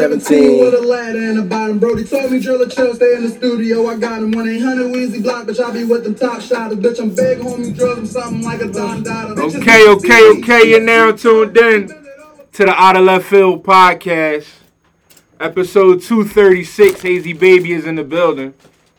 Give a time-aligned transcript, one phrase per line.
[0.00, 0.60] 17.
[0.60, 1.78] with a ladder in the bottom.
[1.78, 3.86] Brody told me drill a chill, stay in the studio.
[3.86, 5.62] I got him 1 800 Weezy Block, bitch.
[5.62, 6.78] I be with them top shotters.
[6.78, 7.76] Bitch, I'm big, homie.
[7.76, 9.38] Drill him something like a Don Dada.
[9.38, 10.70] Okay, okay, okay.
[10.70, 11.88] You're now tuned in
[12.52, 14.48] to the Out of Left Field podcast.
[15.38, 17.02] Episode 236.
[17.02, 18.54] Hazy Baby is in the building.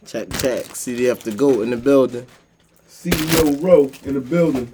[0.06, 0.66] Check, check.
[0.66, 2.28] CDF the GOAT in the building.
[2.88, 4.72] CEO Row in the building.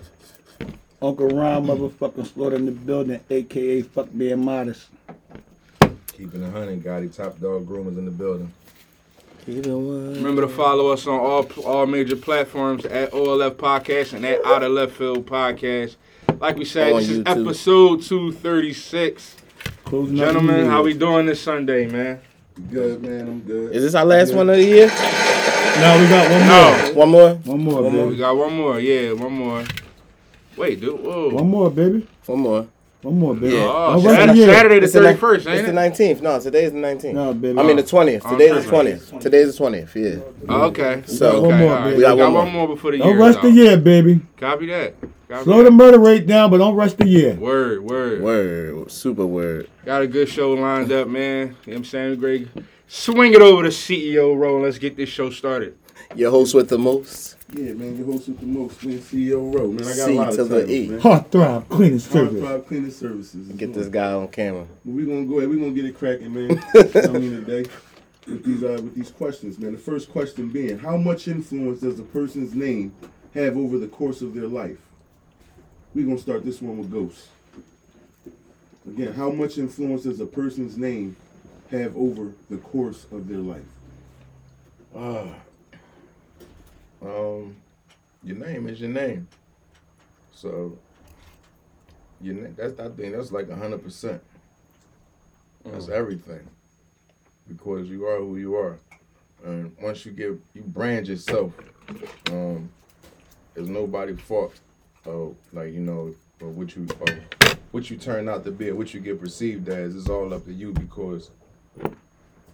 [1.02, 4.88] Uncle Ron motherfucking Slaughter in the building, aka fuck being modest.
[6.18, 8.52] Keeping a hundred, Gotti, top dog groomers in the building.
[9.46, 14.64] Remember to follow us on all all major platforms at OLF Podcast and at Out
[14.64, 15.96] of Left Field Podcast.
[16.40, 19.36] Like we said, On this is episode 236.
[19.92, 22.20] Gentlemen, how we doing this Sunday, man?
[22.72, 23.28] Good, man.
[23.28, 23.76] I'm good.
[23.76, 24.88] Is this our last one of the year?
[24.88, 26.72] No, we got one No.
[26.74, 26.94] more.
[26.96, 27.34] One more?
[27.36, 28.08] One more, One more.
[28.08, 28.80] We got one more.
[28.80, 29.64] Yeah, one more.
[30.58, 31.00] Wait, dude.
[31.00, 31.30] Whoa.
[31.30, 32.08] One more, baby.
[32.26, 32.68] One more.
[33.04, 33.56] One more, baby.
[33.56, 33.68] Yeah.
[33.70, 34.46] Oh, Don't rush Saturday, the.
[34.54, 36.22] Saturday the It's the ni- 31st, It's the 19th.
[36.22, 37.14] No, today's the 19th.
[37.14, 37.60] No, baby.
[37.60, 38.22] I mean the 20th.
[38.26, 39.20] Oh, Today's the 20th.
[39.22, 40.24] Today's the 20th, yeah.
[40.50, 41.04] Oh, okay.
[41.06, 41.48] So- okay.
[41.48, 41.84] One more, all right.
[41.84, 41.90] baby.
[41.92, 42.68] We We got, got one one more.
[42.68, 43.06] more before the year.
[43.06, 43.54] don't rush is the out.
[43.54, 44.22] year, baby.
[44.38, 44.96] Copy that.
[45.30, 45.64] Copy Slow that.
[45.66, 47.36] the murder rate down, but don't rush the year.
[47.36, 48.22] Word, word.
[48.22, 48.92] Word.
[48.92, 49.70] Super word.
[49.86, 51.40] Got a good show lined up, man.
[51.40, 52.50] You know what I'm saying, Greg?
[52.88, 54.62] Swing it over to CEO role.
[54.62, 55.78] Let's get this show started.
[56.16, 57.36] Your host with the most.
[57.54, 57.96] Yeah, man.
[57.98, 59.00] Your host with the most, man.
[59.00, 59.84] CEO Row, man.
[59.84, 60.88] I got C a lot to of the titles, E.
[60.90, 61.00] man.
[61.00, 62.44] Heart throb, cleaning Hard service.
[62.44, 63.48] Five Cleaning Services.
[63.50, 64.68] Get this guy on camera.
[64.84, 65.50] We're gonna go ahead.
[65.50, 66.62] We're gonna get it cracking, man.
[66.76, 67.70] I mean today
[68.28, 69.72] with these uh, with these questions, man.
[69.72, 72.94] The first question being, how much influence does a person's name
[73.34, 74.80] have over the course of their life?
[75.96, 77.28] We're gonna start this one with Ghost.
[78.86, 81.16] Again, how much influence does a person's name
[81.72, 83.66] have over the course of their life?
[84.94, 85.28] Ah.
[87.02, 87.56] Um,
[88.24, 89.28] your name is your name.
[90.34, 90.78] So,
[92.22, 94.22] your na- that's I think that's like hundred percent.
[95.66, 96.48] That's everything.
[97.48, 98.78] Because you are who you are,
[99.46, 101.54] and once you get you brand yourself,
[102.30, 102.70] um,
[103.54, 104.60] there's nobody fault
[105.06, 108.76] of like you know of what you of what you turn out to be or
[108.76, 109.96] what you get perceived as.
[109.96, 111.30] It's all up to you because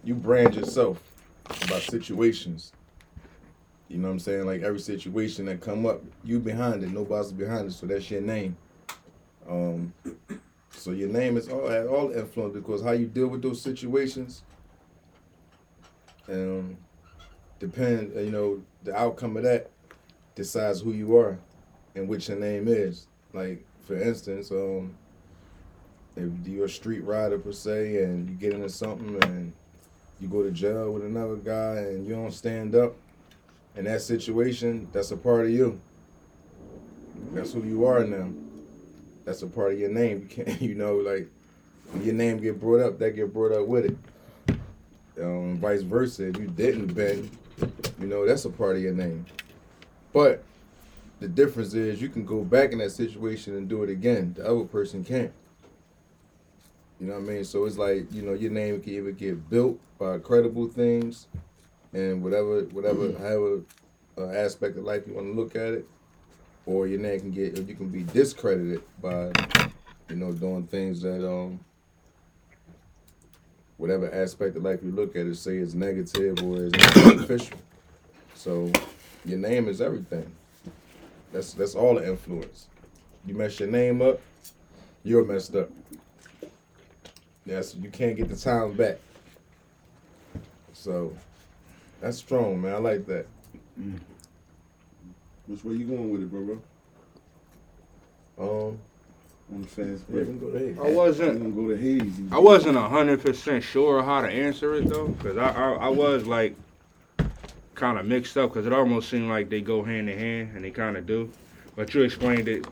[0.03, 1.01] you brand yourself
[1.69, 2.71] by situations.
[3.89, 4.45] You know what I'm saying?
[4.45, 6.91] Like every situation that come up, you behind it.
[6.91, 8.57] Nobody's behind it, so that's your name.
[9.47, 9.93] Um,
[10.71, 14.43] so your name is all had all influence because how you deal with those situations,
[16.29, 16.77] um,
[17.59, 18.15] depend.
[18.15, 19.69] You know, the outcome of that
[20.35, 21.37] decides who you are
[21.95, 23.07] and what your name is.
[23.33, 24.95] Like for instance, um,
[26.15, 29.53] if you're a street rider per se, and you get into something and
[30.19, 32.95] you go to jail with another guy and you don't stand up
[33.75, 35.79] in that situation, that's a part of you.
[37.31, 38.29] That's who you are now.
[39.25, 40.27] That's a part of your name.
[40.29, 41.27] You can't, you know, like
[42.01, 43.97] your name get brought up, that get brought up with it.
[45.21, 46.27] Um, vice versa.
[46.27, 47.29] If you didn't bend,
[47.99, 49.25] you know, that's a part of your name.
[50.11, 50.43] But
[51.19, 54.33] the difference is you can go back in that situation and do it again.
[54.35, 55.31] The other person can't.
[56.99, 57.43] You know what I mean?
[57.43, 61.27] So it's like, you know, your name can either get built by credible things
[61.93, 63.61] and whatever, whatever, however
[64.17, 65.87] uh, aspect of life you want to look at it,
[66.65, 69.31] or your name can get, you can be discredited by,
[70.09, 71.59] you know, doing things that, um,
[73.77, 77.57] whatever aspect of life you look at it, say it's negative or it's beneficial.
[78.33, 78.71] So
[79.25, 80.31] your name is everything.
[81.31, 82.67] That's that's all the influence.
[83.25, 84.21] You mess your name up,
[85.03, 85.69] you're messed up.
[87.45, 88.99] Yes, you can't get the time back.
[90.73, 91.15] So
[92.03, 92.73] that's strong, man.
[92.75, 93.25] I like that.
[95.47, 96.59] Which way you going with it, bro?
[98.37, 98.69] bro?
[98.69, 98.79] Um,
[99.53, 100.25] On the fast yeah, we break.
[100.25, 100.77] can go to Hayes.
[100.79, 101.39] I wasn't.
[101.41, 102.23] gonna go to Hazy.
[102.31, 106.25] I wasn't hundred percent sure how to answer it though, because I, I I was
[106.25, 106.55] like
[107.75, 110.63] kind of mixed up because it almost seemed like they go hand in hand, and
[110.65, 111.31] they kind of do.
[111.75, 112.65] But you explained it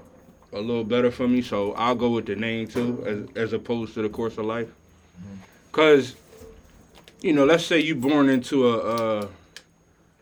[0.53, 3.03] a little better for me, so I'll go with the name too,
[3.35, 4.67] as as opposed to the course of life.
[5.71, 6.15] Cause
[7.21, 9.29] you know, let's say you born into a a,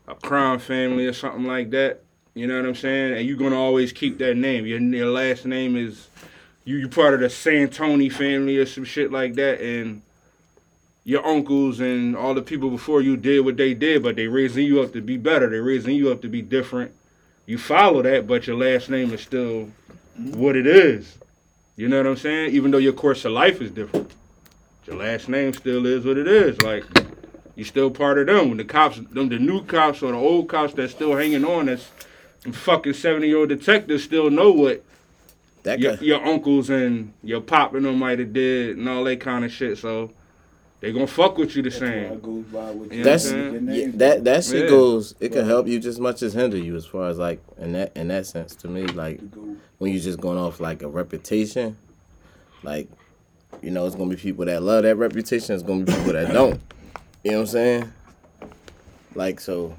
[0.08, 2.02] a crime family or something like that.
[2.34, 3.16] You know what I'm saying?
[3.16, 4.66] And you're gonna always keep that name.
[4.66, 6.08] Your your last name is
[6.64, 10.02] you you part of the Santoni family or some shit like that, and
[11.04, 14.66] your uncles and all the people before you did what they did, but they raising
[14.66, 15.48] you up to be better.
[15.48, 16.92] They raising you up to be different.
[17.46, 19.70] You follow that, but your last name is still
[20.16, 21.16] what it is.
[21.76, 22.54] You know what I'm saying?
[22.54, 24.12] Even though your course of life is different,
[24.90, 26.60] your last name still is what it is.
[26.62, 26.84] Like
[27.56, 28.48] you still part of them.
[28.48, 31.66] When the cops, them the new cops or the old cops that's still hanging on,
[31.66, 31.88] that's
[32.52, 34.82] fucking seventy year old detectives still know what
[35.62, 39.20] That your, your uncles and your pop and them might have did and all that
[39.20, 39.78] kind of shit.
[39.78, 40.10] So
[40.80, 42.12] they gonna fuck with you the That's same.
[42.12, 43.90] it goes by with You your- know That's what I'm your saying?
[43.92, 44.70] yeah, that that shit Yeah.
[44.70, 45.14] goes.
[45.20, 47.72] It can help you just as much as hinder you, as far as like in
[47.72, 48.54] that in that sense.
[48.56, 49.20] To me, like
[49.78, 51.76] when you're just going off like a reputation,
[52.62, 52.88] like
[53.62, 55.54] you know, it's gonna be people that love that reputation.
[55.54, 56.60] It's gonna be people that don't.
[57.22, 57.92] You know what I'm saying?
[59.14, 59.74] Like so,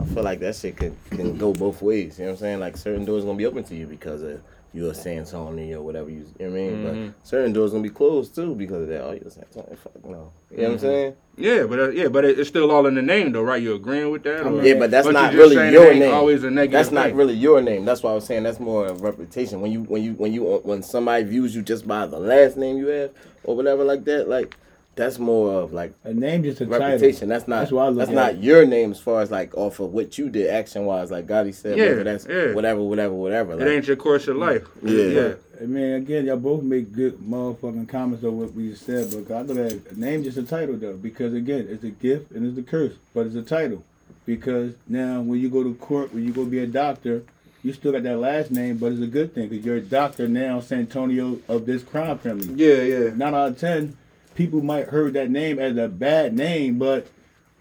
[0.00, 2.18] I feel like that shit can can go both ways.
[2.18, 2.60] You know what I'm saying?
[2.60, 4.42] Like certain doors gonna be open to you because of
[4.74, 6.26] you're saying Tony or whatever you.
[6.38, 6.72] You know what I mean?
[6.84, 7.12] Mhm.
[7.18, 9.02] But certain doors gonna be closed too because of that.
[9.02, 9.46] Oh, you're saying?
[9.52, 10.30] Fuck no.
[10.50, 11.14] You know what I'm saying?
[11.36, 13.62] Yeah, but uh, yeah, but it, it's still all in the name though, right?
[13.62, 14.44] You're agreeing with that?
[14.46, 14.62] Or?
[14.62, 16.12] Yeah, but that's But not really your name.
[16.12, 17.16] always a negative That's not thing.
[17.16, 17.84] really your name.
[17.84, 19.60] That's why I was saying that's more of reputation.
[19.60, 22.76] When you when you when you when somebody views you just by the last name
[22.78, 23.10] you have
[23.44, 24.56] or whatever like that, like
[24.98, 27.12] that's more of like A name just a reputation.
[27.12, 27.28] title.
[27.28, 28.40] That's not That's why I look that's not it.
[28.40, 31.10] your name as far as like off of what you did action wise.
[31.10, 32.52] Like Gotti said, Yeah, whether that's yeah.
[32.52, 33.52] whatever, whatever, whatever.
[33.54, 34.66] It Like, ain't your course of life.
[34.82, 35.04] Yeah.
[35.04, 35.32] yeah.
[35.60, 39.34] I mean, again, y'all both make good motherfucking comments on what we just said, but
[39.34, 42.30] I look at it, a name just a title though, because again, it's a gift
[42.32, 43.82] and it's a curse, but it's a title.
[44.26, 47.22] Because now, when you go to court, when you go be a doctor,
[47.62, 50.28] you still got that last name, but it's a good thing because you're a doctor
[50.28, 52.52] now, Santonio of this crime family.
[52.54, 53.10] Yeah, yeah.
[53.16, 53.96] Nine out of ten,
[54.38, 57.08] people might heard that name as a bad name, but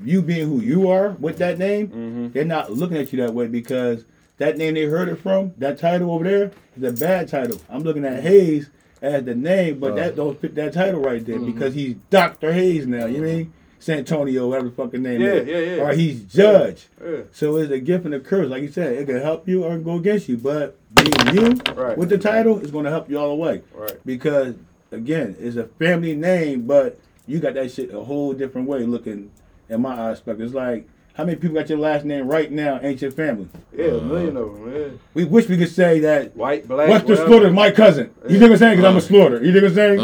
[0.05, 2.33] you being who you are with that name, Mhm.
[2.33, 4.05] they're not looking at you that way because
[4.37, 7.59] that name they heard it from, that title over there, is a bad title.
[7.67, 8.69] I'm looking at Hayes
[9.01, 12.85] as the name, but that don't fit that title right there because he's Doctor Hayes
[12.85, 13.07] now.
[13.07, 15.81] You mean Santonio, whatever the fucking name Yeah, is, yeah, yeah.
[15.83, 16.87] or he's Judge.
[17.03, 17.21] Yeah.
[17.31, 18.49] So it's a gift and a curse.
[18.49, 20.37] Like you said, it can help you or go against you.
[20.37, 21.97] But being you Right.
[21.97, 23.61] with the title is going to help you all the way.
[23.75, 23.97] Right.
[24.05, 24.53] Because
[24.91, 29.31] again, it's a family name, but you got that shit a whole different way looking.
[29.69, 32.79] In my aspect, it's like how many people got your last name right now?
[32.81, 33.49] Ain't your family?
[33.75, 34.99] Yeah, a million of them, man.
[35.13, 37.27] We wish we could say that White, black, Western whatever.
[37.27, 38.13] Slaughter is my cousin.
[38.29, 38.77] You think I'm saying?
[38.77, 39.43] Because I'm a Slaughter.
[39.43, 39.99] You think I'm saying?
[39.99, 40.03] uh,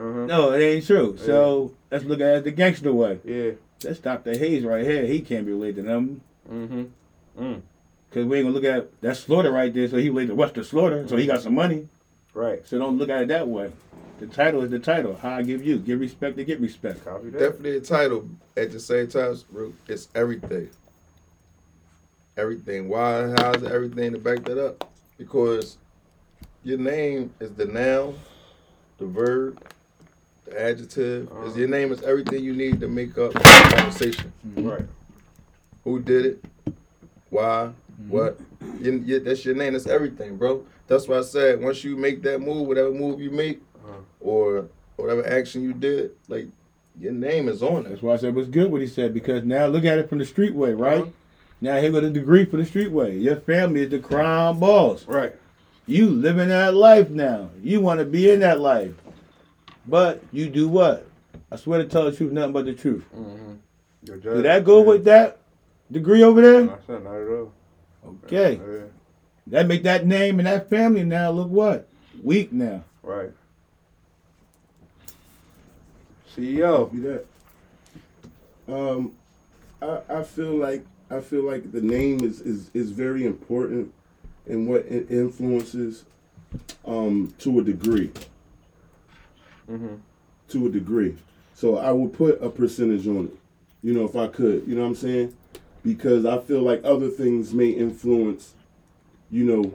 [0.00, 0.26] Uh-huh.
[0.26, 1.16] No, it ain't true.
[1.18, 3.18] So let's look at it the gangster way.
[3.24, 3.52] Yeah.
[3.80, 4.36] That's Dr.
[4.38, 5.06] Hayes right here.
[5.06, 6.20] He can't be related to them.
[6.48, 6.84] Mm-hmm.
[7.42, 7.62] Mm.
[8.08, 9.88] Because we ain't gonna look at that Slaughter right there.
[9.88, 11.08] So he related to Western Slaughter.
[11.08, 11.88] So he got some money.
[12.34, 12.64] Right.
[12.66, 13.72] So don't look at it that way.
[14.20, 15.16] The title is the title.
[15.16, 15.78] How I give you.
[15.78, 17.04] Give respect to get respect.
[17.06, 17.38] Copy that.
[17.38, 18.28] Definitely a title.
[18.54, 20.68] At the same time, bro, it's everything.
[22.36, 22.88] Everything.
[22.90, 23.32] Why?
[23.38, 24.90] How's everything to back that up?
[25.16, 25.78] Because
[26.62, 28.18] your name is the noun,
[28.98, 29.58] the verb,
[30.44, 31.32] the adjective.
[31.46, 34.30] Is your name is everything you need to make up a conversation.
[34.54, 34.84] Right.
[35.84, 36.44] Who did it?
[37.30, 37.70] Why?
[38.08, 38.38] What?
[38.80, 39.72] You, you, that's your name.
[39.72, 40.66] That's everything, bro.
[40.88, 43.69] That's why I said once you make that move, whatever move you make, Uh-huh.
[44.20, 46.46] Or whatever action you did, like
[46.98, 47.88] your name is on it.
[47.90, 50.08] That's why I said it was good what he said because now look at it
[50.08, 51.02] from the street way, right?
[51.02, 51.10] Uh-huh.
[51.62, 53.16] Now here go the degree for the street way.
[53.16, 55.06] Your family is the crime boss.
[55.06, 55.34] Right.
[55.86, 57.50] You living that life now.
[57.62, 58.94] You want to be in that life,
[59.86, 61.06] but you do what?
[61.50, 63.04] I swear to tell the truth, nothing but the truth.
[63.14, 63.54] Mm-hmm.
[64.04, 65.38] Your Do that go with that
[65.90, 66.64] degree over there?
[66.64, 67.52] No, sir, not at all.
[68.24, 68.84] Okay, Yeah.
[69.48, 71.88] that make that name and that family now look what?
[72.22, 72.84] Weak now.
[73.02, 73.30] Right.
[76.36, 76.90] CEO.
[76.92, 77.26] Be that.
[78.68, 79.12] Um,
[79.82, 83.92] I, I feel like I feel like the name is, is, is very important
[84.46, 86.04] and what it influences
[86.84, 88.12] um, to a degree.
[89.68, 89.96] Mm-hmm.
[90.50, 91.16] To a degree.
[91.54, 93.36] So I would put a percentage on it.
[93.82, 94.66] You know, if I could.
[94.68, 95.36] You know what I'm saying?
[95.82, 98.54] Because I feel like other things may influence,
[99.30, 99.74] you know,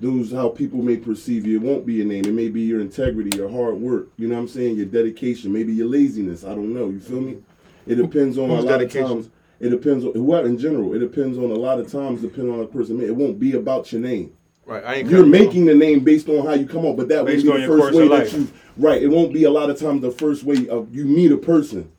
[0.00, 1.56] those how people may perceive you.
[1.56, 2.24] It won't be your name.
[2.24, 4.08] It may be your integrity, your hard work.
[4.16, 4.76] You know what I'm saying?
[4.76, 6.44] Your dedication, maybe your laziness.
[6.44, 6.88] I don't know.
[6.88, 7.38] You feel me?
[7.86, 9.04] It depends on Whose a lot dedication?
[9.04, 9.30] of times.
[9.60, 10.94] It depends on what in general.
[10.94, 13.00] It depends on a lot of times, depending on the person.
[13.00, 14.32] It won't be about your name.
[14.64, 14.84] Right.
[14.84, 17.26] I ain't You're making the name based on how you come up, but that on
[17.26, 18.48] be the first way that you.
[18.76, 19.02] Right.
[19.02, 21.90] It won't be a lot of times the first way of you meet a person.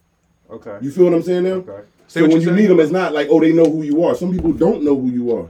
[0.50, 0.78] Okay.
[0.82, 1.50] You feel what I'm saying now?
[1.50, 1.84] Okay.
[2.08, 4.04] Say So when you you meet them, it's not like oh they know who you
[4.04, 4.16] are.
[4.16, 5.50] Some people don't know who you are.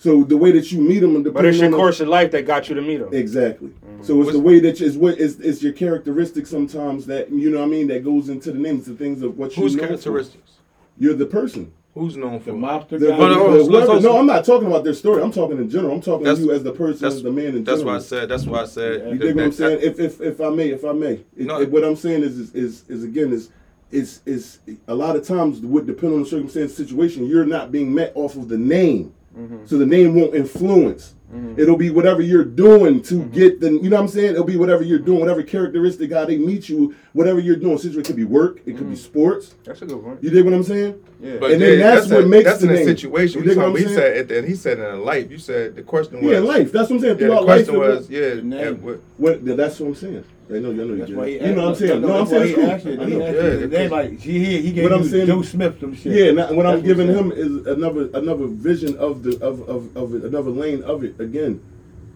[0.00, 2.70] So the way that you meet them, But it's your course of life that got
[2.70, 3.12] you to meet them.
[3.12, 3.68] Exactly.
[3.68, 4.02] Mm-hmm.
[4.02, 7.50] So it's the way that you, it's what it's, it's your characteristics sometimes that you
[7.50, 9.74] know what I mean that goes into the names, the things of what you Whose
[9.76, 9.88] know for.
[9.88, 10.52] characteristics?
[10.96, 11.70] You're the person.
[11.92, 12.52] Who's known The for?
[12.52, 13.16] mobster The- guy.
[13.18, 15.22] the- no, the- let's- no, I'm not talking about their story.
[15.22, 15.92] I'm talking in general.
[15.96, 17.64] I'm talking to That's- you as the person, That's as the man in general.
[17.64, 17.92] That's general.
[17.92, 18.28] why I said.
[18.30, 18.92] That's why I said.
[18.94, 19.78] You that- dig what I'm that- saying?
[19.82, 21.60] If if if I may, if I may, It- No.
[21.60, 23.50] it- what I'm saying is is is, is again is.
[23.92, 27.26] Is, is a lot of times would depend on the circumstance situation.
[27.26, 29.64] You're not being met off of the name, Mm-hmm.
[29.64, 31.14] so the name won't influence.
[31.32, 31.60] Mm-hmm.
[31.60, 33.30] It'll be whatever you're doing to mm-hmm.
[33.32, 33.70] get the.
[33.70, 34.32] You know what I'm saying?
[34.32, 37.78] It'll be whatever you're doing, whatever characteristic how they meet you, whatever you're doing.
[37.78, 39.54] Situation it could be work, it could be sports.
[39.62, 40.24] That's a good point.
[40.24, 41.00] You dig what I'm saying?
[41.20, 41.36] Yeah.
[41.38, 42.84] But And then that's a- what makes that's the in name.
[42.86, 43.42] situation.
[43.42, 43.94] You dig what I'm he saying?
[43.94, 45.30] said at the, he said in life.
[45.30, 46.72] You said the question was Yeah, life.
[46.72, 47.18] That's what I'm saying.
[47.20, 48.34] Yeah, Throughout the question life, it was yeah.
[48.42, 48.82] Name.
[48.82, 50.24] what- What, that's what I'm saying.
[50.52, 51.42] I know, I know you That's get it.
[51.42, 52.00] You know what I'm saying?
[52.02, 52.70] No, I'm saying cool.
[52.70, 52.86] asked.
[52.86, 53.06] I know.
[53.06, 55.94] Yeah, the name because- like he he he gave But I'm saying- Joe Smith some
[55.94, 56.12] shit.
[56.12, 60.14] Yeah, now, what I'm giving him is another another vision of the of, of, of
[60.14, 61.20] it, another lane of it.
[61.20, 61.60] Again,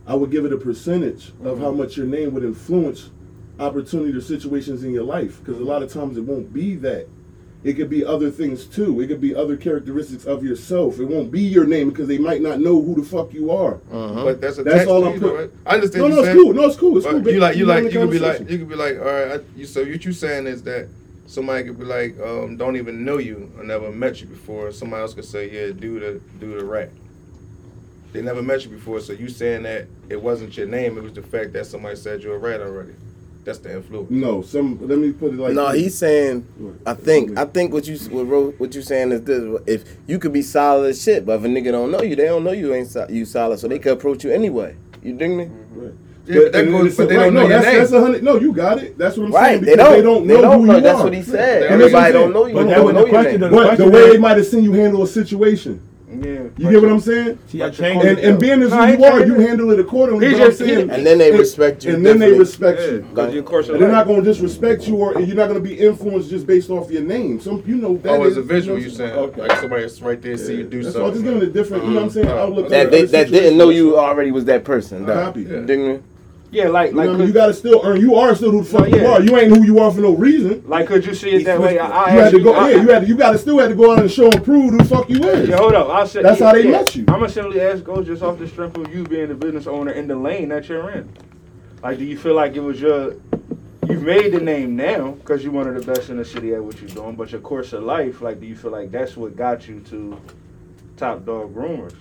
[0.06, 1.78] I would give it a percentage of how mm-hmm.
[1.78, 3.10] much your name would influence
[3.60, 5.38] opportunity or situations in your life.
[5.38, 7.06] Because a lot of times it won't be that.
[7.64, 9.00] It could be other things too.
[9.00, 11.00] It could be other characteristics of yourself.
[11.00, 13.76] It won't be your name because they might not know who the fuck you are.
[13.90, 15.50] But that's That's all I'm you, though, put- right?
[15.64, 16.02] I understand.
[16.02, 16.52] No, you no, it's saying, cool.
[16.52, 16.96] No, it's cool.
[16.98, 17.18] It's but cool.
[17.20, 17.40] You baby.
[17.40, 19.40] like you We're like you could be like you could be like all right.
[19.40, 20.88] I, you so what you saying is that
[21.26, 24.70] somebody could be like um, don't even know you or never met you before.
[24.70, 26.90] Somebody else could say yeah, do the do the rap.
[28.12, 30.98] They never met you before, so you saying that it wasn't your name.
[30.98, 32.92] It was the fact that somebody said you're a rat already.
[33.44, 34.10] That's the influence.
[34.10, 34.78] No, some.
[34.88, 35.52] Let me put it like.
[35.54, 35.80] no, this.
[35.82, 36.46] he's saying.
[36.86, 40.18] I think I think what you what, Ro- what you saying is this: if you
[40.18, 42.52] could be solid as shit, but if a nigga don't know you, they don't know
[42.52, 44.76] you ain't so, you solid, so they could approach you anyway.
[45.02, 45.44] You dig me?
[45.44, 45.80] Mm-hmm.
[45.80, 45.94] Right.
[46.26, 47.78] Yeah, but, that goes, but they right, don't no, know your that's, name.
[47.80, 48.22] That's a hundred.
[48.22, 48.96] No, you got it.
[48.96, 49.48] That's what I'm Right?
[49.50, 49.64] saying.
[49.66, 49.96] They because don't.
[49.96, 50.76] They don't They know don't who know.
[50.76, 51.04] you That's are.
[51.04, 51.62] what he said.
[51.64, 52.54] And that's Everybody don't know you.
[52.54, 53.50] But don't that was know the your question, name.
[53.50, 53.64] though.
[53.68, 55.82] But the way they might have seen you handle a situation.
[56.22, 56.48] Yeah.
[56.56, 57.38] You get what I'm saying?
[57.48, 60.26] See, I changed And, and being as No, who you are, you handle it accordingly.
[60.28, 61.94] He but I'm saying, And then they respect you.
[61.94, 63.00] And then they respect Yeah, you.
[63.02, 63.68] because of course.
[63.68, 66.46] And they're not going to disrespect you, or you're not going to be influenced just
[66.46, 67.40] based off your name.
[67.40, 69.40] Some, you know, that Oh, as a visual, you what I'm saying Okay.
[69.42, 71.06] like somebody that's right there see you do That's all.
[71.12, 71.22] something.
[71.22, 72.28] Just giving a different, you know what I'm saying?
[72.28, 72.68] Outlook.
[72.68, 75.06] That they that didn't know you already was that person.
[75.06, 75.14] Though.
[75.24, 75.42] Copy.
[75.42, 76.00] You dig me?
[76.54, 77.26] Yeah, like You like I mean?
[77.26, 78.00] You got to still earn.
[78.00, 79.08] You are still who the fuck No, you yeah.
[79.10, 79.20] are.
[79.22, 80.62] You ain't who you are for no reason.
[80.66, 81.78] like could you see it that way?
[81.78, 82.52] I, I You had to go.
[82.54, 83.06] I- Yeah, you had to.
[83.08, 85.10] You got to still had to go out and show and prove who the fuck
[85.10, 85.48] you is.
[85.48, 85.88] Yeah, hold up.
[85.88, 86.70] I'll say That's yeah, how they yeah.
[86.70, 87.02] met you.
[87.08, 89.90] I'm gonna simply ask go just off the strength of you being the business owner
[89.92, 91.08] in the lane that you're in.
[91.82, 93.14] Like, do you feel like it was your
[93.88, 96.62] you've made the name now because you're one of the best in the city at
[96.64, 99.36] what you're doing, but your course of life, like, do you feel like that's what
[99.36, 100.18] got you to
[100.96, 101.94] top dog groomers?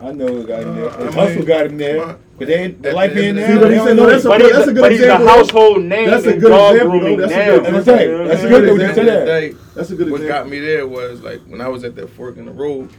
[0.00, 0.88] I know it got him there.
[0.90, 2.16] Uh, hustle mean, got him there.
[2.38, 3.54] But they ain't, the At life the being there.
[3.58, 4.74] the they day- don't See, know but that's a but good- he's, that's a, a
[4.74, 5.32] good but he's the example, though.
[5.38, 7.00] household name That's a in good dog example, though.
[7.00, 8.76] grooming That's a good- And I'm that's a good example.
[8.76, 9.24] that you end said of the that.
[9.26, 10.42] day, That's a good what example.
[10.44, 12.90] got me there was like when I was at that fork in the road,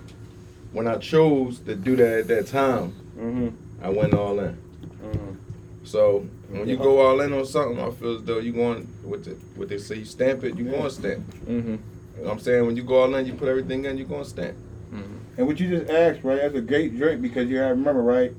[0.74, 3.50] when I chose to do that at that time, Mm-hmm.
[3.84, 4.58] I went all in.
[5.03, 5.36] Mhm.
[5.84, 9.25] So when you go all in on something, I feel as though you going with
[9.25, 11.20] the what they say you stamp it, you going to stamp.
[11.46, 11.51] Mm-hmm.
[11.53, 11.77] You
[12.17, 14.24] know what I'm saying when you go all in, you put everything in, you going
[14.24, 14.55] to stamp.
[15.41, 16.36] And what you just asked, right?
[16.39, 18.31] That's a great drink because you gotta remember, right?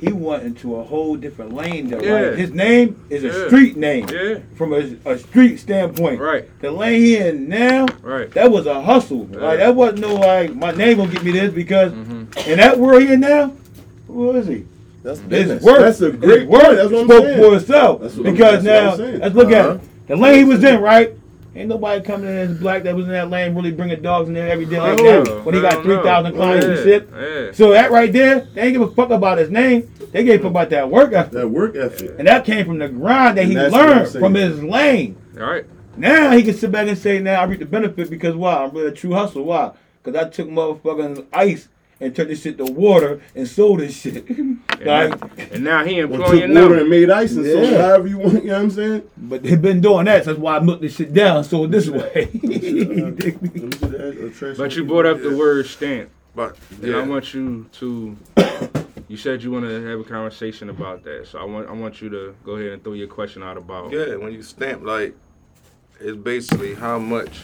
[0.00, 1.98] He went into a whole different lane though.
[2.00, 2.12] Yeah.
[2.28, 2.38] Right?
[2.38, 3.46] His name is a Yeah.
[3.48, 4.06] street name.
[4.08, 4.38] Yeah.
[4.54, 6.20] From a, a street standpoint.
[6.20, 6.44] Right.
[6.60, 8.30] The lane he in now, Right.
[8.34, 9.28] that was a hustle.
[9.32, 9.38] Yeah.
[9.40, 12.46] Like that wasn't no like my name gonna get me this because Mhm.
[12.46, 13.50] in that world he in now,
[14.06, 14.64] who is he?
[15.02, 15.62] That's His business.
[15.64, 16.76] work, That's a great his work point.
[16.76, 17.42] That's what I'm spoke saying.
[17.42, 18.00] for itself.
[18.00, 19.20] That's what I'm- because that's what now I'm saying.
[19.22, 19.70] let's look Uh-huh.
[19.70, 19.80] at it.
[20.06, 21.14] The lane he was in, right?
[21.56, 24.34] Ain't nobody coming in as black that was in that lane really bringing dogs in
[24.34, 26.38] there every day like Oh, that when he got three thousand no.
[26.38, 27.08] clients and shit.
[27.14, 27.52] Yeah.
[27.52, 29.88] So that right there, they ain't give a fuck about his name.
[30.10, 31.32] They gave a fuck about that work ethic.
[31.32, 32.16] That work ethic.
[32.18, 34.62] And that came from the grind that And he that's what I'm learned from his
[34.64, 35.16] lane.
[35.38, 35.64] All right.
[35.96, 38.56] Now he can sit back and say, now I reap the benefit because why?
[38.64, 39.42] I'm really a true hustler.
[39.42, 39.72] Why?
[40.02, 41.68] Because I took motherfucking ice
[42.00, 44.24] and turned this shit to water and sold this shit.
[44.74, 46.78] And, like, now, and now he Or took employing water them.
[46.80, 48.34] and made ice and sold it however you want.
[48.44, 49.02] You know what I'm saying?
[49.16, 50.24] but they've been doing that.
[50.24, 51.44] So that's why I milked this shit down.
[51.44, 52.28] So this way.
[52.34, 56.10] Let me see the, trash But you brought up the word stamp.
[56.34, 58.16] But And I want you to.
[59.08, 62.02] You said you want to have a conversation about that, so I want I want
[62.02, 63.92] you to go ahead and throw your question out about.
[63.92, 65.14] yeah, when you stamp like,
[66.00, 67.42] it's basically how much,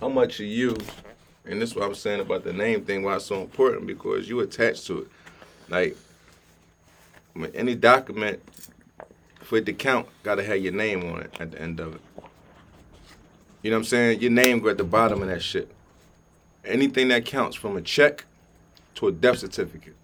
[0.00, 0.76] how much you use,
[1.44, 3.02] and this is what I'm saying about the name thing.
[3.02, 5.08] Why it's so important because you attach to it.
[5.68, 5.96] Like,
[7.34, 8.40] when any document
[9.40, 12.00] for it to count, gotta have your name on it at the end of it.
[13.62, 14.20] You know what I'm saying?
[14.20, 15.72] Your name go at the bottom of that shit.
[16.64, 18.24] Anything that counts from a check
[18.96, 19.96] to a death certificate,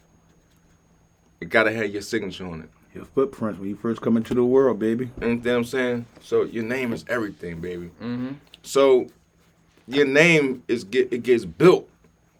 [1.40, 2.70] it gotta have your signature on it.
[2.94, 5.10] Your footprints when you first come into the world, baby.
[5.20, 6.06] You know what I'm saying?
[6.22, 7.90] So your name is everything, baby.
[8.02, 8.32] Mm-hmm.
[8.62, 9.08] So
[9.88, 11.88] your name is get it gets built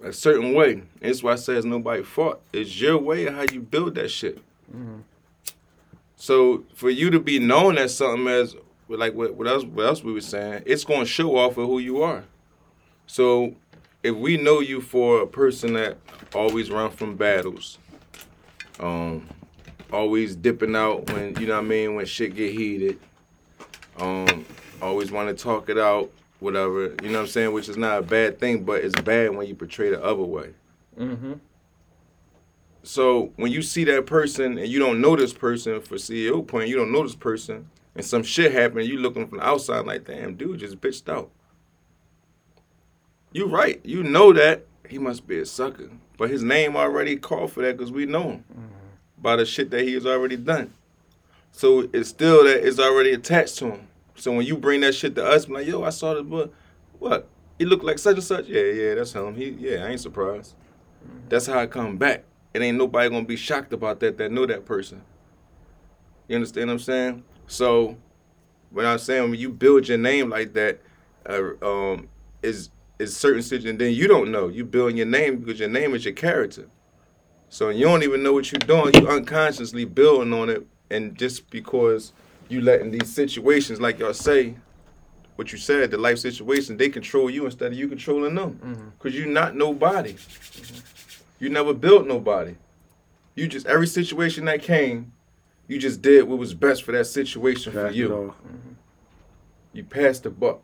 [0.03, 0.83] a certain way.
[1.01, 2.41] That's why I say it's nobody fault.
[2.53, 4.39] It's your way of how you build that shit.
[6.17, 8.55] So for you to be known as something as
[8.89, 11.79] like what, what else what else we were saying, it's gonna show off of who
[11.79, 12.25] you are.
[13.07, 13.55] So
[14.03, 15.97] if we know you for a person that
[16.35, 17.79] always run from battles,
[18.81, 19.29] um,
[19.93, 22.99] always dipping out when you know what I mean when shit get heated,
[23.99, 24.45] um,
[24.81, 26.95] always want to talk it out, whatever.
[27.03, 27.53] You know what I'm saying?
[27.53, 30.55] Which is not a bad thing, but it's bad when you portray the other way.
[30.99, 31.35] Mm-hmm.
[32.83, 36.69] So when you see that person and you don't know this person for CEO point,
[36.69, 40.05] you don't know this person, and some shit happen, you looking from the outside like,
[40.07, 41.31] damn, dude just bitched out.
[43.33, 43.81] You right.
[43.85, 47.77] You know that he must be a sucker, but his name already called for that
[47.77, 48.45] because we know him.
[49.21, 50.73] by the shit that he has already done.
[51.53, 53.89] So it's still that it's already attached to him.
[54.19, 56.53] So when you bring that shit to us, be like, yo, I saw this book.
[56.99, 57.29] What?
[57.59, 58.47] He looked like such and such.
[58.47, 59.35] Yeah, yeah, that's him.
[59.35, 60.55] He, yeah, I ain't surprised.
[61.29, 62.25] That's how I come back.
[62.55, 65.03] It ain't nobody gonna be shocked about that that know that person.
[66.27, 67.25] You understand what I'm saying?
[67.47, 67.97] So,
[68.71, 70.81] when I'm saying when you build your name like that,
[71.27, 72.09] uh, um,
[72.43, 74.49] is is certain situation, and then you don't know.
[74.49, 76.67] You building your name because your name is your character.
[77.49, 78.95] So you don't even know what you're doing.
[78.95, 82.13] You unconsciously building on it, and just because
[82.49, 84.55] you letting these situations, like y'all say,
[85.37, 88.59] what you said, the life situation, they control you instead of you controlling them.
[88.63, 88.89] Mm-hmm.
[88.99, 90.15] Cause you're not nobody.
[90.15, 91.45] Mm-hmm.
[91.45, 92.57] You never built nobody.
[93.35, 95.13] You just every situation that came,
[95.69, 98.13] you just did what was best for that situation for Pass it you.
[98.13, 98.35] off.
[98.39, 98.73] Mm-hmm.
[99.75, 100.63] You passed the buck.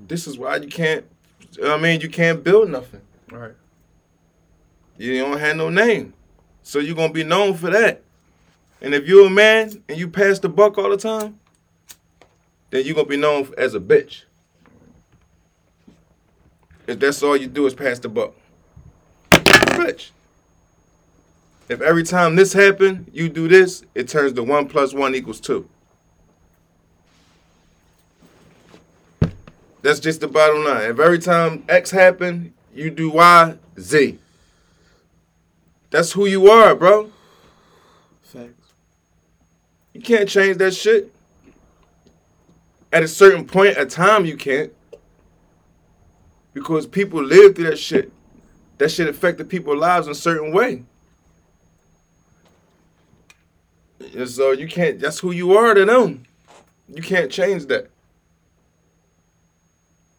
[0.00, 1.04] This is why you can't.
[1.62, 3.02] I mean, you can't build nothing.
[3.30, 3.52] Right.
[4.96, 6.14] You don't have no name,
[6.62, 8.03] so you're gonna be known for that.
[8.84, 11.40] And if you're a man and you pass the buck all the time,
[12.68, 14.24] then you're gonna be known as a bitch.
[16.86, 18.34] If that's all you do is pass the buck,
[19.30, 20.10] bitch.
[21.70, 25.40] If every time this happen, you do this, it turns to one plus one equals
[25.40, 25.66] two.
[29.80, 30.90] That's just the bottom line.
[30.90, 34.18] If every time X happen, you do Y, Z.
[35.90, 37.10] That's who you are, bro.
[39.94, 41.10] You can't change that shit.
[42.92, 44.72] At a certain point of time, you can't.
[46.52, 48.12] Because people live through that shit.
[48.78, 50.82] That shit affected people's lives in a certain way.
[54.14, 56.24] And so you can't, that's who you are to them.
[56.92, 57.90] You can't change that.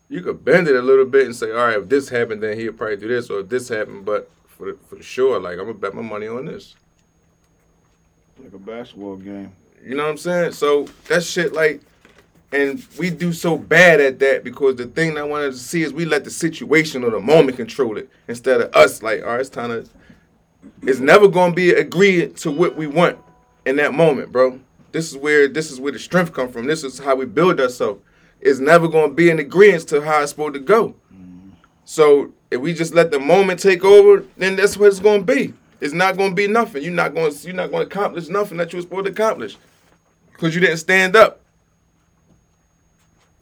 [0.09, 2.57] You could bend it a little bit and say, all right, if this happened, then
[2.57, 5.73] he'll probably do this, or if this happened, but for, for sure, like, I'm gonna
[5.73, 6.75] bet my money on this.
[8.41, 9.51] Like a basketball game.
[9.85, 10.53] You know what I'm saying?
[10.53, 11.81] So that shit like
[12.51, 15.93] and we do so bad at that because the thing I wanted to see is
[15.93, 19.41] we let the situation or the moment control it instead of us like, all right,
[19.41, 19.87] it's time to
[20.81, 23.19] it's never gonna be agreed to what we want
[23.67, 24.59] in that moment, bro.
[24.91, 26.65] This is where this is where the strength come from.
[26.65, 28.01] This is how we build ourselves.
[28.41, 30.95] It's never gonna be in agreement to how it's supposed to go.
[31.83, 35.53] So if we just let the moment take over, then that's what it's gonna be.
[35.79, 36.81] It's not gonna be nothing.
[36.81, 39.57] You're not gonna you're not gonna accomplish nothing that you were supposed to accomplish.
[40.35, 41.41] Because you didn't stand up.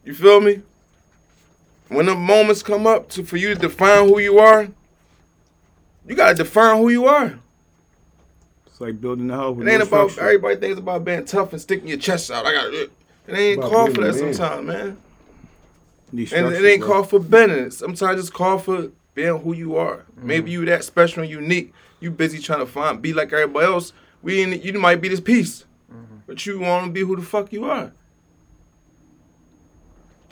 [0.04, 0.62] You feel me?
[1.88, 4.68] When the moments come up to for you to define who you are,
[6.06, 7.38] you gotta define who you are.
[8.66, 10.20] It's like building a house It ain't no about structure.
[10.20, 12.44] everybody thinks about being tough and sticking your chest out.
[12.44, 12.90] I got it.
[13.26, 14.34] It ain't called for that man.
[14.34, 14.96] sometimes, man.
[16.12, 17.70] And it ain't called for bending.
[17.70, 19.98] Sometimes it's called for being who you are.
[19.98, 20.26] Mm-hmm.
[20.26, 21.72] Maybe you that special and unique.
[22.00, 23.92] You busy trying to find be like everybody else.
[24.22, 26.16] We in, you might be this piece, Mm-hmm.
[26.26, 27.92] but you want to be who the fuck you are.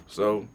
[0.09, 0.47] So,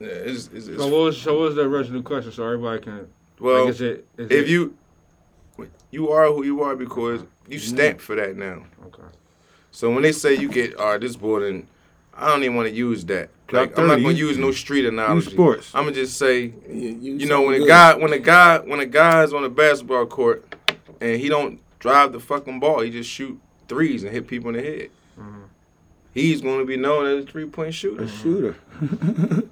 [0.00, 2.82] yeah, it's, it's, it's So what was so what was the original question so everybody
[2.82, 3.64] can well.
[3.64, 4.74] like, is it is if it, you
[5.90, 8.64] you are who you are because you stamp for that now.
[8.86, 9.02] okay.
[9.70, 11.66] So when they say you get, all right, this boy, and
[12.14, 13.30] I don't even want to use that.
[13.50, 15.30] Like I'm not gonna use no street analogy.
[15.30, 15.70] sports.
[15.74, 18.86] I'm gonna just say, You, you know, when a guy, when a guy, when a
[18.86, 20.44] guy's on a basketball court
[21.00, 24.56] and he don't drive the fucking ball, he just shoot threes and hit people in
[24.56, 24.90] the head.
[25.20, 25.42] Mm-hmm.
[26.14, 28.04] He's going to be known as a three point shooter.
[28.04, 28.56] A shooter.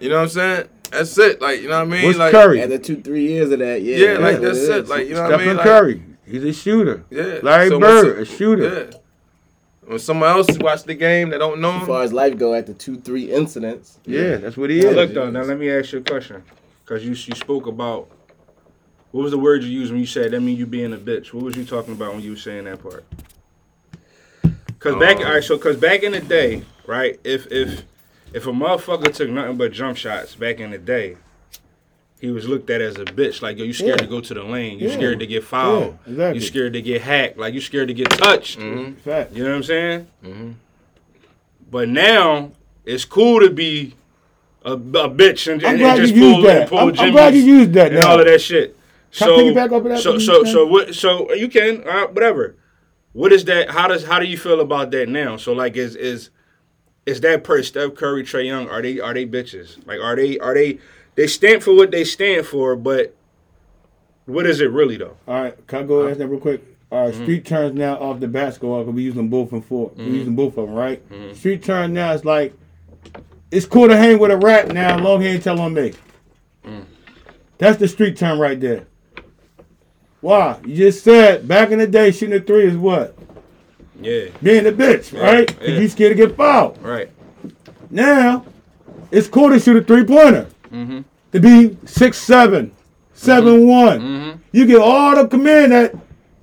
[0.00, 0.68] You know what I'm saying?
[0.90, 1.40] That's it.
[1.40, 2.06] Like you know what I mean?
[2.06, 2.60] What's like Curry?
[2.60, 3.96] After two, three years of that, yeah.
[3.98, 4.88] yeah, like what that's it.
[4.88, 5.56] Like you know what I Stephen mean?
[5.58, 6.02] Like, Curry.
[6.26, 7.04] He's a shooter.
[7.08, 7.38] yeah.
[7.40, 8.90] Larry So Bird, a shooter.
[8.90, 8.98] Yeah.
[9.86, 12.74] When someone else watch the game they don't know as far as life go, after
[12.74, 14.96] two, three incidents, Yeah, that's what he Now is.
[14.96, 16.42] look though, now let me ask you a question.
[16.84, 18.08] Cause you you spoke about
[19.12, 21.32] what was the word you used when you said that mean you being a bitch?
[21.32, 23.04] What was you talking about when you were saying that part?
[24.78, 27.82] Cause back Um, all right, so cause back in the day, right, if if
[28.32, 31.16] if a motherfucker took nothing but jump shots back in the day,
[32.20, 33.42] he was looked at as a bitch.
[33.42, 34.06] Like, yo, you scared Yeah.
[34.06, 34.78] to go to the lane.
[34.80, 34.94] You Yeah.
[34.94, 35.98] scared to get fouled.
[36.06, 36.40] Yeah, exactly.
[36.40, 37.38] You scared to get hacked.
[37.38, 38.58] Like you scared to get touched.
[38.58, 38.96] Mhm.
[38.98, 39.32] Fact.
[39.34, 40.06] You know what I'm saying?
[40.24, 40.54] Mhm.
[41.70, 42.50] But now
[42.84, 43.94] it's cool to be
[44.64, 44.76] a, a
[45.10, 46.60] bitch and, I'm and, just pull that.
[46.62, 48.10] and pull I'm, I'm glad you used that and now.
[48.10, 48.76] all of that shit.
[49.12, 50.94] Can I So, piggyback off of that so, so, you, so what?
[50.94, 52.56] So you can, uh, whatever.
[53.12, 53.70] What is that?
[53.70, 55.36] How does how do you feel about that now?
[55.36, 56.30] So like, is is
[57.04, 58.68] is that per Steph Curry, Trae Young?
[58.68, 59.86] Are they are they bitches?
[59.86, 60.78] Like, are they are they
[61.14, 62.74] they stand for what they stand for?
[62.74, 63.14] But
[64.24, 65.16] what is it really though?
[65.28, 66.62] All right, can I go ask that real quick?
[66.90, 70.04] All right, street turns now off the basketball because we using both and 4 We
[70.04, 70.76] using both of them, mm-hmm.
[70.76, 71.10] right?
[71.10, 71.34] Mm-hmm.
[71.34, 72.54] Street turn now is like
[73.50, 75.92] it's cool to hang with a rap now, long he ain't tell on me.
[76.64, 76.86] Mm.
[77.58, 78.86] That's the street term right there.
[80.22, 80.58] Why?
[80.64, 83.14] You just said back in the day, shooting a three is what?
[84.00, 84.26] Yeah.
[84.42, 85.46] Being a bitch, Yeah, right?
[85.46, 85.78] Because yeah.
[85.80, 86.78] you scared to get fouled.
[86.80, 87.10] Right.
[87.90, 88.44] Now,
[89.10, 90.46] it's cool to shoot a three pointer.
[90.72, 91.00] Mm-hmm.
[91.32, 92.72] To be six seven,
[93.14, 94.00] seven one.
[94.00, 94.38] Mm-hmm.
[94.52, 95.94] You get all the command that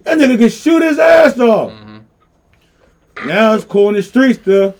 [0.04, 1.72] that nigga can shoot his ass off.
[1.72, 3.28] Mm-hmm.
[3.28, 4.74] Now it's cool in the streets to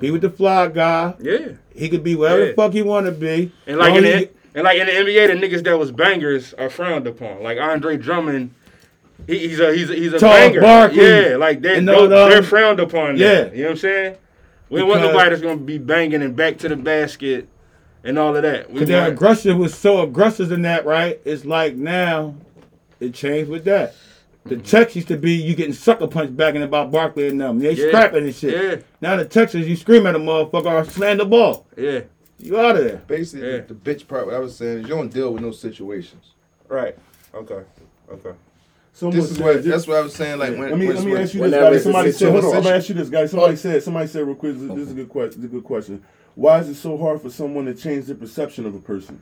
[0.00, 1.14] be with the fly guy.
[1.20, 1.52] Yeah.
[1.74, 2.48] He could be whatever Yeah.
[2.50, 3.52] the fuck he want to be.
[3.66, 5.90] And like in as the you- and like in the NBA, the niggas that was
[5.90, 7.42] bangers are frowned upon.
[7.42, 8.54] Like Andre Drummond,
[9.26, 10.60] he, he's a he's a, he's a Charles banger.
[10.60, 11.02] Barkley.
[11.02, 13.16] Yeah, like they those, they're frowned upon.
[13.16, 13.26] yeah.
[13.26, 14.16] Yeah, you know what I'm saying.
[14.70, 17.48] We don't want nobody that's gonna be banging and back to the basket
[18.04, 18.72] and all of that.
[18.72, 21.20] Because their aggression was so aggressive in that, right?
[21.24, 22.34] It's like now
[23.00, 23.94] it changed with that.
[24.44, 24.64] The mm-hmm.
[24.64, 27.58] text used to be you getting sucker punched back in about Barkley and them.
[27.58, 27.88] They Yeah.
[27.88, 28.62] scrapping and shit.
[28.62, 28.76] Yeah.
[29.00, 31.66] Now the text is you scream at a motherfucker or slam the ball.
[31.76, 32.00] yeah,
[32.38, 33.02] You out of there.
[33.06, 33.60] Basically, Yeah.
[33.60, 34.26] the bitch part.
[34.26, 36.32] What I was saying is you don't deal with no situations.
[36.68, 36.96] right.
[37.34, 37.62] Okay,
[38.12, 38.30] okay.
[38.92, 39.54] Someone This is what.
[39.56, 40.38] just- That's what I was saying.
[40.38, 40.70] Like when.
[40.70, 41.82] let me when- let me when- ask you this, whenever guys.
[41.82, 42.56] Somebody said, hold on.
[42.56, 43.30] I'm gonna ask you this, guys.
[43.32, 43.56] Somebody oh.
[43.56, 44.56] said, somebody said real quick.
[44.56, 44.94] This, this is a oh.
[44.94, 45.40] good question.
[45.40, 46.04] This is a good question.
[46.36, 49.20] Why is it so hard for someone to change their perception of a person?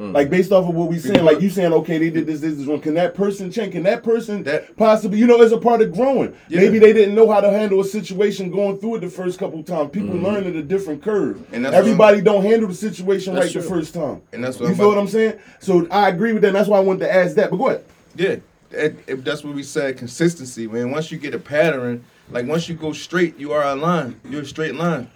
[0.00, 0.14] Mm.
[0.14, 2.56] Like based off of what we saying, like you saying, okay, they did this, this,
[2.56, 2.80] this one.
[2.80, 3.72] Can that person change?
[3.72, 6.34] Can that person That- possibly, you know, as a part of growing?
[6.48, 6.60] Yeah.
[6.60, 9.62] Maybe they didn't know how to handle a situation going through it the first couple
[9.62, 9.90] times.
[9.90, 10.24] People mm-hmm.
[10.24, 11.46] learn at a different curve.
[11.52, 14.22] And that's Everybody don't handle the situation That's right the first time.
[14.32, 15.38] And that's what you I'm feel about- what I'm saying?
[15.58, 16.48] So I agree with that.
[16.48, 17.50] And that's why I wanted to ask that.
[17.50, 17.84] But go ahead.
[18.16, 18.36] Yeah,
[18.70, 19.98] it- that's what we said.
[19.98, 20.92] Consistency, man.
[20.92, 24.18] Once you get a pattern, like once you go straight, you are a line.
[24.24, 25.10] You're a straight line.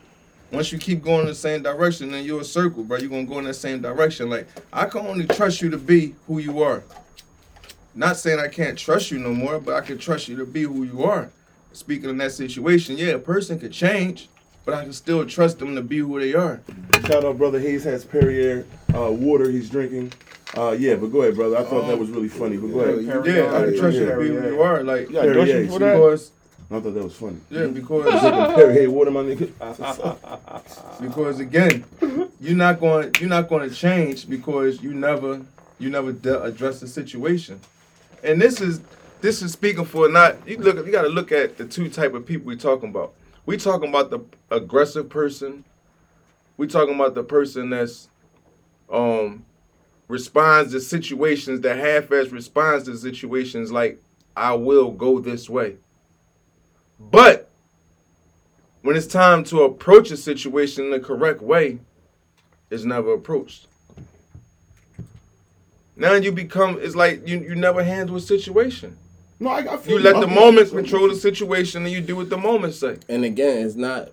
[0.54, 2.98] Once you keep going in the same direction, then you're a circle, bro.
[2.98, 4.30] You're gonna go in that same direction.
[4.30, 6.84] Like I can only trust you to be who you are.
[7.94, 10.62] Not saying I can't trust you no more, but I can trust you to be
[10.62, 11.30] who you are.
[11.72, 14.28] Speaking in that situation, yeah, a person could change,
[14.64, 16.60] but I can still trust them to be who they are.
[17.06, 18.64] Shout out, brother Hayes has Perrier
[18.94, 20.12] uh, water he's drinking.
[20.56, 21.56] Uh, yeah, but go ahead, brother.
[21.56, 22.56] I thought that was really funny.
[22.56, 23.26] But go ahead.
[23.26, 24.84] Yeah, I can trust you to be who you are.
[24.84, 25.94] Like You got Dutchie Perrier, for that?
[25.94, 26.30] because
[26.70, 27.38] I thought that was funny.
[27.50, 28.04] yeah, because
[28.54, 31.00] Perrier water, my nigga.
[31.00, 31.84] because again,
[32.40, 35.42] you're not going you're not going to change because you never
[35.78, 37.60] you never de- address the situation.
[38.22, 38.80] And this is
[39.20, 42.14] this is speaking for not you look you got to look at the two type
[42.14, 43.12] of people we talking about.
[43.46, 45.64] We talking about the aggressive person.
[46.56, 48.08] We talking about the person that's
[48.90, 49.44] um
[50.08, 54.00] responds to situations that half-ass responds to situations like
[54.36, 55.76] I will go this way.
[56.98, 57.50] But
[58.82, 61.78] when it's time to approach a situation in the correct way,
[62.70, 63.66] it's never approached.
[65.96, 68.96] Now you become it's like you, you never handle a situation.
[69.38, 72.16] No, I, I feel You let the I'm- moment control the situation and you do
[72.16, 72.96] what the moment say.
[73.08, 74.10] And again, it's not.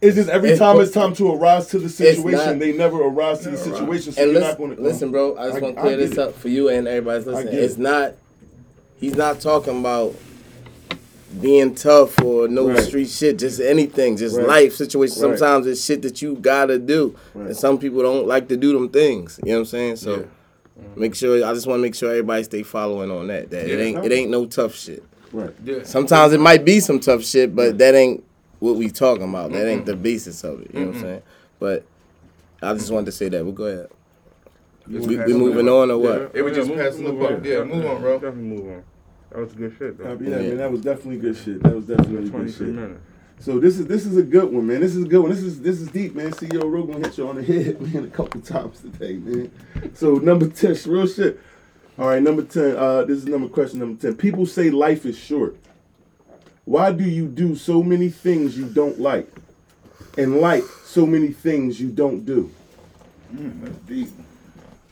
[0.00, 3.00] It's just every It's- time it's time to arise to the situation, not- they never
[3.02, 4.12] arise to the situation.
[4.12, 5.36] So and you're listen, not going to listen, bro.
[5.38, 6.18] I just want to clear this it.
[6.18, 7.54] up for you and everybody's listening.
[7.54, 7.80] get It's it.
[7.80, 8.14] not.
[9.00, 10.14] He's not talking about
[11.40, 12.82] being tough or no Right.
[12.82, 13.38] street shit.
[13.38, 14.16] Just anything.
[14.16, 14.46] Just Right.
[14.46, 15.22] life situation.
[15.22, 15.38] Right.
[15.38, 17.48] Sometimes it's shit that you gotta do, Right.
[17.48, 19.38] and some people don't like to do them things.
[19.44, 19.96] You know what I'm saying?
[19.96, 20.24] So.
[20.96, 23.48] Make sure I just want to make sure everybody stay following on that.
[23.50, 25.04] That it ain't it ain't no tough shit.
[25.32, 25.50] Right.
[25.64, 25.84] Yeah.
[25.84, 28.24] Sometimes it might be some tough shit, but that ain't
[28.58, 29.52] what we talking about.
[29.52, 30.70] That ain't the basis of it.
[30.74, 31.22] You know what I'm saying?
[31.60, 31.84] But
[32.60, 33.44] I just wanted to say that.
[33.44, 33.86] But go ahead.
[34.90, 36.32] We, we moving on or what?
[36.34, 37.44] It was just move- passing the move buck.
[37.44, 38.14] Yeah, move on, bro.
[38.18, 38.82] Definitely move on.
[39.34, 40.12] That was good shit, though.
[40.12, 41.60] Yeah, man, that was definitely good shit.
[41.64, 42.74] That was definitely good 23 shit.
[42.74, 43.00] minutes.
[43.40, 44.80] So this is this is a good one, man.
[44.80, 45.30] This is a good one.
[45.32, 46.30] This is this is deep, man.
[46.30, 49.50] CEO Rogan hit you on the head, man, a couple times today, man.
[49.94, 51.40] So number ten, real shit.
[51.98, 52.76] All right, number ten.
[52.76, 54.16] Uh, this is number question number ten.
[54.16, 55.56] People say life is short.
[56.64, 59.28] Why do you do so many things you don't like,
[60.16, 62.52] and like so many things you don't do?
[63.32, 64.08] That's deep.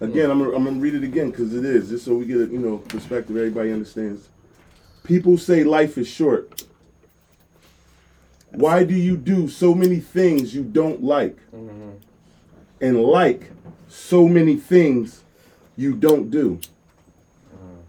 [0.01, 2.39] Again, I'm gonna, I'm gonna read it again because it is just so we get
[2.39, 3.37] a you know perspective.
[3.37, 4.32] Everybody understands.
[5.05, 6.65] People say life is short.
[8.51, 11.91] Why do you do so many things you don't like, mm-hmm.
[12.81, 13.51] and like
[13.89, 15.25] so many things
[15.77, 16.61] you don't do?
[17.55, 17.81] Mm-hmm.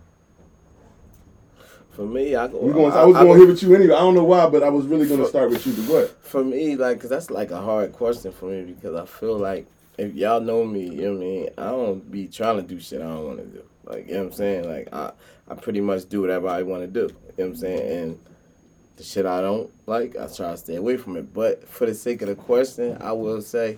[1.91, 2.71] For me, I go.
[2.71, 3.93] Going, I was going here with you anyway.
[3.93, 5.73] I don't know why, but I was really gonna start with you.
[5.73, 6.23] But what?
[6.23, 9.67] For me, like, cause that's like a hard question for me because I feel like
[9.97, 11.49] if y'all know me, you know what I mean.
[11.58, 13.63] I don't be trying to do shit I don't want to do.
[13.86, 14.69] Like, you know what I'm saying.
[14.69, 15.12] Like, I
[15.50, 17.02] I pretty much do whatever I want to do.
[17.02, 18.04] You know what I'm saying.
[18.04, 18.19] And
[18.98, 21.34] the shit I don't like, I try to stay away from it.
[21.34, 23.78] But for the sake of the question, I will say.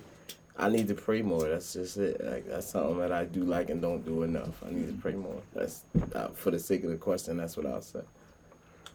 [0.58, 1.50] I need to pray more.
[1.50, 2.24] That's just it.
[2.24, 4.64] Like that's something that I do like and don't do enough.
[4.66, 5.42] I need to pray more.
[5.54, 5.82] That's
[6.14, 7.36] uh, for the sake of the question.
[7.38, 8.00] That's what I'll say.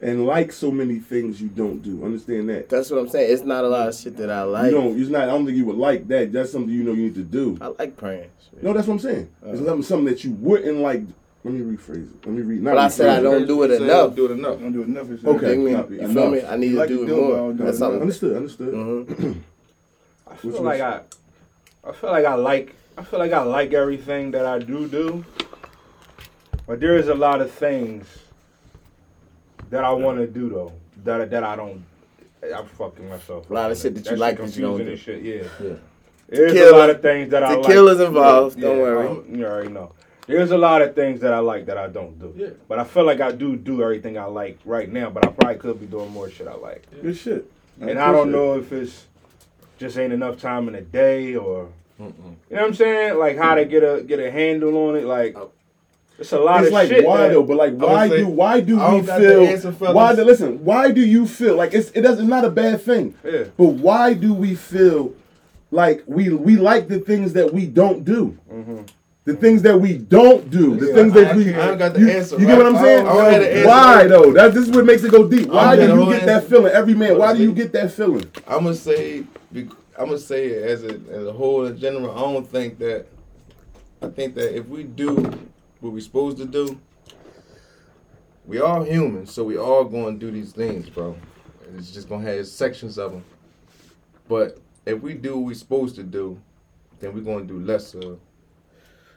[0.02, 2.02] And like so many things you don't do.
[2.04, 2.70] Understand that.
[2.70, 3.30] That's what I'm saying.
[3.32, 4.66] It's not a lot of shit that I like.
[4.72, 4.98] you don't.
[4.98, 5.22] It's not.
[5.24, 6.32] I don't think you would like that.
[6.32, 7.58] That's something you know you need to do.
[7.60, 8.30] I like praying.
[8.50, 8.62] shit.
[8.62, 9.28] No, that's what I'm saying.
[9.44, 9.50] Uh.
[9.50, 11.02] It's something, something that you wouldn't like
[11.44, 12.26] Let me rephrase it.
[12.26, 12.64] Let me read.
[12.64, 14.14] But I said I don't do it Say enough.
[14.16, 14.58] Do it enough.
[14.58, 15.10] Don't do it enough.
[15.10, 15.46] it's- Okay.
[15.48, 15.70] Dig me?
[15.72, 16.12] enough, You enough.
[16.14, 16.42] feel me?
[16.46, 17.36] I need to Like do to it do it, I more.
[17.36, 17.66] don't do it.
[17.66, 18.00] That's all.
[18.00, 18.36] Understood.
[18.36, 18.74] Understood.
[18.74, 19.36] Mhm.
[20.30, 21.00] I feel like I,
[21.84, 25.24] I feel like I like, I feel like I like everything that I do do.
[26.66, 28.06] But there is a lot of things
[29.70, 30.72] that I want to do though
[31.04, 31.84] that that I don't.
[32.42, 33.50] I'm fucking myself.
[33.50, 33.82] A lot of up.
[33.82, 34.96] shit that you like that you don't do.
[34.96, 35.42] Shit, yeah.
[35.62, 35.74] Yeah.
[36.28, 37.62] There's Tequila- a lot of things that I like.
[37.62, 38.58] Tequila's involved.
[38.60, 39.06] Don't Yeah, worry.
[39.08, 39.92] oh, You already know.
[40.26, 42.32] There's a lot of things that I like that I don't do.
[42.36, 42.50] Yeah.
[42.68, 45.10] But I feel like I do do everything I like right now.
[45.10, 46.86] But I probably could be doing more shit I like.
[47.02, 47.50] Good shit.
[47.80, 49.06] and I don't know if it's
[49.78, 53.54] just ain't enough time in the day or you know what I'm saying, like how
[53.56, 55.04] to get a get a handle on it.
[55.04, 55.50] Like oh.
[56.20, 56.60] It's a lot.
[56.60, 57.04] It's of like shit.
[57.04, 57.42] why that- though?
[57.42, 59.92] But like why say- do why do we don't got the feel?
[59.94, 60.64] why do listen?
[60.64, 62.20] Why do you feel like it's it doesn't?
[62.24, 63.14] It's not a bad thing.
[63.24, 63.44] Yeah.
[63.56, 65.14] But why do we feel
[65.70, 68.36] like we we like the things that we don't do?
[68.52, 68.82] Mm-hmm.
[69.24, 71.92] The things that we don't do, the Yeah, things I- that we, I don't got
[71.94, 72.66] the you, answer, you get what?
[72.66, 73.06] I'm saying?
[73.06, 73.68] I don't have the answer.
[73.68, 74.32] Why though?
[74.32, 75.48] That this is what makes it go deep.
[75.48, 76.72] Why don't do have the you whole get that feeling?
[76.72, 78.24] Every man, why do you get that feeling?
[78.48, 79.68] I'm gonna say, I'm
[80.06, 82.10] gonna say as a as a whole in general.
[82.12, 83.06] I don't think that.
[84.02, 85.30] I think that if we do
[85.80, 86.78] what we're supposed to do,
[88.46, 91.16] we all human, so we all going to do these things, bro.
[91.66, 93.24] And It's just gonna have sections of them.
[94.28, 96.40] But if we do what we're supposed to do,
[96.98, 98.18] then we're gonna do less of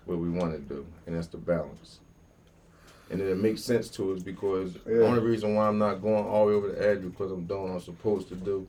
[0.05, 1.99] what we want to do, and that's the balance.
[3.09, 6.25] And then it makes sense to us because the only reason why I'm not going
[6.25, 8.67] all the way over the edge because I'm doing what I'm supposed to do.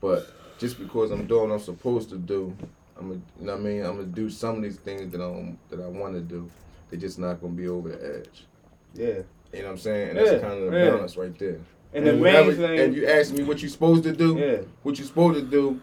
[0.00, 2.56] But just because I'm doing what I'm supposed to do,
[2.96, 3.84] I'm gonna, you know what I mean?
[3.84, 6.50] I'm gonna do some of these things that I'm that I want to do.
[6.92, 8.44] They're just not gonna be over the edge.
[8.92, 9.06] Yeah.
[9.54, 10.10] You know what I'm saying?
[10.10, 10.90] And that's kind of the yeah.
[10.90, 11.56] balance right there.
[11.94, 14.36] And the main whatever- thing and you ask me what you're supposed to do.
[14.36, 14.56] Yeah.
[14.82, 15.80] What you're supposed to do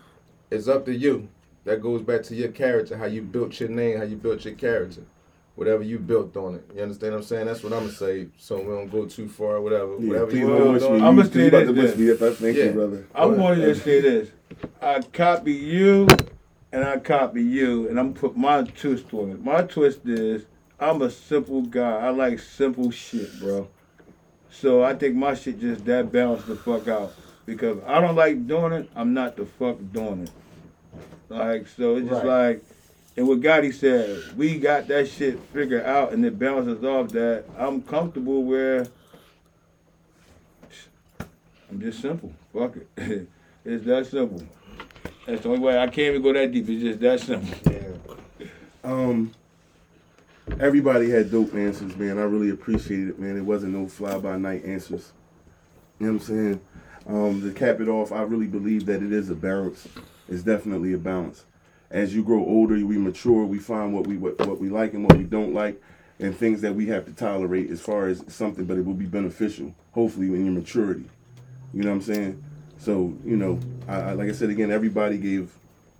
[0.51, 1.27] is up to you.
[1.65, 4.53] That goes back to your character, how you built your name, how you built your
[4.53, 5.01] character.
[5.55, 6.63] Whatever you built on it.
[6.75, 7.45] You understand what I'm saying?
[7.47, 8.27] That's what I'm gonna say.
[8.37, 9.93] So we don't go too far, whatever.
[9.99, 11.01] Yeah, whatever please you don't built wish on me.
[11.01, 12.63] I'ma You- say you about to wish me if I thank Yeah.
[12.65, 13.05] you, brother.
[13.15, 14.29] I wanted to say this.
[14.79, 16.07] I copy you
[16.71, 19.43] and I copy you and I'm put my twist on it.
[19.43, 20.45] My twist is
[20.79, 21.97] I'm a simple guy.
[21.99, 23.67] I like simple shit, bro.
[24.49, 27.13] So I think my shit just that balanced the fuck out.
[27.45, 30.31] Because I don't like doing it, I'm not the fuck doing it.
[31.29, 32.47] Like so it's just Right.
[32.53, 32.63] like
[33.17, 37.43] and what Gotti said, we got that shit figured out and it balances off that
[37.57, 38.87] I'm comfortable where
[41.69, 42.33] I'm just simple.
[42.53, 43.27] Fuck it.
[43.65, 44.41] it's that simple.
[45.25, 46.67] That's the only way I can't even go that deep.
[46.69, 47.71] It's just that simple.
[47.71, 48.47] Yeah.
[48.83, 49.31] Um,
[50.59, 52.17] everybody had dope answers, man.
[52.17, 53.37] I really appreciate it, man.
[53.37, 55.11] It wasn't no fly by night answers.
[55.99, 56.61] You know what I'm saying?
[57.07, 59.87] Um, to cap it off, I really believe that it is a balance.
[60.27, 61.43] It's definitely a balance.
[61.89, 63.45] As you grow older, we mature.
[63.45, 65.81] We find what we what, what we like and what we don't like,
[66.19, 68.65] and things that we have to tolerate as far as something.
[68.65, 71.05] But it will be beneficial, hopefully, in your maturity.
[71.73, 72.43] You know what I'm saying?
[72.77, 75.51] So you know, I, I like I said again, everybody gave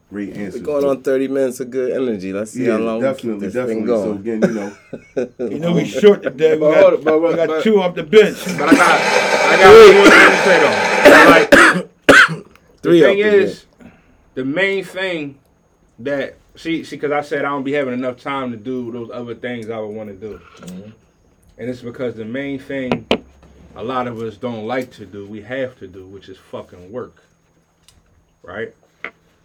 [0.10, 0.62] great answers.
[0.62, 2.34] We're going on 30 minutes of good energy.
[2.34, 4.04] Let's see Yeah, how long definitely, we keep this thing definitely.
[4.04, 6.54] So again, you know, You know we short today.
[6.54, 8.38] We But got, hold it, but- we got but- two off the bench.
[8.46, 12.36] But I got I got one more thing to say though.
[12.36, 12.46] Like
[12.82, 13.66] Three the up thing the is,
[14.36, 15.38] the main thing
[16.00, 19.10] that see see because I said I don't be having enough time to do those
[19.12, 20.90] other things I would want to do, Mm-hmm.
[21.58, 23.06] and it's because the main thing
[23.76, 26.92] a lot of us don't like to do, we have to do, which is fucking
[26.92, 27.22] work,
[28.44, 28.74] right?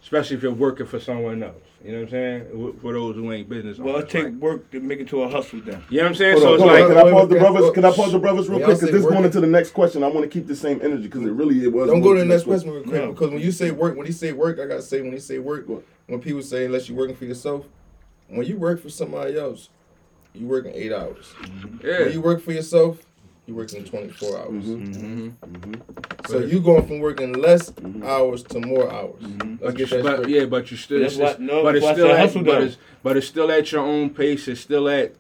[0.05, 1.55] Especially if you're working for someone else.
[1.83, 2.79] You know what I'm saying?
[2.83, 4.35] For those who ain't business Well, it take right?
[4.35, 5.83] work to make it to a hustle then.
[5.89, 6.33] You know what I'm saying?
[6.33, 6.79] hold so on, it's hold on.
[6.81, 7.63] like Can I wait, pause the brothers?
[7.63, 7.75] wait.
[7.75, 8.77] Can I pause the brothers real When quick?
[8.81, 10.03] Because say this going into the next question.
[10.05, 11.89] I want to keep the same energy because it really it was.
[11.89, 13.13] Don't go to the going next question real quick No.
[13.13, 15.39] because when you say work, when you say work, I gotta say when you say
[15.39, 15.67] work,
[16.07, 17.65] when people say unless you're working for yourself,
[18.29, 19.71] when you work for somebody else,
[20.35, 21.33] you working eight hours.
[21.83, 22.01] yeah.
[22.01, 22.99] When you work for yourself,
[23.47, 24.49] you working 24 hours.
[24.49, 24.93] Mm-hmm.
[24.93, 25.47] mm-hmm.
[25.47, 26.27] mm-hmm.
[26.27, 28.03] So you going from working less mm-hmm.
[28.03, 29.21] hours to more hours.
[29.21, 31.87] Let's But, get you, that but yeah, but you still, it's, what- no, but it's
[31.87, 32.61] still at, but though.
[32.63, 34.49] it's, but it's still at your own pace.
[34.49, 35.15] It's still at,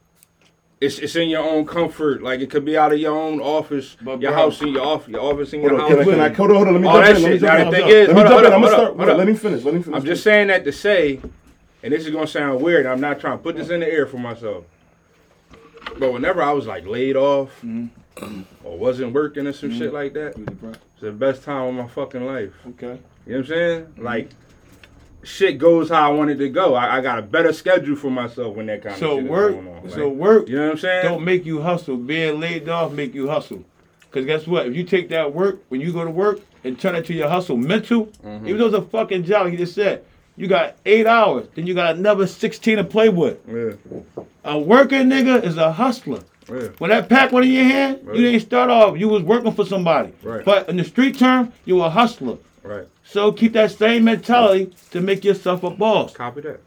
[0.81, 2.23] it's, it's in your own comfort.
[2.23, 4.87] Like it could be out of your own office, But your bro- house in your
[4.87, 6.05] office, your office in Hold your on, house.
[6.05, 7.33] can I, can I hold on, hold on, let me All jump that in, let
[7.33, 7.71] me jump in.
[7.71, 9.99] the Let me jump in, I'm gonna start, let me finish, let me finish.
[9.99, 11.21] I'm just saying that to say,
[11.83, 12.87] and this is gonna sound weird.
[12.87, 14.65] I'm not trying to put this in the air for myself.
[15.99, 17.63] But whenever I was like laid off
[18.63, 22.25] or wasn't working or some shit like that, it's the best time of my fucking
[22.25, 22.53] life.
[22.71, 22.99] Okay.
[23.27, 23.95] You know what I'm saying?
[23.99, 24.31] Like,
[25.23, 26.75] shit goes how I want it to go.
[26.75, 29.53] I, I got a better schedule for myself when that kind So of shit work,
[29.55, 29.91] going on.
[29.91, 31.05] so work you know what I'm saying?
[31.07, 31.97] don't make you hustle.
[31.97, 33.65] Being laid off make you hustle.
[34.11, 34.67] Cause guess what?
[34.67, 37.29] If you take that work when you go to work and turn it to your
[37.29, 38.47] hustle mental, Mm-hmm.
[38.47, 40.05] even though it's a fucking job, he just said,
[40.37, 43.39] you got eight hours, then you got another sixteen to play with.
[43.49, 44.23] Yeah.
[44.45, 46.21] A working nigga is a hustler.
[46.49, 46.69] Yeah.
[46.79, 48.17] When that pack went in your hand, Right.
[48.17, 48.99] you didn't start off.
[48.99, 50.13] You was working for somebody.
[50.23, 50.45] Right.
[50.45, 52.39] But in the street term, you were a hustler.
[52.63, 52.87] Right.
[53.05, 56.13] So keep that same mentality to make yourself a boss.
[56.15, 56.61] Copy that.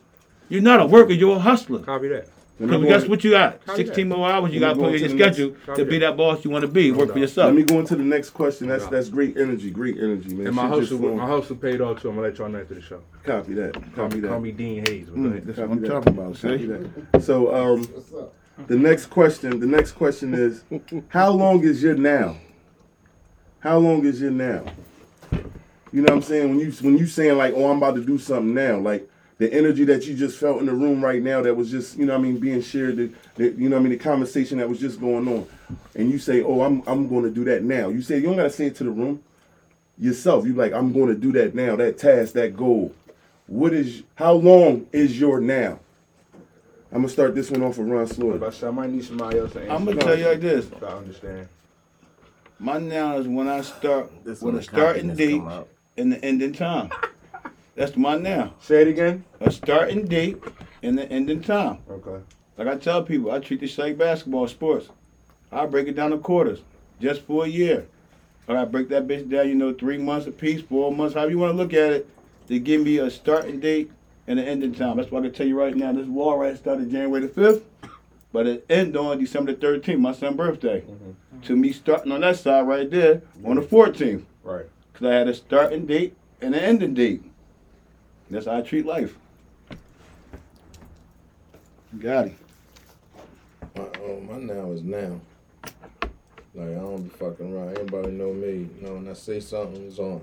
[0.50, 1.14] You're not a worker.
[1.14, 1.80] You're a hustler.
[1.80, 2.28] Copy that.
[2.60, 3.60] Because go that's in- what you got.
[3.76, 4.16] 16 that.
[4.18, 6.12] more hours you got to put in your into next- schedule to be that.
[6.12, 6.92] that boss you want to be.
[6.92, 7.48] Work for yourself.
[7.48, 8.68] Let me go into the next question.
[8.68, 8.90] That's Yeah.
[8.90, 10.48] that's great energy, great energy, man.
[10.48, 12.10] And my Shit host, will, my host will pay it all too.
[12.10, 13.00] I'm gonna let y'all know after the show.
[13.24, 13.74] Copy that.
[13.74, 14.28] Call Copy me, that.
[14.30, 15.06] call me Dean Hayes.
[15.08, 15.88] Mm, that's Copy what I'm that.
[15.88, 16.42] talking about.
[16.42, 17.24] Copy that.
[17.24, 17.88] So um,
[18.66, 19.60] the next question.
[19.60, 20.64] The next question is,
[21.10, 22.38] how long is your now?
[23.60, 24.66] How long is your now?
[25.92, 26.50] You know what I'm saying?
[26.50, 29.52] When you when you saying like, oh, I'm about to do something now, like the
[29.54, 32.14] energy that you just felt in the room right now, that was just, you know
[32.14, 34.80] what I mean, being shared, the, the, you know I mean, the conversation that was
[34.80, 35.48] just going on,
[35.96, 37.90] and you say, oh, I'm I'm going to do that now.
[37.90, 39.24] You say you don't gotta say it to the room.
[40.00, 41.76] Yourself, you like, I'm going to do that now.
[41.76, 42.94] That task, that goal.
[43.48, 44.04] What is?
[44.16, 45.80] How long is your now?
[46.92, 48.38] I'm gonna start this one off with Ron Slaughter.
[48.40, 49.72] But I said I might need somebody else to answer.
[49.74, 50.68] I'm going to tell you like this.
[50.80, 51.48] So I understand.
[52.60, 55.48] My now is when I start This with when a the starting cockiness date come
[55.48, 55.68] out.
[55.98, 56.90] and the ending time.
[57.76, 58.54] That's my now.
[58.62, 59.24] Say it again.
[59.42, 60.42] A starting date
[60.82, 61.80] and the ending time.
[61.90, 62.24] Okay.
[62.58, 64.90] Like I tell people, I treat this like basketball sports.
[65.52, 66.60] I break it down to quarters,
[67.00, 67.86] just for a year.
[68.48, 71.38] Or I break that bitch down, you know, three months apiece, four months, however you
[71.38, 72.10] want to look at it.
[72.48, 73.92] They give me a starting date
[74.28, 74.98] and an ending time.
[74.98, 77.64] That's why I can tell you right now, this war right started January the 5th,
[78.34, 80.84] but it ended on December the 13th, my son's birthday.
[81.44, 84.24] To me starting on that side right there on the 14th.
[84.44, 84.66] Right.
[84.92, 87.24] Because I had a starting date and an ending date.
[88.30, 89.16] That's how I treat life.
[91.98, 92.38] Got it.
[93.76, 95.22] My, um, my now is now.
[96.54, 97.78] Like I don't be fucking around.
[97.78, 98.48] Anybody know me?
[98.48, 100.22] You know when I say something, it's on.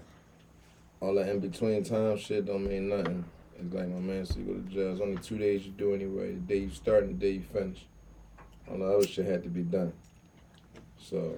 [1.01, 3.25] All that in between time shit don't mean nothing.
[3.65, 4.93] It's like my man said, you go to jail.
[4.93, 6.33] It's only two days you do anyway.
[6.35, 7.85] The day you start and the day you finish.
[8.71, 9.93] All the other shit had to be done.
[10.99, 11.35] So,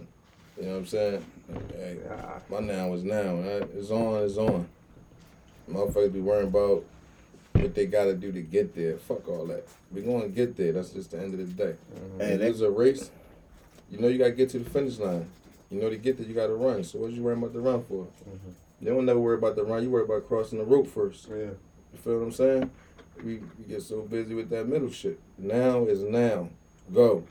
[0.56, 1.24] you know what I'm saying?
[1.76, 1.98] Hey,
[2.48, 3.34] my now is now.
[3.34, 3.68] man.
[3.74, 4.24] It's on.
[4.24, 4.68] It's on.
[5.70, 6.84] Motherfuckers be worrying about
[7.52, 8.96] what they gotta do to get there.
[8.96, 9.66] Fuck all that.
[9.92, 10.72] We gonna get there.
[10.72, 11.74] That's just the end of the day.
[11.94, 12.20] Mm-hmm.
[12.20, 13.10] Hey, Hey, that- there's a race.
[13.90, 15.26] You know you gotta get to the finish line.
[15.70, 16.84] You know to get there you gotta run.
[16.84, 18.04] So what you worrying about the run for?
[18.04, 18.50] Mm-hmm.
[18.80, 19.82] You don't never worry about the run.
[19.82, 21.26] You worry about crossing the rope first.
[21.28, 21.50] Yeah.
[21.96, 22.70] You feel what I'm saying?
[23.24, 25.18] We, we get so busy with that middle shit.
[25.38, 26.50] Now is now.
[26.92, 27.24] Go.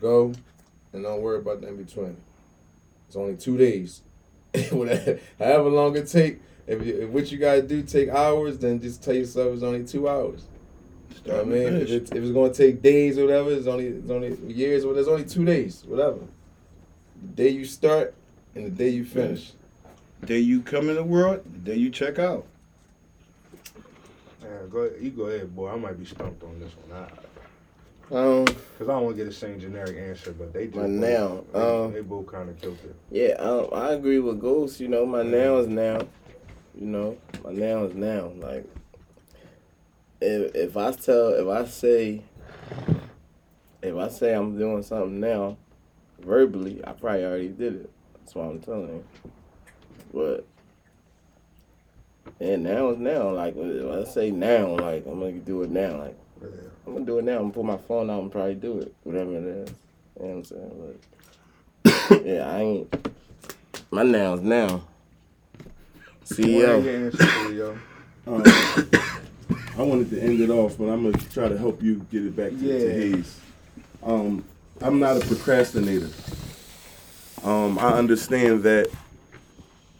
[0.00, 0.32] Go,
[0.92, 2.16] and don't worry about the in between.
[3.06, 4.02] It's only two days.
[4.72, 6.40] Whatever- However long it take.
[6.66, 9.84] If, you, if what you gotta do take hours, then just tell yourself it's only
[9.84, 10.42] two hours.
[11.24, 13.68] You know what I mean, if it's, if it's gonna take days or whatever, it's
[13.68, 16.18] only it's only years or there's only two days, whatever.
[17.22, 18.14] The day you start
[18.56, 19.52] and the day you finish.
[20.24, 22.46] Day you come in the world, the day you check out.
[24.66, 24.96] Yeah, go ahead.
[25.00, 25.70] You go ahead, boy.
[25.70, 26.98] I might be stumped on this one.
[26.98, 27.08] I,
[28.08, 28.44] Um,
[28.78, 30.78] Cause I don't want to get the same generic answer, but they do.
[30.78, 32.94] My both- now, they, um, they both kind of killed it.
[33.10, 34.78] yeah, um, I agree with Ghost.
[34.78, 36.02] You know, my now is now.
[36.74, 38.30] You know, my now is now.
[38.36, 38.64] Like,
[40.20, 42.22] if if I tell, if I say,
[43.82, 45.56] if I say I'm doing something now,
[46.20, 47.90] verbally, I probably already did it.
[48.14, 49.04] That's why I'm telling you.
[50.14, 50.46] But
[52.40, 53.30] and now is now.
[53.30, 55.98] Like, if I say now, like I'm gonna do it now.
[55.98, 56.16] Like.
[56.42, 56.48] Yeah.
[56.86, 57.36] I'm gonna do it now.
[57.36, 59.70] I'm gonna pull my phone out and probably do it, whatever it is.
[60.20, 60.96] You know what I'm saying?
[62.10, 63.08] But yeah, I ain't.
[63.90, 64.82] My now's now.
[66.28, 67.10] Boy, CEO.
[67.12, 67.78] CEO.
[68.28, 68.42] Um,
[69.78, 72.34] I wanted to end it off, but I'm gonna try to help you get it
[72.34, 72.92] back to, to Yeah.
[72.92, 73.38] Hayes.
[74.02, 74.44] Um,
[74.80, 76.10] I'm not a procrastinator.
[77.44, 78.88] Um, I understand that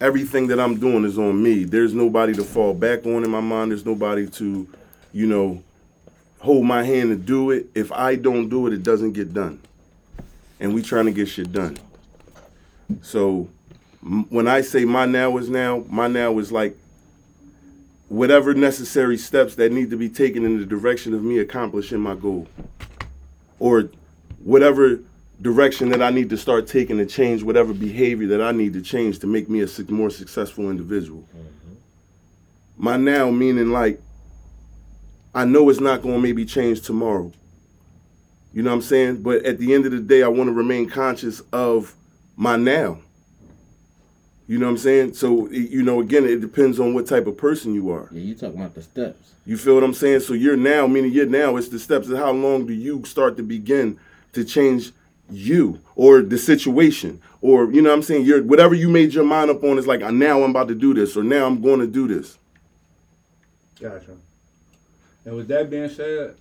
[0.00, 1.64] everything that I'm doing is on me.
[1.64, 3.70] There's nobody to fall back on in my mind.
[3.70, 4.68] There's nobody to,
[5.12, 5.62] you know,
[6.40, 7.66] hold my hand to do it.
[7.74, 9.60] If I don't do it, it doesn't get done.
[10.60, 11.78] And we trying to get shit done.
[13.02, 13.48] So
[14.28, 16.76] when I say my now is now, my now is like
[18.08, 22.14] whatever necessary steps that need to be taken in the direction of me accomplishing my
[22.14, 22.46] goal
[23.58, 23.90] or
[24.44, 25.00] whatever
[25.42, 28.80] direction that I need to start taking to change whatever behavior that I need to
[28.80, 31.24] change to make me a more successful individual.
[31.36, 31.74] Mm-hmm.
[32.78, 34.00] My now meaning like
[35.34, 37.30] I know it's not going to maybe change tomorrow.
[38.54, 39.22] You know what I'm saying?
[39.22, 41.94] But at the end of the day, I want to remain conscious of
[42.36, 43.00] my now.
[44.48, 45.12] You know what I'm saying?
[45.12, 48.08] So, you know, again, it depends on what type of person you are.
[48.12, 49.34] Yeah, you talking about the steps.
[49.44, 50.20] You feel what I'm saying?
[50.20, 53.36] So you're now, meaning you're now, it's the steps of how long do you start
[53.36, 53.98] to begin
[54.32, 54.92] to change
[55.30, 57.20] you or the situation.
[57.40, 58.24] Or, you know what I'm saying?
[58.24, 60.74] You're whatever you made your mind up on is like, "Ah, now I'm about to
[60.74, 62.38] do this, or now I'm going to do this.
[63.80, 64.16] Gotcha.
[65.24, 66.34] And with that being said,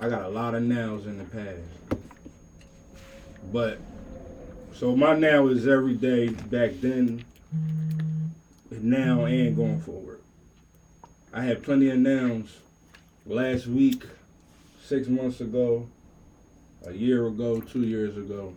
[0.00, 2.02] I got a lot of nows in the past.
[3.52, 3.78] But
[4.74, 7.24] so my now is every day back then,
[8.70, 10.20] now and going forward.
[11.32, 12.56] I had plenty of nouns
[13.26, 14.04] last week,
[14.84, 15.88] six months ago,
[16.86, 18.54] a year ago, two years ago.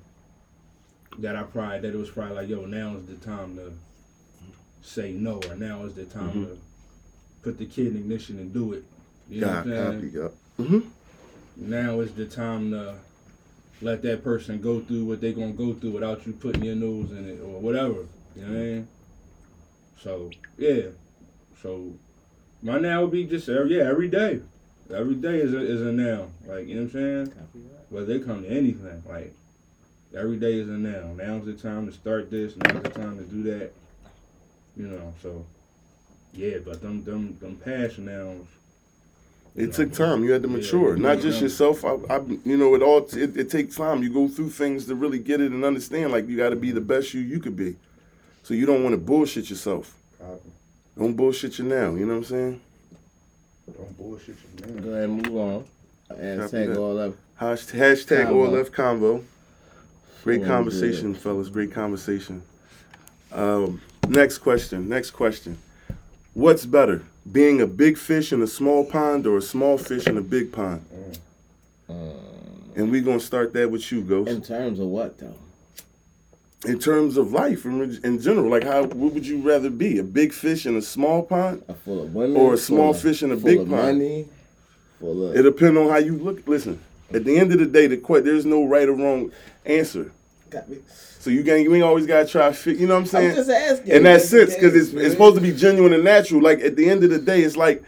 [1.20, 3.74] That I probably that it was probably like, yo, now is the time to
[4.82, 6.44] say no, or now is the time mm-hmm.
[6.46, 6.60] to
[7.42, 8.84] put the kid in ignition and do it.
[9.30, 10.14] You know God, what I'm copy, saying?
[10.14, 10.66] yeah.
[10.66, 11.70] Mm-hmm.
[11.70, 12.96] Now is the time to
[13.82, 17.12] let that person go through what they're gonna go through without you putting your nose
[17.12, 18.06] in it or whatever.
[18.36, 18.88] You know what I mean?
[20.02, 20.84] So yeah.
[21.62, 21.94] So
[22.62, 24.42] my now would be just every, yeah, every day.
[24.94, 26.28] Every day is a is a now.
[26.46, 27.34] Like, you know what I'm saying?
[27.90, 29.04] Whether they come to anything.
[29.08, 29.34] Like
[30.16, 31.14] every day is a now.
[31.16, 33.72] Now's the time to start this, now's the time to do that.
[34.76, 35.46] You know, so
[36.34, 38.46] yeah, but them them them past nows
[39.56, 40.24] It took time.
[40.24, 41.44] You had to mature, yeah, not just yeah.
[41.44, 41.84] yourself.
[41.84, 43.08] I, I, you know, it all.
[43.12, 44.04] It, it takes time.
[44.04, 46.12] You go through things to really get it and understand.
[46.12, 47.76] Like you got to be the best you you could be.
[48.44, 49.96] So you don't want to bullshit yourself.
[50.20, 50.52] Copy.
[50.98, 51.96] Don't bullshit you now.
[51.96, 52.62] You know what I'm saying?
[53.76, 54.84] Don't bullshit you, man.
[54.84, 55.66] Go ahead and move on.
[56.12, 57.14] Hashtag all up.
[57.40, 59.24] Hashtag, hashtag all left combo.
[60.24, 61.50] Great Yeah, conversation, fellas.
[61.50, 62.42] Great conversation.
[63.32, 64.90] Um, next question.
[64.90, 65.58] Next question.
[66.34, 70.18] What's better, being a big fish in a small pond or a small fish in
[70.18, 70.86] a big pond?
[71.90, 74.30] And we're gonna start that with you, Ghost.
[74.30, 75.34] In terms of what though?
[76.66, 80.04] in terms of life in, in general like how what would you rather be a
[80.04, 83.22] big fish in a small pond A full of women Or a small of- fish
[83.22, 84.00] in a full big of pond.
[84.00, 84.28] Money,
[85.00, 85.36] full of.
[85.36, 86.80] it depends on how you look listen
[87.14, 89.32] at the end of the day the que- there's no right or wrong
[89.66, 90.12] answer
[90.50, 90.78] Got me.
[91.20, 93.30] so you ain't, you ain't always gotta try to fit you know what i'm saying?
[93.38, 93.92] I'm saying just asking.
[93.96, 96.90] in that sense because it's, it's supposed to be genuine and natural like at the
[96.90, 97.84] end of the day it's like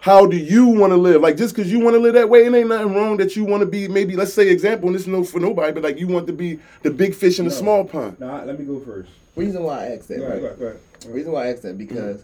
[0.00, 2.44] how do you want to live like just because you want to live that way
[2.44, 5.02] it ain't nothing wrong that you want to be maybe let's say example and this
[5.02, 7.50] is no for nobody but like you want to be the big fish in the
[7.50, 9.08] small pond Nah, let me go first.
[9.36, 10.42] Reason why I asked that, Go right?
[10.44, 10.72] ahead, go
[11.04, 11.10] go.
[11.10, 12.22] Reason why I asked that because,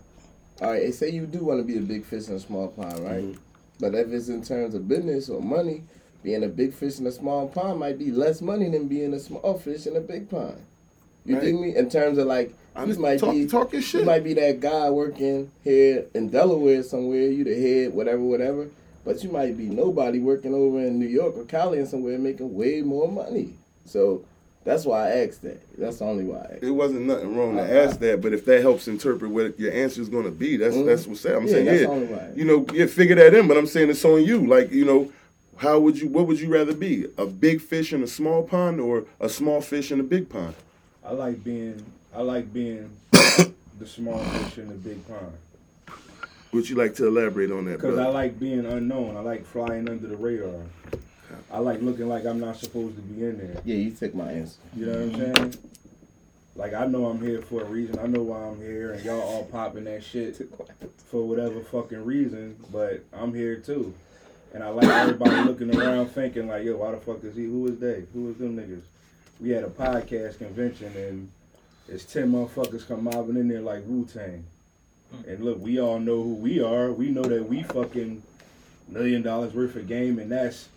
[0.60, 2.68] all right, they say you do want to be a big fish in a small
[2.68, 3.24] pond, right?
[3.24, 3.40] Mm-hmm.
[3.80, 5.82] But if it's in terms of business or money,
[6.22, 9.20] being a big fish in a small pond might be less money than being a
[9.20, 10.56] small fish in a big pond.
[11.24, 11.44] You Right.
[11.44, 11.76] dig me?
[11.76, 14.34] In terms of like, I you might talk, be talk your you shit might be
[14.34, 18.68] that guy working here in Delaware somewhere, you the head, whatever, whatever.
[19.04, 22.54] But you might be nobody working over in New York or Cali and somewhere making
[22.54, 23.54] way more money.
[23.86, 24.24] So
[24.64, 25.60] that's why I asked that.
[25.78, 26.62] That's the only why I asked.
[26.62, 30.00] it wasn't nothing wrong to ask that, but if that helps interpret what your answer
[30.02, 30.86] is going to be, that's Mhm.
[30.86, 31.36] that's what's that.
[31.36, 32.32] I'm Yeah, saying, that's yeah, the only way.
[32.36, 33.48] you know, yeah, figure that in.
[33.48, 34.46] But I'm saying it's on you.
[34.46, 35.10] Like, you know,
[35.56, 36.08] how would you?
[36.08, 37.06] What would you rather be?
[37.18, 40.54] A big fish in a small pond or a small fish in a big pond?
[41.04, 41.82] I like being
[42.14, 45.32] I like being the small fish in the big pond.
[46.52, 49.16] Would you like to elaborate on that, Because I like being unknown.
[49.16, 50.50] I like flying under the radar.
[51.50, 53.62] I like looking like I'm not supposed to be in there.
[53.64, 54.56] Yeah, you took my answer.
[54.76, 55.54] You know what I'm saying?
[56.56, 57.98] Like I know I'm here for a reason.
[57.98, 60.36] I know why I'm here, and y'all all popping that shit
[61.10, 62.56] for whatever fucking reason.
[62.72, 63.94] But I'm here too,
[64.52, 67.44] and I like everybody looking around thinking like, "Yo, why the fuck is he?
[67.44, 68.04] Who is they?
[68.12, 68.82] Who is them niggas?"
[69.40, 71.30] We had a podcast convention, and
[71.88, 74.44] it's ten motherfuckers come mobbing in there like Wu Tang.
[75.12, 75.30] Hmm.
[75.30, 76.92] And look, we all know who we are.
[76.92, 78.22] We know that we fucking
[78.88, 80.68] million dollars worth of game, and that's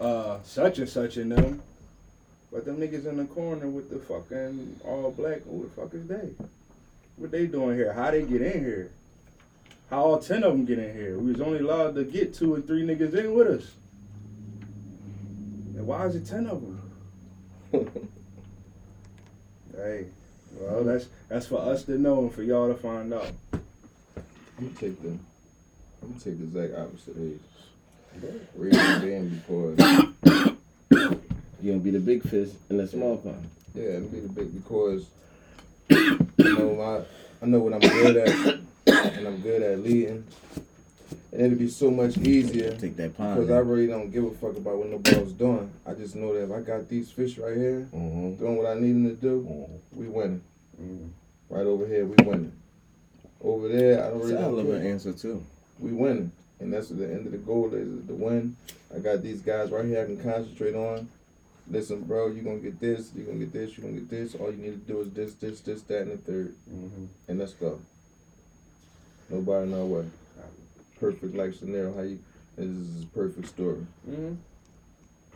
[0.00, 1.62] uh, such and such in them.
[2.50, 6.08] But them niggas in the corner with the fucking all black, who the fuck is
[6.08, 6.30] they?
[7.16, 7.92] What they doing here?
[7.92, 8.90] How they get in here?
[9.88, 11.18] How all ten of them get in here?
[11.18, 13.70] We was only allowed to get two or three niggas in with us.
[15.76, 16.76] And why is it ten of them?
[19.76, 20.06] hey,
[20.58, 23.30] well that's that's for us to know and for y'all to find out.
[23.52, 23.60] I'm
[24.58, 27.49] gonna take the I'm gonna take the exact opposite age.
[28.56, 29.78] Reason being because
[31.62, 33.48] You gonna be the big fish in the small pond.
[33.74, 35.06] yeah, I'm be the big because
[35.90, 37.00] I know my
[37.42, 40.24] I know what I'm good at and I'm good at leading.
[41.32, 43.36] And it'd be so much easier Take that pond.
[43.36, 45.70] because I really don't give a fuck about what nobody's doing.
[45.86, 48.34] I just know that if I got these fish right here mm-hmm.
[48.34, 50.42] doing what I need them to do, we winning.
[50.80, 51.10] Mm.
[51.48, 52.52] Right over here, we winning.
[53.42, 55.44] Over there, I don't That's really a hell an answer too.
[55.78, 56.32] we winning.
[56.60, 58.56] And that's the end of the goal is, is to win.
[58.94, 61.08] I got these guys right here I can concentrate on.
[61.68, 64.34] Listen, bro, you're gonna get this, you're gonna get this, you're gonna get this.
[64.34, 66.54] All you need to do is this, this, this, that, and the third.
[66.68, 67.04] Mm-hmm.
[67.28, 67.80] And let's go.
[69.28, 70.04] Nobody know what.
[70.98, 71.94] Perfect life scenario.
[71.94, 72.18] How you
[72.56, 73.86] this is a perfect story.
[74.08, 74.34] Mm-hmm.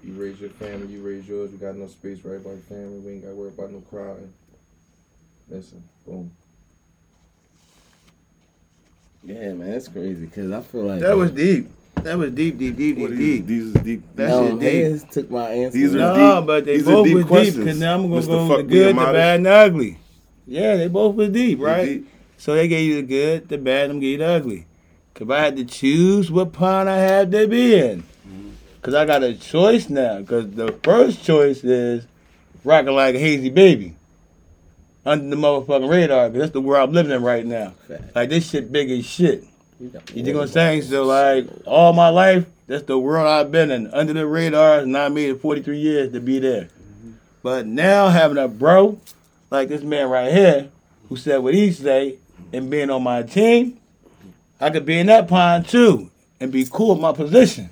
[0.03, 2.99] You raise your family, you raise yours, we got no space right by the family,
[2.99, 4.33] we ain't gotta worry about no crowding.
[5.49, 6.31] Listen, boom.
[9.25, 11.71] Yeah, man, that's crazy because I feel like That was uh, deep.
[12.03, 13.47] That was deep, deep, deep, deep, deep.
[13.47, 14.03] These is deep.
[14.17, 14.69] That no, shit deep.
[14.71, 15.79] Hayes took my answer.
[15.79, 17.65] These are No, deep- but they these both deep was deep.
[17.65, 18.27] Cause now I'm gonna Mr.
[18.27, 19.99] go with the good, the bad, and the ugly.
[20.47, 21.85] Yeah, they both was deep, right?
[21.87, 22.09] deep.
[22.37, 24.67] So they gave you the good, the bad, and gave you the ugly.
[25.15, 28.51] Cause if I had to choose what pond I had to be in, mm-hmm.
[28.83, 30.23] cause I got a choice now.
[30.23, 32.07] Cause the first choice is
[32.63, 33.95] rocking like a hazy baby
[35.05, 36.29] under the motherfucking radar.
[36.31, 37.75] Cause that's the world I'm living in right now.
[37.89, 38.15] Fact.
[38.15, 39.45] Like this shit big as shit.
[39.81, 40.83] You dig what I'm saying?
[40.83, 44.97] So like all my life, that's the world I've been in, under the radar, and
[44.97, 46.63] I made it 43 years to be there.
[46.63, 47.13] Mm-hmm.
[47.43, 48.99] But now having a bro
[49.51, 50.71] like this man right here,
[51.09, 52.17] who said what he say,
[52.53, 53.79] and being on my team,
[54.61, 57.71] I could be in that pond too and be cool with my position.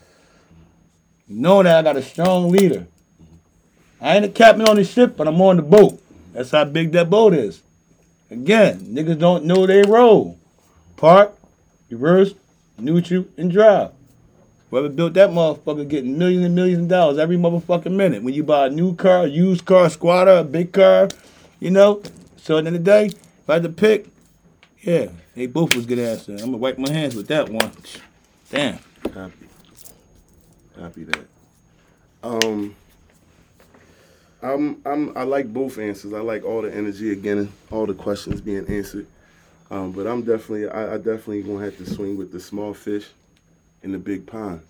[1.29, 2.87] Knowing that I got a strong leader.
[4.01, 6.02] I ain't a captain on the ship, but I'm on the boat.
[6.33, 7.63] That's how big that boat is.
[8.31, 10.39] Again, niggas don't know they roll.
[10.97, 11.37] Park,
[11.91, 12.35] reverse,
[12.79, 13.91] neutral, and drive.
[14.71, 18.23] Whoever built that motherfucker getting millions and millions of dollars every motherfucking minute.
[18.23, 21.09] When you buy a new car, a used car, a squatter, a big car,
[21.61, 22.03] you know.
[22.39, 24.07] So at the end of the day, if I had to pick,
[24.81, 26.33] yeah, they both was good answer.
[26.33, 27.71] I'm gonna wipe my hands with that one.
[28.51, 28.79] Damn.
[29.13, 29.47] Copy.
[30.79, 31.27] Copy that.
[32.23, 32.75] Um,
[34.43, 36.13] I'm I'm I like both answers.
[36.13, 39.07] I like all the energy again, all the questions being answered.
[39.71, 43.07] Um, but I'm definitely I, I definitely gonna have to swing with the small fish
[43.83, 44.63] in the big pond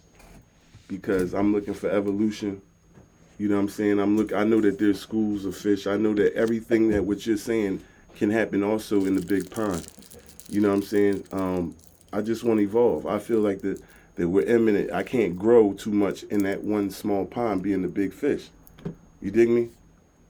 [0.89, 2.61] because I'm looking for evolution.
[3.39, 3.99] You know what I'm saying?
[3.99, 4.35] I'm look.
[4.35, 5.87] I know that there's schools of fish.
[5.87, 7.81] I know that everything that what you're saying
[8.15, 9.87] can happen also in the big pond.
[10.51, 11.25] You know what I'm saying?
[11.33, 11.75] Um,
[12.13, 13.07] I just want to evolve.
[13.07, 13.83] I feel like that
[14.17, 14.93] that we're imminent.
[14.93, 18.51] I can't grow too much in that one small pond being the big fish.
[19.23, 19.69] You dig me?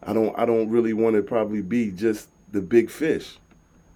[0.02, 3.38] I don't I don't really want to probably be just the big fish.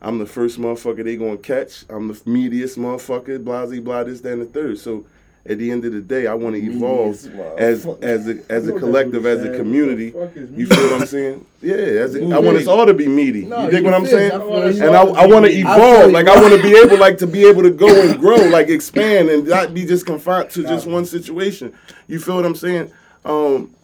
[0.01, 1.85] I'm the first motherfucker they gonna catch.
[1.89, 4.79] I'm the meatiest motherfucker, blah blah blah, this, that, and the third.
[4.79, 5.05] So
[5.49, 7.15] at the end of the day, I want to evolve
[7.59, 10.13] as as a as a collective, as a community.
[10.13, 10.21] saying.
[10.21, 11.47] What the fuck is You feel what I'm saying?
[11.63, 13.45] Yeah, as a, I want us all to be meaty.
[13.45, 14.13] No, you dig what I'm fish.
[14.13, 14.33] saying?
[14.33, 14.87] I.
[14.87, 16.13] And I, I want to evolve.
[16.13, 16.27] Like.
[16.29, 19.29] I want to be able, like to be able to go and grow, like expand,
[19.29, 21.73] and not be just confined to just one situation.
[22.09, 22.93] You feel what I'm saying?
[23.25, 23.75] Um,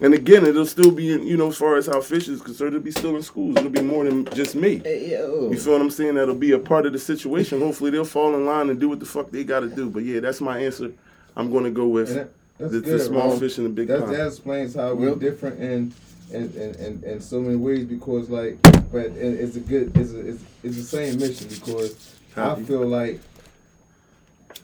[0.00, 2.84] and again, it'll still be, you know, as far as how fish is concerned, it'll
[2.84, 3.56] be still in schools.
[3.56, 4.78] It'll be more than just me.
[4.78, 5.50] Hey, yo.
[5.50, 6.14] You feel what I'm saying?
[6.14, 7.60] That'll be a part of the situation.
[7.60, 9.88] Hopefully, they'll fall in line and do what the fuck they got to do.
[9.90, 10.92] But yeah, that's my answer.
[11.36, 13.40] I'm going to go with And that- the, good, the small Ron.
[13.40, 14.14] fish in the big That, pond.
[14.14, 15.92] that explains how Real- we're different in
[16.30, 18.56] in, in, in in so many ways because like
[18.92, 23.20] but it's a good it's a, it's, it's the same mission because I feel like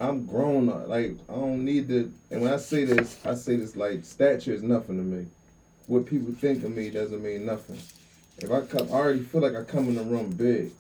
[0.01, 0.89] I'm grown up.
[0.89, 4.53] Like I don't need to and when I say this, I say this like stature
[4.53, 5.27] is nothing to me.
[5.87, 7.79] What people think of me doesn't mean nothing.
[8.39, 10.73] If I come I already feel like I come in the room big.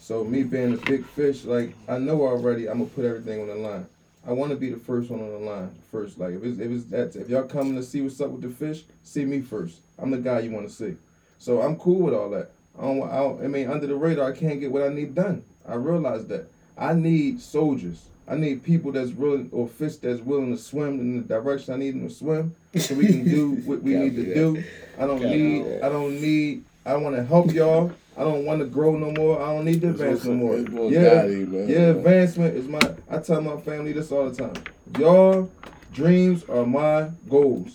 [0.00, 3.48] So me being a big fish, like I know already I'm gonna put everything on
[3.48, 3.86] the line.
[4.26, 5.70] I want to be the first one on the line.
[5.92, 8.42] First, like if it's if it's that if y'all coming to see what's up with
[8.42, 9.78] the fish, see me first.
[9.98, 10.96] I'm the guy you want to see.
[11.38, 12.50] So I'm cool with all that.
[12.78, 13.44] I don't, I don't.
[13.44, 15.44] I mean, under the radar, I can't get what I need done.
[15.66, 16.50] I realize that.
[16.76, 18.04] I need soldiers.
[18.28, 21.76] I need people that's willing or fish that's willing to swim in the direction I
[21.76, 24.64] need them to swim, so we can do what we need to do.
[24.98, 25.80] I don't need.
[25.82, 26.64] I don't need.
[26.84, 27.92] I want to help y'all.
[28.16, 29.40] I don't want to grow no more.
[29.42, 30.56] I don't need to advance no more.
[30.90, 32.80] Yeah, yeah, advancement is my.
[33.10, 34.62] I tell my family this all the time.
[34.98, 35.48] Your
[35.92, 37.74] dreams are my goals.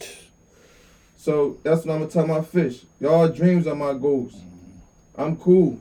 [1.18, 2.82] So that's what I'm gonna tell my fish.
[3.00, 4.36] Y'all dreams are my goals.
[5.16, 5.80] I'm cool.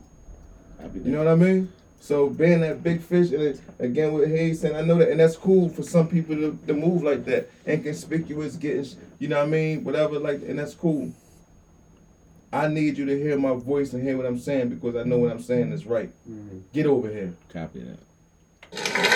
[0.95, 1.73] You know what I mean?
[2.01, 5.21] So being that big fish, and it, again with Hayes saying, I know that, and
[5.21, 8.87] that's cool for some people to, to move like that, inconspicuous, getting,
[9.19, 11.13] you know what I mean, whatever, like, and that's cool.
[12.53, 15.19] I need you to hear my voice and hear what I'm saying because I know
[15.19, 16.11] what I'm saying is right.
[16.29, 16.59] Mm-hmm.
[16.73, 17.35] Get over here.
[17.53, 19.11] Copy that.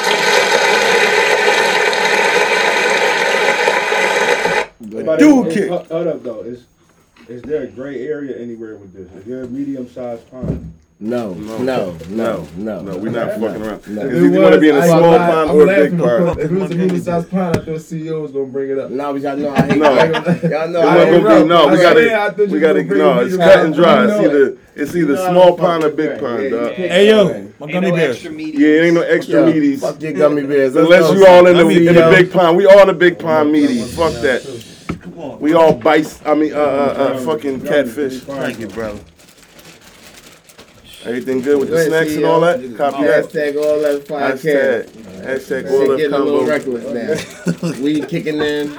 [5.18, 5.68] Dude is- kick.
[5.68, 6.40] Hold hold up though.
[6.42, 6.64] Is
[7.28, 9.10] is there a gray area anywhere with this?
[9.12, 10.72] Is there a medium sized pond?
[11.00, 11.58] No, No.
[11.58, 12.80] no, no, no.
[12.80, 13.86] No, we're not fucking around.
[13.88, 14.02] No.
[14.02, 15.62] It's If either it you want to be in a small I- pond I'm or
[15.64, 16.38] a big pond.
[16.38, 18.90] If it was a medium sized pond, I thought CEO was gonna bring it up.
[18.90, 19.90] No, but y'all know I hate No.
[19.92, 22.46] y'all know It I wasn't hate gonna be, no, we gotta, swear I thought you
[22.54, 24.04] we gotta, no, it's cut and dry.
[24.04, 26.72] It's either, it's either You small pond or big pond, dog.
[26.72, 28.14] Hey yo, Ain't my Ain't gummy no bears.
[28.16, 28.54] extra meat.
[28.54, 29.80] Yeah, it ain't no extra Yo, meaties.
[29.80, 30.74] Fuck your gummy bears.
[30.76, 32.56] Let's Unless you all in the, in the big pond.
[32.56, 33.88] We all in the big pond meaties.
[33.96, 35.40] Fuck that.
[35.40, 38.20] We all bites, I mean, uh, uh, uh, fucking catfish.
[38.20, 39.00] Thank you, brother.
[41.06, 42.28] Everything good with Go the ahead, snacks and CEO.
[42.30, 42.76] all that?
[42.76, 43.24] Copy that.
[43.26, 45.26] Hashtag all that fire Hashtag, cat.
[45.26, 46.50] hashtag all Shit of getting a little combo.
[46.50, 47.80] reckless now.
[47.82, 48.72] Weed kicking in,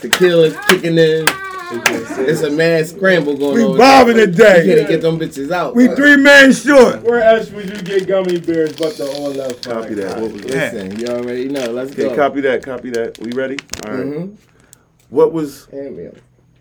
[0.00, 1.26] tequila's kicking in.
[1.74, 3.78] It's a mad scramble going We on.
[3.78, 4.64] bobbing You today.
[4.76, 5.74] can't get them bitches out.
[5.74, 7.02] We three men short.
[7.02, 9.64] Where else would you get gummy bears but the all left?
[9.64, 10.20] Copy that.
[10.20, 11.70] What was Listen, you already know.
[11.70, 12.14] Let's Okay, go.
[12.16, 12.62] copy that.
[12.62, 13.18] Copy that.
[13.20, 13.56] We ready?
[13.86, 14.04] All right.
[14.06, 14.34] Mhm.
[15.08, 16.12] What was Hand me 'em.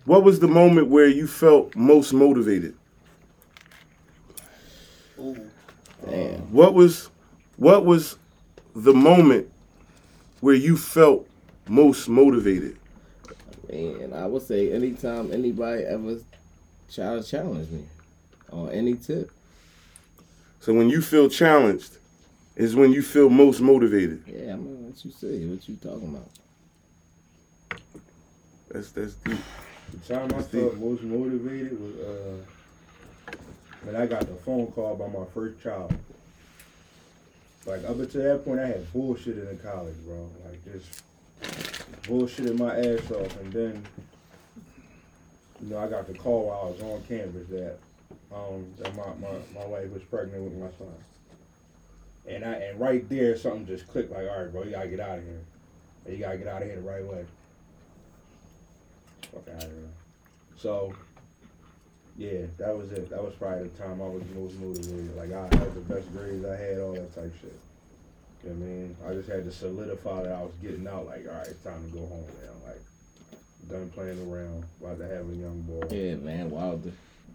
[0.06, 2.74] what was the moment where you felt most motivated?
[6.10, 6.52] Damn.
[6.52, 7.10] What was
[7.58, 8.18] what was
[8.76, 9.52] the moment
[10.40, 11.28] where you felt
[11.68, 12.78] most motivated?
[13.70, 16.18] And I would say anytime anybody ever
[16.92, 17.86] try to challenge me
[18.52, 19.32] on any tip.
[20.60, 21.98] So when you feel challenged
[22.56, 24.24] is when you feel most motivated.
[24.28, 25.46] Yeah, I mean, what you say?
[25.46, 26.30] What you talking about?
[28.70, 29.38] That's that's deep.
[29.92, 32.38] The time I felt most motivated was uh,
[33.84, 35.94] when I got the phone call by my first child.
[37.66, 40.30] Like up until that point, I had bullshit in college, bro.
[40.46, 41.04] Like just
[42.04, 43.84] bullshitting my ass off, and then
[45.62, 47.78] you know I got the call while I was on campus that
[48.34, 50.94] um that my, my, my wife was pregnant with my son.
[52.28, 55.00] And I and right there something just clicked like, all right, bro, you gotta get
[55.00, 55.42] out of here.
[56.10, 57.26] You gotta get out of here the right way.
[59.32, 59.90] Fuck out of here.
[60.58, 60.94] So,
[62.22, 63.10] yeah, that was it.
[63.10, 65.18] That was probably the time I was most motivated.
[65.18, 67.58] Like I had the best grades I had, all that type shit.
[68.44, 68.96] You know what I mean?
[69.08, 71.08] I just had to solidify that I was getting out.
[71.08, 72.70] Like, all right, it's time to go home now.
[72.70, 72.82] Like,
[73.70, 74.66] done playing around.
[74.80, 75.88] About to have a young boy.
[75.90, 76.92] Yeah, man, Wilder.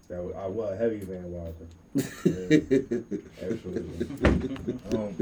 [0.08, 1.66] That was, I was heavy Van Wilder.
[2.24, 4.06] Yeah, absolutely.
[4.94, 5.16] Um,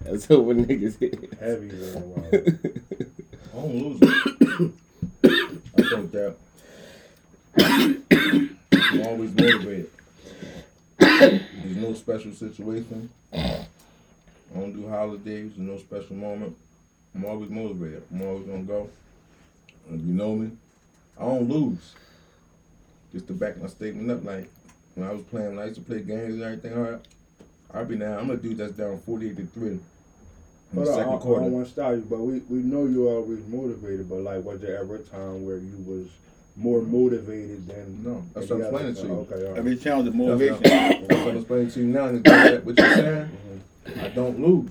[0.00, 1.34] That's what niggas hit.
[1.38, 2.58] heavy Van Wilder.
[3.52, 4.72] I don't lose it.
[5.76, 6.34] I think that
[9.18, 9.90] always motivated.
[10.98, 13.10] There's no special situation.
[13.32, 13.66] I
[14.54, 16.56] don't do holidays, there's no special moment.
[17.14, 18.04] I'm always motivated.
[18.12, 18.88] I'm always gonna go.
[19.88, 20.50] And if you know me,
[21.18, 21.94] I don't lose.
[23.12, 24.48] Just to back my statement up, like
[24.94, 27.00] when I was playing, when I used to play games and everything, all right,
[27.74, 28.18] I'd be down.
[28.18, 29.80] I'm a dude that's down 48 to 3 in
[30.74, 31.40] the I, second I quarter.
[31.42, 34.08] don't want to stop you, but we, we know you are always motivated.
[34.08, 36.06] But like, was there ever a time where you was
[36.58, 38.04] more motivated than?
[38.04, 39.12] No, that's what I'm explaining to you.
[39.12, 39.58] Okay, all right.
[39.58, 40.72] Every challenge is That's what motivation.
[40.72, 42.06] I'm- that's what I'm explaining to you now.
[42.06, 43.30] And that what you're saying,
[43.86, 44.00] mm-hmm.
[44.04, 44.70] I don't lose.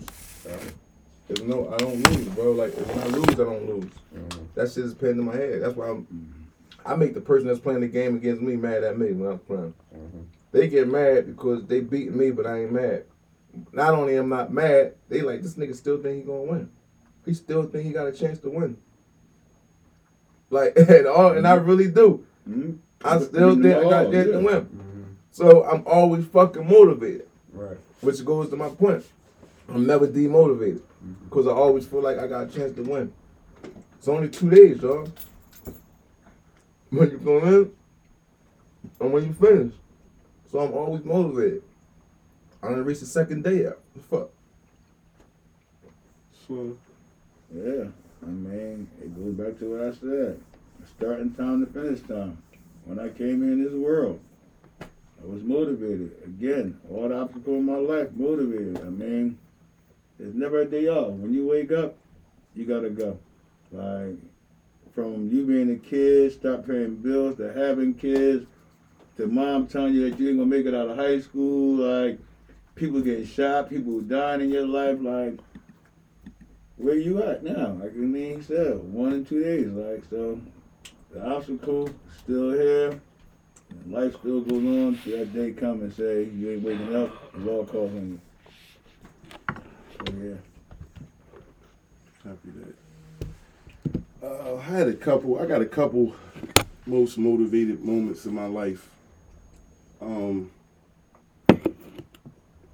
[1.27, 2.51] There's no, I don't lose, bro.
[2.51, 3.91] Like when I lose, I don't lose.
[4.15, 4.45] Mm-hmm.
[4.55, 5.61] That shit is pinned in my head.
[5.61, 6.03] That's why I'm.
[6.03, 6.37] Mm-hmm.
[6.85, 9.39] I make the person that's playing the game against me mad at me when I'm
[9.39, 9.73] playing.
[10.53, 13.03] They get mad because they beating me, but I ain't mad.
[13.73, 16.69] Not only am I not mad, they like this nigga still think he gonna win.
[17.25, 18.77] He still think he got a chance to win.
[20.49, 22.23] Like and all, and I really do.
[22.49, 22.77] Mhm.
[23.03, 24.37] I still think I got a chance to yeah.
[24.37, 24.61] win.
[24.65, 25.03] Mm-hmm.
[25.31, 27.77] So I'm always fucking motivated, Right.
[28.01, 29.05] which goes to my point.
[29.69, 30.81] I'm never demotivated
[31.25, 33.11] because I always feel like I got a chance to win.
[33.99, 35.07] It's only two days, y'all.
[36.89, 37.71] When you go in
[39.01, 39.73] and when you finish.
[40.51, 41.61] So I'm always motivated.
[42.63, 43.77] I done reach the second day yet.
[43.93, 44.29] What the fuck?
[46.47, 46.77] So
[47.53, 47.89] Yeah,
[48.23, 50.39] I mean, it goes back to what I said.
[50.97, 52.41] Starting time to finish time.
[52.85, 54.19] When I came in this world,
[54.81, 56.11] I was motivated.
[56.23, 58.79] Again, all the obstacles in my life, motivated.
[58.79, 59.37] I mean,
[60.17, 61.11] there's never a day off.
[61.13, 61.95] When you wake up,
[62.55, 63.19] you gotta go.
[63.71, 64.15] Like,
[64.95, 68.45] from you being a kid, stop paying bills, to having kids,
[69.17, 72.19] to mom telling you that you ain't gonna make it out of high school, like,
[72.75, 75.39] people getting shot, people dying in your life, like,
[76.77, 77.77] where you at now?
[77.81, 79.67] Like he said, one in two days.
[79.67, 80.39] Like so,
[81.11, 81.89] the obstacle
[82.23, 83.01] still here.
[83.87, 84.99] Life still goes on.
[85.03, 87.11] Till that day come and say you ain't waking up.
[87.35, 88.19] It's all calls on you.
[89.49, 90.35] So yeah.
[92.23, 92.75] Copy that.
[94.23, 95.39] Uh, I had a couple.
[95.39, 96.15] I got a couple
[96.85, 98.89] most motivated moments in my life.
[100.01, 100.51] Um,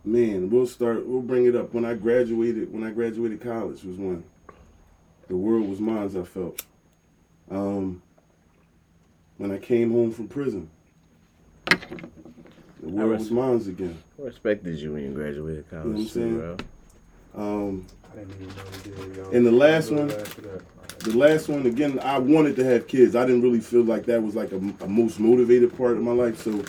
[0.04, 1.06] man, we'll start.
[1.06, 2.72] We'll bring it up when I graduated.
[2.72, 4.24] When I graduated college was when
[5.28, 6.16] the world was mine.
[6.18, 6.64] I felt.
[7.50, 8.02] Um,
[9.38, 10.70] when I came home from prison,
[11.70, 11.80] the
[12.82, 13.98] world was mine again.
[14.20, 16.38] I respected you when you graduated college, You know what I'm too, saying?
[16.40, 16.58] bro.
[17.36, 18.54] Um, didn't even know
[18.86, 19.32] you did, yo.
[19.32, 20.08] And the last one?
[20.08, 20.62] glad for that.
[21.00, 23.16] The last one, again, I wanted to have kids.
[23.16, 26.12] I didn't really feel like that was like a, a most motivated part of my
[26.12, 26.42] life.
[26.42, 26.64] So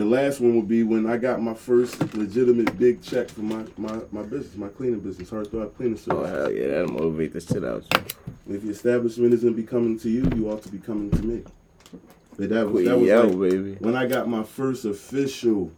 [0.00, 3.64] the last one would be when I got my first legitimate big check for my,
[3.76, 7.64] my, my business, my cleaning business, Heartthrob Cleaning Oh, hell yeah, that'll motivate the shit
[7.64, 8.54] out you.
[8.56, 11.44] If the establishment isn't be coming to you, you ought to be coming to me.
[12.38, 13.76] But that was, that was Yo, like baby.
[13.80, 15.70] when I got my first official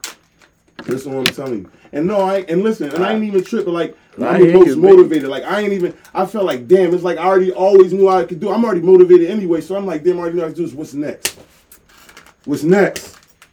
[0.87, 1.71] That's what I'm telling you.
[1.93, 3.73] And no, I and listen, and I ain't even tripping.
[3.73, 5.29] Like Nah, I'm the most motivated.
[5.29, 5.95] Like I ain't even.
[6.15, 6.95] I felt like damn.
[6.95, 8.51] It's like I already always knew I could do.
[8.53, 9.61] I'm already motivated anyway.
[9.61, 10.19] So I'm like damn.
[10.19, 10.67] I already knew I could do.
[10.67, 10.75] This.
[10.75, 11.39] What's next?
[12.45, 13.12] What's next?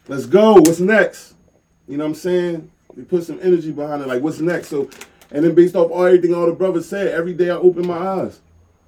[0.09, 0.55] Let's go.
[0.55, 1.35] What's next?
[1.87, 2.71] You know what I'm saying?
[2.95, 4.07] We put some energy behind it.
[4.07, 4.69] Like what's next?
[4.69, 4.89] So,
[5.29, 7.95] and then based off all everything all the brothers said, every day I open my
[7.95, 8.39] eyes.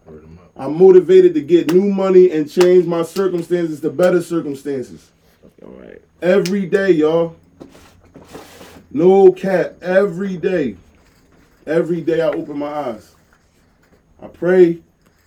[0.07, 0.51] Word 'em up.
[0.57, 5.11] I'm motivated to get new money and change my circumstances to better circumstances.
[5.61, 6.01] All right.
[6.24, 7.36] Every day, y'all.
[8.89, 9.76] No cap.
[9.84, 10.76] Every day.
[11.67, 13.13] Every day I open my eyes.
[14.19, 14.80] I pray.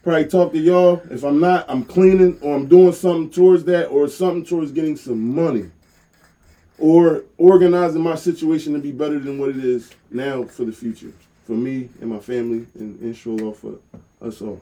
[0.02, 1.00] Probably talk to y'all.
[1.08, 4.96] If I'm not, I'm cleaning or I'm doing something towards that or something towards getting
[4.96, 5.70] some money.
[6.78, 11.12] Or organizing my situation to be better than what it is now for the future.
[11.46, 13.78] For me and my family and inshallah for
[14.20, 14.60] us all.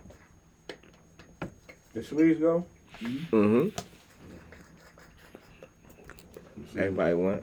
[1.95, 2.67] The sleeves go.
[3.01, 3.69] Mm-hmm.
[6.79, 7.43] Everybody want?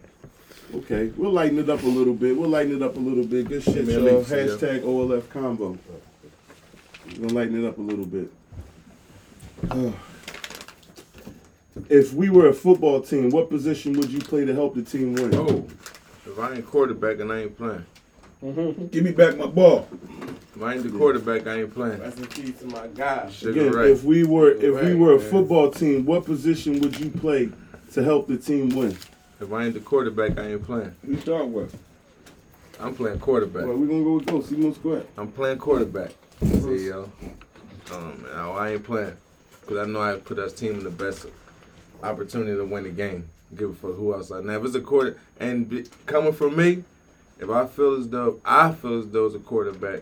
[0.74, 2.38] Okay, we'll lighten it up a little bit.
[2.38, 3.48] We'll lighten it up a little bit.
[3.48, 4.24] Good shit, me y'all.
[4.24, 5.78] Hashtag OLF combo.
[7.08, 8.32] We're gonna lighten it up a little bit.
[11.90, 15.14] If we were a football team, what position would you play to help the team
[15.14, 15.34] win?
[15.36, 15.66] Oh,
[16.26, 17.86] if I ain't quarterback and I ain't playing.
[18.42, 19.88] Give me back my ball.
[20.56, 22.00] If I ain't the quarterback, I ain't playing.
[22.00, 23.30] That's in key to my guy.
[23.30, 23.92] Sugar Again, Ray.
[23.92, 25.30] if we were if we were a man.
[25.30, 27.50] football team, what position would you play
[27.94, 28.98] to help the team win?
[29.42, 30.96] If I ain't the quarterback, I ain't playing.
[31.08, 31.78] You start with.
[32.80, 33.66] I'm playing quarterback.
[33.66, 34.42] Well, we're gonna go with go.
[34.42, 35.04] See most square.
[35.18, 36.12] I'm playing quarterback.
[36.42, 37.12] See, yo.
[37.92, 39.16] Um, I ain't playing.
[39.62, 41.26] Because I know I put us team in the best
[42.04, 43.28] opportunity to win the game.
[43.56, 44.32] Give a fuck who else.
[44.32, 46.84] I now, if it's a quarter, and be, coming from me,
[47.40, 50.02] if I feel as though, I feel as though it's a quarterback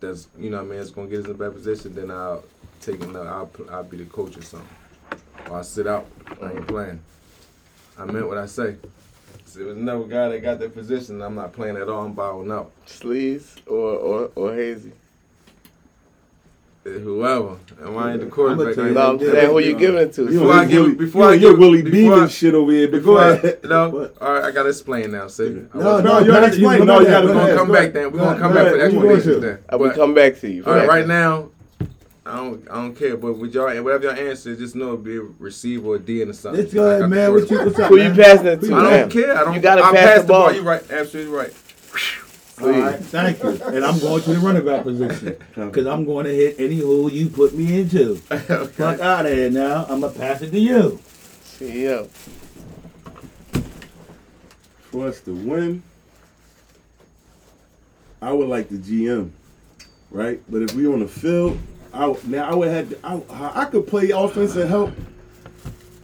[0.00, 1.94] that's, you know what I mean, it's going to get us in a bad position,
[1.94, 2.44] then I'll
[2.80, 4.68] take another, I'll, I'll be the coach or something.
[5.48, 6.06] Or I'll sit out.
[6.28, 6.64] I ain't mm-hmm.
[6.66, 7.00] playing.
[7.98, 8.76] I meant what I say.
[9.46, 12.04] So there was another guy that got that position, I'm not playing at all.
[12.04, 12.72] I'm bowing out.
[12.84, 14.92] Sleeves or or or hazy.
[16.86, 17.56] Whoever.
[17.82, 18.74] And I ain't the quarterback.
[18.76, 20.26] tell I you ain't No, I'm Yeah, saying who you giving it to.
[20.28, 22.88] Before I give- Willie, before you I know, you're give- Willie Beamen shit over here.
[22.88, 25.26] But Before I, no, all right, I gotta explain now.
[25.26, 26.84] See, No, no, No, you gotta explain.
[26.86, 27.56] No, you gotta we're go gonna ahead.
[27.58, 28.12] come Go back then.
[28.12, 28.92] We're gonna come Go back for the ahead.
[28.92, 29.58] You explanations then.
[29.68, 30.64] I will But- come back to you.
[30.64, 31.48] all right, right now,
[32.24, 33.16] I don't, I don't care.
[33.16, 36.22] But with y'all, whatever y'all answer, just know it'll be a receive or a D
[36.22, 36.60] or something.
[36.60, 37.32] Let's go ahead, man.
[37.32, 38.74] What you, what's up, Who you passing it to?
[38.74, 39.36] I don't care.
[39.36, 39.54] I don't.
[39.54, 40.52] You gotta I pass pass the ball.
[40.52, 40.82] You right?
[40.90, 41.52] Absolutely right.
[42.60, 43.50] All right, thank you.
[43.64, 47.12] And I'm going to the running back position because I'm going to hit any hole
[47.12, 48.22] you put me into.
[48.30, 48.66] okay.
[48.66, 49.84] Fuck out of here now.
[49.88, 50.98] I'm gonna pass it to you.
[51.44, 52.08] CEO.
[54.90, 55.82] For us to win,
[58.22, 59.30] I would like the GM,
[60.10, 60.40] right?
[60.48, 61.58] But if we on the field,
[61.92, 64.92] I now I would have to, I, I could play offense and help.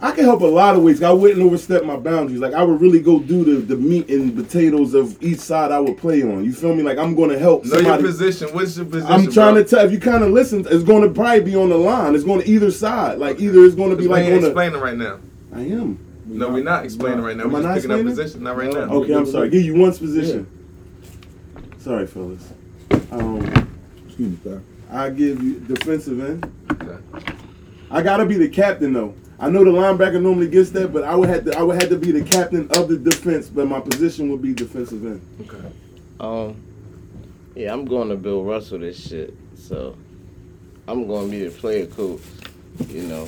[0.03, 1.01] I can help a lot of ways.
[1.01, 2.41] I wouldn't overstep my boundaries.
[2.41, 5.79] Like I would really go do the, the meat and potatoes of each side I
[5.79, 6.43] would play on.
[6.43, 6.83] You feel me?
[6.83, 8.53] Like I'm going to help Know your position.
[8.53, 9.09] What's your position?
[9.09, 9.63] I'm trying bro?
[9.63, 9.85] to tell.
[9.85, 12.15] If you kind of listen, it's going to probably be on the line.
[12.15, 13.17] It's going to either side.
[13.17, 14.47] Like either it's going to be like ain't on the.
[14.47, 15.19] explaining right now.
[15.53, 15.97] I am.
[16.25, 17.45] No, we're not explaining right now.
[17.45, 18.43] Am I We're not just picking up position.
[18.43, 18.85] Not right No.
[18.85, 18.93] now.
[18.95, 19.49] Okay, I'm sorry.
[19.49, 20.47] Give you one position.
[21.79, 22.51] Sorry, fellas.
[23.09, 23.39] Um,
[24.05, 24.61] Excuse me, sir.
[24.91, 26.51] I give you defensive end.
[26.73, 26.97] Okay.
[27.89, 29.15] I gotta be the captain though.
[29.39, 31.57] I know the linebacker normally gets that, but I would have to.
[31.57, 34.53] I would have to be the captain of the defense, but my position would be
[34.53, 35.21] defensive end.
[35.41, 35.67] Okay.
[36.19, 36.55] Um,
[37.55, 39.33] yeah, I'm going to Bill Russell this shit.
[39.55, 39.97] So
[40.87, 42.21] I'm going to be the player coach.
[42.89, 43.27] You know,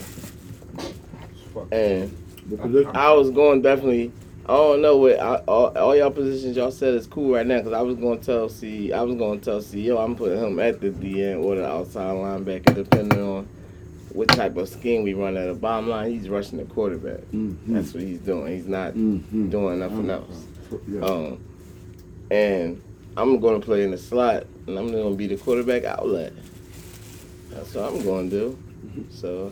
[1.71, 2.15] and
[2.49, 2.91] The position.
[2.95, 4.11] I was going definitely.
[4.47, 7.57] I don't know what I, all, all y'all positions y'all said is cool right now
[7.57, 8.93] because I was going to tell C.
[8.93, 12.13] I was going to tell CEO I'm putting him at the DN or the outside
[12.15, 13.47] linebacker depending on
[14.15, 16.11] what type of scheme we run at the bottom line.
[16.11, 17.19] He's rushing the quarterback.
[17.33, 17.73] Mm-hmm.
[17.73, 18.53] That's what he's doing.
[18.55, 19.49] He's not Mm-hmm.
[19.49, 20.45] doing nothing else.
[20.87, 21.01] Yeah.
[21.01, 21.43] Um,
[22.31, 22.81] and
[23.17, 26.33] I'm going to play in the slot, and I'm going to be the quarterback outlet.
[27.49, 28.59] That's what I'm going to do.
[29.11, 29.51] So,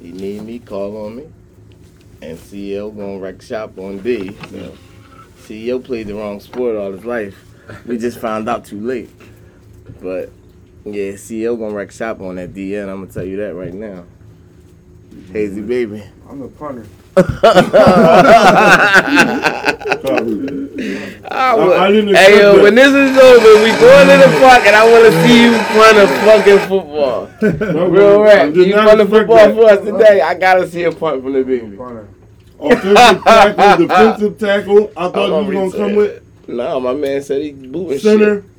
[0.00, 1.28] he need me, call on me.
[2.22, 4.32] And CEO going to wreck shop on D.
[4.50, 4.76] So,
[5.42, 7.36] CEO played the wrong sport all his life.
[7.86, 9.10] We just found out too late.
[10.00, 10.30] But,
[10.84, 12.88] yeah, CEO going to wreck shop on that DN.
[12.88, 14.04] I'm to tell you that right now.
[15.32, 16.02] Hazy baby.
[16.28, 16.86] I'm the punter.
[17.16, 17.20] I
[21.30, 22.62] I- I didn't hey yo, that.
[22.62, 25.52] when this is over, we going to the park and I want to see you
[25.52, 27.28] run a fucking football.
[27.88, 28.54] Real rap.
[28.54, 29.54] You a expect football that.
[29.54, 30.20] for us today.
[30.20, 31.76] I gotta see a punt from the baby.
[32.58, 34.92] Offensive tackle, defensive tackle.
[34.96, 38.40] I thought you was gonna come with No, my man said he booting center.
[38.40, 38.53] Punter.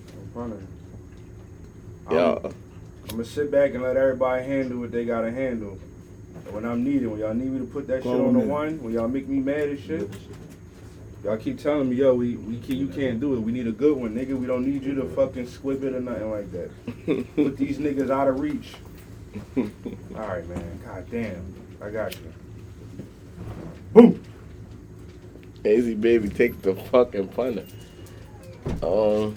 [2.09, 2.41] Yo,
[3.03, 5.79] I'm gonna sit back and let everybody handle what they gotta handle.
[6.45, 8.81] And when I'm needed, when y'all need me to put that shit on the one,
[8.83, 10.09] when y'all make me mad and shit,
[11.25, 13.39] Y'all keep telling me, yo, we, we can, you can't do it.
[13.39, 14.37] We need a good one, nigga.
[14.37, 16.69] We don't need you to fucking squib it or nothing like that.
[17.35, 18.73] Put these niggas out of reach.
[19.57, 19.63] All
[20.13, 20.79] right, man.
[20.85, 21.55] God damn.
[21.81, 22.33] I got you.
[23.91, 24.23] Boom.
[25.65, 27.65] Easy baby, take the fucking punter.
[28.83, 29.35] Um,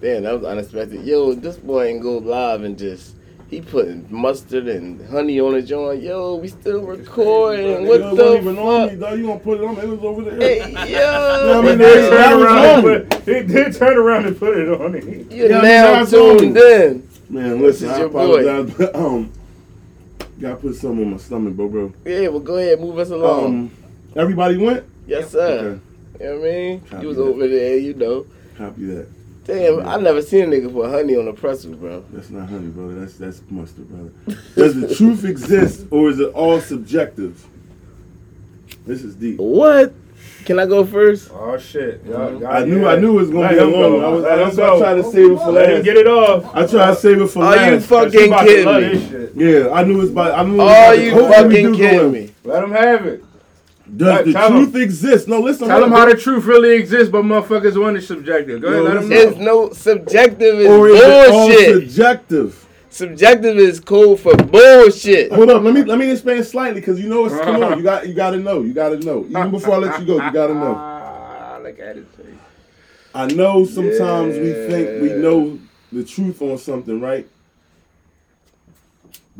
[0.00, 1.04] damn, that was unexpected.
[1.04, 3.16] Yo, this boy ain't go live and just
[3.48, 6.02] he putting mustard and honey on the joint.
[6.02, 7.86] Yo, we still recording.
[7.86, 9.00] What Yo, it the wasn't even on me, fuck?
[9.00, 9.18] dog.
[9.18, 9.78] You gonna put it on?
[9.78, 10.36] It was over there.
[10.40, 13.74] Hey, Yeah, I yo, mean, He did that turn was around and put, he did
[13.74, 15.04] turn around and put it on it.
[15.32, 17.08] you're Yeah, I mean, now tuned in.
[17.28, 18.40] Man, listen, is I your boy.
[18.46, 19.32] apologize, but um,
[20.40, 21.92] gotta put something on my stomach, bro, bro.
[22.04, 23.44] Yeah, well, go ahead, move us along.
[23.46, 23.70] Um,
[24.16, 24.84] everybody went.
[25.06, 25.80] yes, sir.
[26.20, 26.80] You know what I mean?
[26.82, 27.22] Copy You was that.
[27.24, 28.26] over there, you know.
[28.56, 29.08] Copy that.
[29.44, 32.04] Damn, I never seen a nigga put honey on the pretzel, bro.
[32.10, 33.00] That's not honey, brother.
[33.00, 34.12] That's that's mustard, brother.
[34.54, 37.46] Does the truth exist, or is it all subjective?
[38.86, 39.38] This is deep.
[39.38, 39.94] What?
[40.44, 41.30] Can I go first?
[41.32, 42.04] Oh shit.
[42.04, 42.42] Y'all, mm-hmm.
[42.42, 42.88] y'all, I knew yeah.
[42.88, 43.96] I knew it was gonna Let be a long go.
[43.96, 44.04] one.
[44.04, 44.78] I was, Let that's why I go.
[44.78, 45.84] tried to save it for Let last.
[45.84, 46.54] get it off.
[46.54, 49.62] I tried to save it for Are you fucking She about to kidding me?
[49.62, 50.32] Oh, yeah, I knew it was by.
[50.32, 50.54] I knew.
[50.54, 52.34] It was Are oh, you fucking kidding me?
[52.44, 53.24] Let him have it.
[53.96, 54.82] Does the truth him.
[54.82, 55.28] exist?
[55.28, 55.68] No, listen.
[55.68, 58.60] Tell them how the truth really exists, but motherfuckers want it subjective.
[58.62, 59.28] Go ahead, Yo, let them listen.
[59.28, 59.66] It's know.
[59.66, 62.66] no subjective is or is it all subjective?
[62.90, 65.32] Subjective is code for bullshit.
[65.32, 67.70] Hold up, let me let me expand slightly because you know it's come on.
[67.78, 68.62] You got you got to know.
[68.62, 69.24] You got to know.
[69.26, 70.74] Even before I let you go, you got to know.
[70.76, 72.06] Ah, look at it.
[73.14, 75.58] I know sometimes we think we know
[75.92, 77.28] the truth on something, right?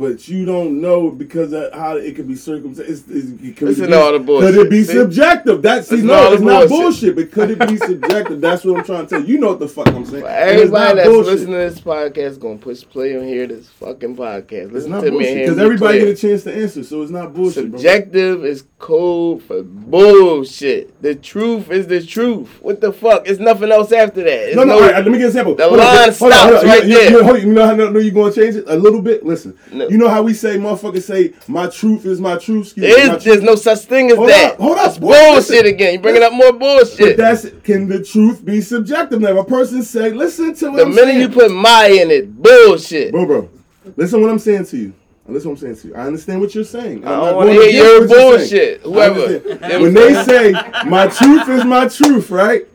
[0.00, 3.04] But you don't know because of how it could be circumstances.
[3.06, 4.54] It could Listen be, all the bullshit.
[4.54, 4.94] Could it be See?
[4.94, 5.60] subjective?
[5.60, 7.14] That's see, Listen no, it's not bullshit.
[7.14, 7.16] bullshit.
[7.16, 8.40] But could it be subjective?
[8.40, 9.34] That's what I'm trying to tell you.
[9.34, 10.24] You know what the fuck I'm saying.
[10.24, 11.32] It's everybody that's bullshit.
[11.32, 14.74] listening to this podcast, is gonna push play on here this fucking podcast.
[14.74, 17.34] It's not to me bullshit because everybody get a chance to answer, so it's not
[17.34, 17.70] bullshit.
[17.70, 17.78] bro.
[17.78, 21.00] Subjective is code for bullshit.
[21.02, 22.48] The truth is the truth.
[22.62, 23.28] What the fuck?
[23.28, 24.48] It's nothing else after that.
[24.48, 25.54] It's No, no, no- right, let me get an example.
[25.54, 26.66] The Hold line hold on, hold stops on.
[26.68, 27.10] right you, you- there.
[27.10, 29.24] You, on, you know how know you're going to change it a little bit?
[29.24, 29.88] Listen, No.
[29.88, 32.66] you know how we say, motherfuckers say, my truth is my truth.
[32.68, 34.52] Excuse There is there's no such thing as Hold that.
[34.54, 35.66] up, hold up, boy, bullshit listen.
[35.66, 35.92] again.
[35.94, 36.98] You bringing up more bullshit.
[36.98, 39.20] But that's can the truth be subjective?
[39.20, 41.20] Now, if a person say, listen to what The I'm minute saying.
[41.20, 43.12] you put my in it, bullshit.
[43.12, 43.50] bro, bro,
[43.96, 44.94] listen what I'm saying to you.
[45.32, 45.94] Listen what I'm saying to you.
[45.94, 47.06] I understand what you're saying.
[47.06, 48.48] I I'm don't wanna hear your against what you're bullshit.
[48.50, 48.92] saying.
[48.94, 49.20] Whoever.
[49.20, 49.60] I understand.
[49.72, 50.52] Them- When they say
[50.86, 52.66] my truth is my truth, right?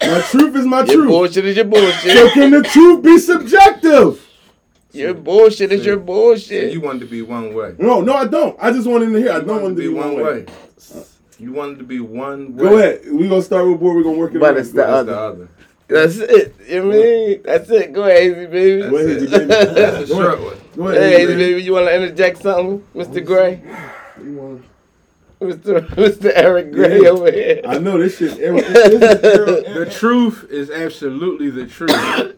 [0.00, 1.08] My truth is my Your truth.
[1.08, 1.94] bullshit is your bullshit.
[2.12, 2.32] So bullshit.
[2.34, 4.24] can the truth be subjective?
[4.92, 6.72] Your bullshit is your So bullshit.
[6.72, 7.74] you wanted to be one way.
[7.78, 8.56] No, no, I don't.
[8.60, 9.32] I just wanted to hear.
[9.32, 10.46] I don't want to be one way.
[11.38, 12.64] You wanted to be one way.
[12.64, 13.00] Go ahead.
[13.06, 13.92] We're gonna start with boy.
[13.94, 14.56] We're gonna work it But out.
[14.58, 15.06] it's the ahead.
[15.06, 15.48] That's the other.
[15.88, 16.54] That's it.
[16.68, 17.42] You know I mean?
[17.44, 17.92] That's it.
[17.92, 18.82] Go ahead, easy baby.
[18.90, 19.46] Go ahead, That's you baby.
[19.46, 20.08] That's the Go ahead.
[20.08, 20.56] short one.
[20.76, 21.20] Go Hey, ahead.
[21.20, 21.36] easy baby.
[21.54, 21.62] baby.
[21.62, 23.24] You want to interject something, Mr.
[23.24, 23.62] Gray?
[24.22, 24.60] You wanna-
[25.40, 25.86] Mr.
[25.94, 26.32] Mr.
[26.34, 27.08] Eric Gray Yeah.
[27.10, 27.60] over here.
[27.64, 28.36] I know this shit.
[28.36, 32.34] This is Errol- The truth is absolutely the truth.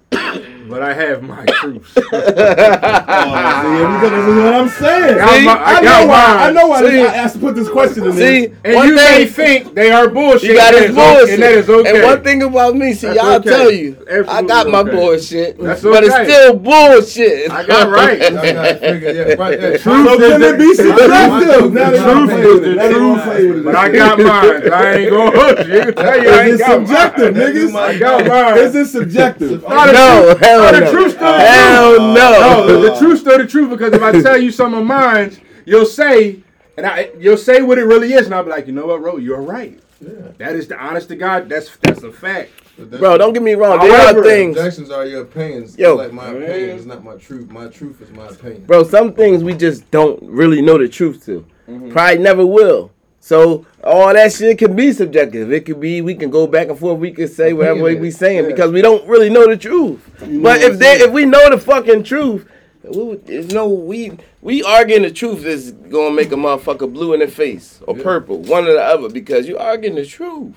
[0.71, 1.93] But I have my truths.
[1.95, 4.11] See, here we go.
[4.11, 5.17] This is what I'm saying.
[5.19, 6.27] got See, my- I I, got know why.
[6.29, 6.39] mine.
[6.39, 6.81] I know why.
[6.91, 7.01] See?
[7.01, 8.57] I asked to put this question in See, there.
[8.65, 10.51] And one you may think they are bullshit.
[10.51, 11.35] you got and his that is o- bullshit.
[11.35, 11.91] And that is okay.
[11.97, 13.49] And one thing about me, see, That's y'all okay.
[13.51, 17.51] tell you, I Absolutely got my bullshit, That's but it's still bullshit.
[17.51, 18.21] I got right.
[18.31, 19.79] Y'all gotta figure, yeah, right there.
[19.79, 21.73] So can it be subjective?
[21.73, 22.77] Now The they gonna truth is with the it.
[22.77, 23.65] Now they gonna play with it.
[23.65, 24.73] But I got mine.
[24.73, 25.81] I ain't gonna hold you.
[25.81, 27.75] I can tell you I ain't Is it got subjective, niggas?
[27.77, 28.59] I got mine.
[28.59, 29.63] Is it subjective?
[29.63, 30.41] Not the no, truth.
[30.63, 30.81] Hell no.
[30.81, 32.01] the truth still the Hell truth.
[32.15, 32.15] no.
[32.15, 35.37] No, the, the truth still the truth because if I tell you some of mine,
[35.65, 36.43] you'll say,
[36.77, 39.01] and I you'll say what it really is, and I'll be like, you know what,
[39.01, 39.79] bro, you're right.
[40.01, 40.11] Yeah.
[40.39, 41.49] That is the honest to God.
[41.49, 42.51] That's that's a fact.
[42.79, 43.79] Bro, don't get me wrong.
[43.81, 45.77] There However, are things, Objections are your opinions.
[45.77, 45.97] Yo.
[45.97, 47.51] like my opinion is not my truth.
[47.51, 48.65] My truth is my opinion.
[48.65, 48.85] bro.
[48.85, 51.45] Some things we just don't really know the truth to.
[51.69, 51.91] Mm-hmm.
[51.91, 52.91] Probably never will.
[53.23, 55.53] So all that shit can be subjective.
[55.53, 56.99] It could be we can go back and forth.
[56.99, 58.51] We can say whatever we Opinionated, saying yeah.
[58.51, 60.23] because we don't really know the truth.
[60.23, 62.49] know but if they if we know the fucking truth,
[62.83, 67.21] we there's no we we arguing the truth is gonna make a motherfucker blue in
[67.21, 70.57] the face or purple, one or the other, because you arguing the truth.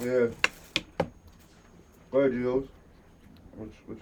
[0.00, 0.28] Yeah.
[2.10, 2.68] Go ahead, Jules.
[3.58, 3.98] Which, which,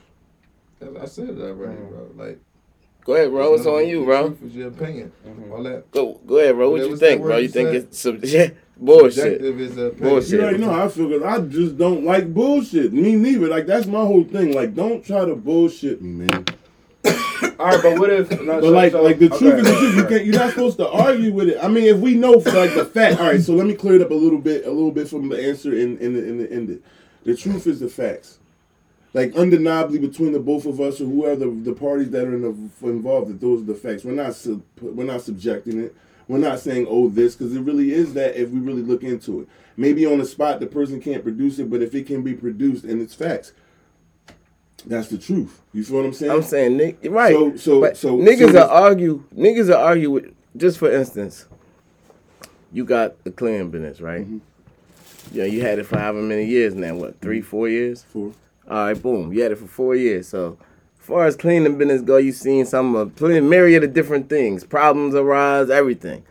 [0.81, 1.89] I I said that already, Mm.
[1.91, 2.25] bro.
[2.25, 2.39] Like,
[3.07, 3.55] Go ahead, bro.
[3.55, 4.31] It's on you, bro.
[4.31, 5.13] Truth is your opinion.
[5.25, 5.53] Mm-hmm.
[5.53, 6.71] All that Go go ahead, bro.
[6.71, 7.37] What you think, bro?
[7.37, 9.15] You you think it's sub- yeah, bullshit?
[9.41, 9.75] subjective is.
[10.01, 10.31] Bullshit.
[10.33, 11.09] You already know how I feel.
[11.09, 12.93] 'cause I just don't like bullshit.
[12.93, 13.47] Me neither.
[13.47, 14.53] Like that's my whole thing.
[14.55, 16.45] Like don't try to bullshit me, man.
[17.61, 18.29] all right, but what if?
[18.43, 19.97] No, But so- like, so- like the truth is the truth.
[19.97, 20.25] You can't.
[20.25, 21.59] You're not supposed to argue with it.
[21.63, 23.21] I mean, if we know for like the fact.
[23.21, 23.41] All right.
[23.41, 24.67] So let me clear it up a little bit.
[24.67, 26.83] A little bit from the answer in in the in the end.
[27.25, 28.41] The truth is the facts.
[29.15, 32.43] Like undeniably between the both of us or whoever the, the parties that are in
[32.43, 34.05] the, involved, that those are the facts.
[34.05, 35.95] We're not sub, we're not subjecting it.
[36.29, 39.41] We're not saying oh this because it really is that if we really look into
[39.43, 39.49] it.
[39.77, 42.85] Maybe on the spot the person can't produce it, but if it can be produced
[42.85, 43.53] and it's facts,
[44.85, 45.63] that's the truth.
[45.73, 46.33] You feel what I'm saying?
[46.33, 47.33] I'm saying, Nick, right?
[47.33, 49.23] So- so- but so- niggas so this- argue.
[49.35, 50.35] Niggas are argue with.
[50.57, 51.47] Just for instance,
[52.73, 54.23] you got the cleaning business, right?
[54.23, 54.39] Mm-hmm.
[55.33, 56.95] Yeah, you had it for however many years now.
[56.95, 58.05] What, three, four years?
[58.05, 58.33] For
[58.69, 59.33] All right, boom.
[59.33, 60.29] You had it for four years.
[60.29, 60.59] So,
[61.01, 64.65] as far as cleaning business go, you've seen some of plenty myriad of different things.
[64.65, 66.25] Problems arise, everything.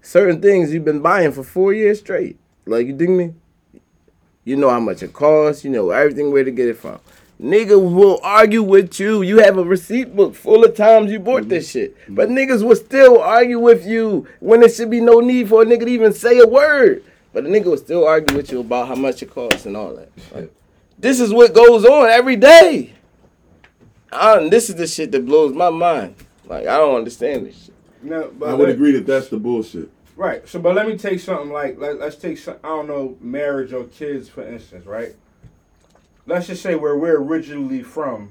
[0.00, 2.38] Certain things you've been buying for four years straight.
[2.64, 3.34] Like you dig me?
[4.44, 5.64] You know how much it costs.
[5.64, 6.98] You know everything where to get it from.
[7.40, 9.22] Niggas will argue with you.
[9.22, 11.96] You have a receipt book full of times you bought this shit.
[12.08, 15.66] But niggas will still argue with you when there should be no need for a
[15.66, 17.04] nigga to even say a word.
[17.32, 19.94] But a nigga will still argue with you about how much it costs and all
[19.96, 20.10] that.
[20.32, 20.52] Like,
[21.02, 22.94] this is what goes on every day.
[24.10, 26.14] I, this is the shit that blows my mind.
[26.46, 27.74] Like I don't understand this shit.
[28.02, 29.90] No, but I would let- agree that that's the bullshit.
[30.16, 30.46] Right.
[30.46, 33.72] So, but let me take something like let, let's take some I don't know marriage
[33.72, 35.14] or kids for instance, right?
[36.26, 38.30] Let's just say where we're originally from,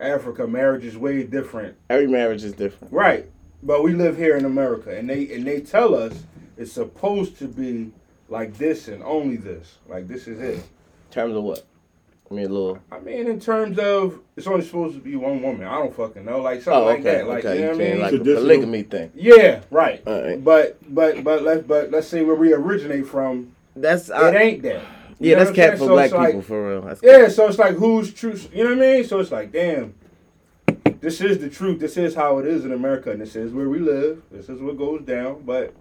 [0.00, 0.46] Africa.
[0.46, 2.92] Marriage is way different, Every marriage is different.
[2.92, 3.26] right?
[3.62, 6.22] But we live here in America, and they and they tell us
[6.56, 7.90] it's supposed to be
[8.28, 9.78] like this and only this.
[9.88, 10.54] Like this is it.
[10.56, 10.62] In
[11.10, 11.64] terms of what?
[12.34, 12.78] I mean, a little.
[12.90, 15.64] I mean, in terms of it's only supposed to be one woman.
[15.66, 17.28] I don't fucking know, like something Oh, like that.
[17.28, 17.54] Like okay.
[17.60, 18.00] you know what I mean?
[18.00, 19.12] like a Traditional- polygamy thing.
[19.14, 20.02] yeah, right.
[20.04, 20.42] All right.
[20.44, 24.62] But but but let's but let's say where we originate from, That's it I, ain't
[24.64, 24.82] that.
[25.20, 25.38] You yeah.
[25.38, 26.80] That's cat for So black it's like- people for real.
[26.82, 28.36] That's Yeah, so it's like who's true?
[28.52, 29.04] You know what I mean?
[29.04, 29.94] So it's like, damn,
[31.00, 31.78] this is the truth.
[31.78, 34.22] This is how it is in America, and this is where we live.
[34.32, 35.42] This is what goes down.
[35.46, 35.72] But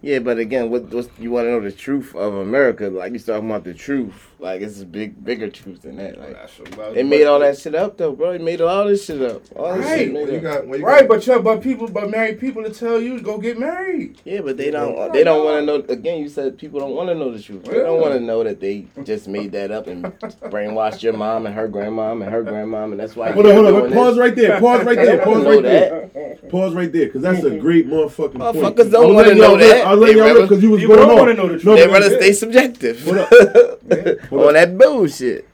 [0.00, 2.88] Yeah, but again, what what's, you want to know the truth of America?
[2.88, 4.28] Like you talking about the truth.
[4.40, 6.18] Like it's a big, bigger truth than that.
[6.18, 8.32] Like that's about they made all that shit up though, bro.
[8.32, 9.42] They made all this shit up.
[9.54, 9.98] All this Right.
[9.98, 10.42] shit made you up.
[10.42, 13.22] got, you Right, got, but yeah, but people, but married people to tell you to
[13.22, 14.18] go get married.
[14.24, 15.12] Yeah, but they don't.
[15.12, 15.74] They don't want to know.
[15.92, 17.64] Again, you said people don't want to know the truth.
[17.64, 21.44] They don't want to know that they just made that up and brainwashed your mom
[21.44, 23.32] and her grandmom and her grandmom, and that's why.
[23.32, 23.72] Hold on, hold on.
[23.82, 24.20] doing Pause this.
[24.20, 24.58] right there.
[24.60, 25.18] Pause right there.
[25.22, 26.36] Pause right there.
[26.48, 28.56] Pause right there, because that's a great motherfucking point.
[28.56, 29.86] Motherfuckers don't I wanna know that.
[29.86, 31.26] I was letting They y'all rather- because you was People going don't on.
[31.26, 31.64] wanna know the truth.
[31.64, 33.04] No, They but rather stay subjective
[34.28, 35.46] Hold on that bullshit.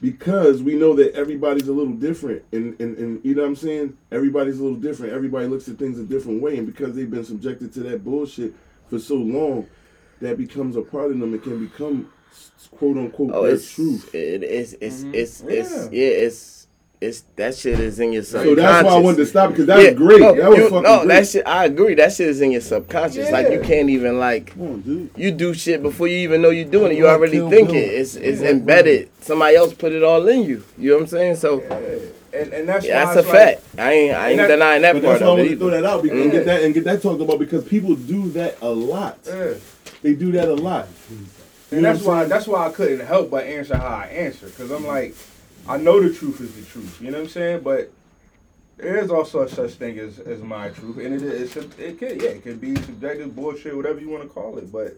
[0.00, 3.56] because we know that everybody's a little different and, and, and you know what I'm
[3.56, 3.98] saying?
[4.10, 5.12] Everybody's a little different.
[5.12, 8.54] Everybody looks at things a different way and because they've been subjected to that bullshit
[8.88, 9.66] for so long,
[10.20, 11.34] that becomes a part of them.
[11.34, 12.10] It can become
[12.70, 14.14] quote unquote Oh, their it's truth.
[14.14, 15.14] It, it's it's Mm-hmm.
[15.14, 16.08] it's it's yeah.
[16.08, 16.59] It's
[17.00, 18.50] it's that shit is in your subconscious.
[18.50, 20.20] So that's why I wanted to stop because that was great.
[20.20, 21.08] No, that was you- fucking no, great.
[21.08, 21.46] that shit.
[21.46, 21.94] I agree.
[21.94, 23.30] That shit is in your subconscious.
[23.30, 26.64] Like you can't even like Come on, you do shit before you even know you're
[26.68, 26.98] doing it.
[26.98, 27.76] You already Kill think Bill.
[27.76, 27.80] it.
[27.88, 29.08] It's it's embedded.
[29.22, 30.62] Somebody else put it all in you.
[30.76, 31.36] You know what I'm saying?
[31.36, 31.60] So
[32.32, 33.62] And and that's yeah, why that's a like- fact.
[33.78, 35.42] I ain't I ain't And that- denying that But part that's why I of it
[35.42, 37.64] wanted to throw that out because, and get that and get that talked about because
[37.64, 39.18] people do that a lot.
[39.26, 39.54] Yeah.
[40.02, 40.86] They do that a lot.
[41.10, 41.18] You
[41.78, 44.86] And that's why that's why I couldn't help but answer how I answer because I'm
[44.86, 45.14] like,
[45.70, 47.00] I know the truth is the truth.
[47.00, 47.60] You know what I'm saying?
[47.60, 47.92] But
[48.76, 52.20] there is also a such thing as, as my truth, and it is it could
[52.20, 54.96] yeah it could be subjective bullshit whatever you want to call it, but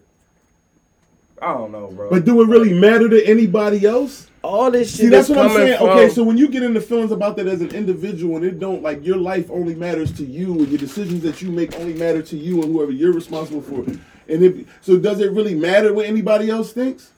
[1.41, 2.09] I don't know, bro.
[2.09, 4.27] But do it really matter to anybody else?
[4.41, 5.77] All this shit See, that's is what I'm saying.
[5.77, 5.89] from.
[5.89, 8.81] Okay, so when you get into feelings about that as an individual, and it don't
[8.81, 12.21] like your life only matters to you, and your decisions that you make only matter
[12.23, 13.81] to you and whoever you're responsible for.
[14.27, 17.11] And if so, does it really matter what anybody else thinks?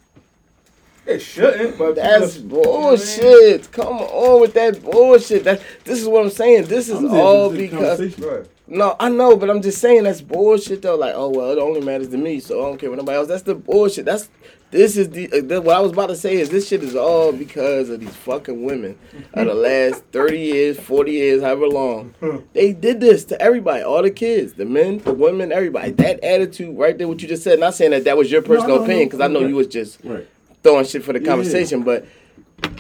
[1.06, 1.78] It shouldn't.
[1.78, 3.72] But That's people- bullshit.
[3.72, 5.44] Come on with that bullshit.
[5.44, 6.66] That this is what I'm saying.
[6.66, 8.20] This is I'm all this is a because.
[8.20, 8.46] Right.
[8.68, 10.96] no, I know, but I'm just saying that's bullshit though.
[10.96, 13.28] Like, oh well, it only matters to me, so I don't care what nobody else.
[13.28, 14.06] That's the bullshit.
[14.06, 14.30] That's
[14.72, 16.96] this is the, uh, the what I was about to say is this shit is
[16.96, 18.98] all because of these fucking women
[19.34, 22.14] of the last thirty years, forty years, however long.
[22.54, 25.92] They did this to everybody, all the kids, the men, the women, everybody.
[25.92, 27.60] That attitude right there, what you just said.
[27.60, 29.50] Not saying that that was your personal no, opinion, because I know okay.
[29.50, 30.28] you was just Right.
[30.66, 31.28] Throwing shit for the Yeah.
[31.28, 32.06] conversation, but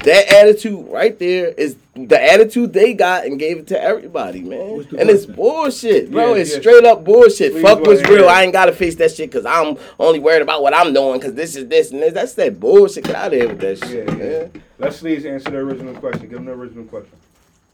[0.03, 4.69] that attitude right there is the attitude they got and gave it to everybody, man.
[4.77, 5.35] What's the And it's question?
[5.35, 6.33] bullshit, bro.
[6.33, 6.59] Yeah, it's yeah.
[6.61, 7.51] straight up bullshit.
[7.53, 8.13] Please Fuck go what's ahead.
[8.13, 8.27] real.
[8.27, 11.35] I ain't gotta face that shit because I'm only worried about what I'm doing because
[11.35, 12.13] this is this and this.
[12.13, 13.03] That's that bullshit.
[13.05, 14.23] Get out of here with that shit, Yeah, yeah.
[14.39, 14.51] man.
[14.79, 16.21] Let's please answer the original question.
[16.23, 17.11] Give them the original question.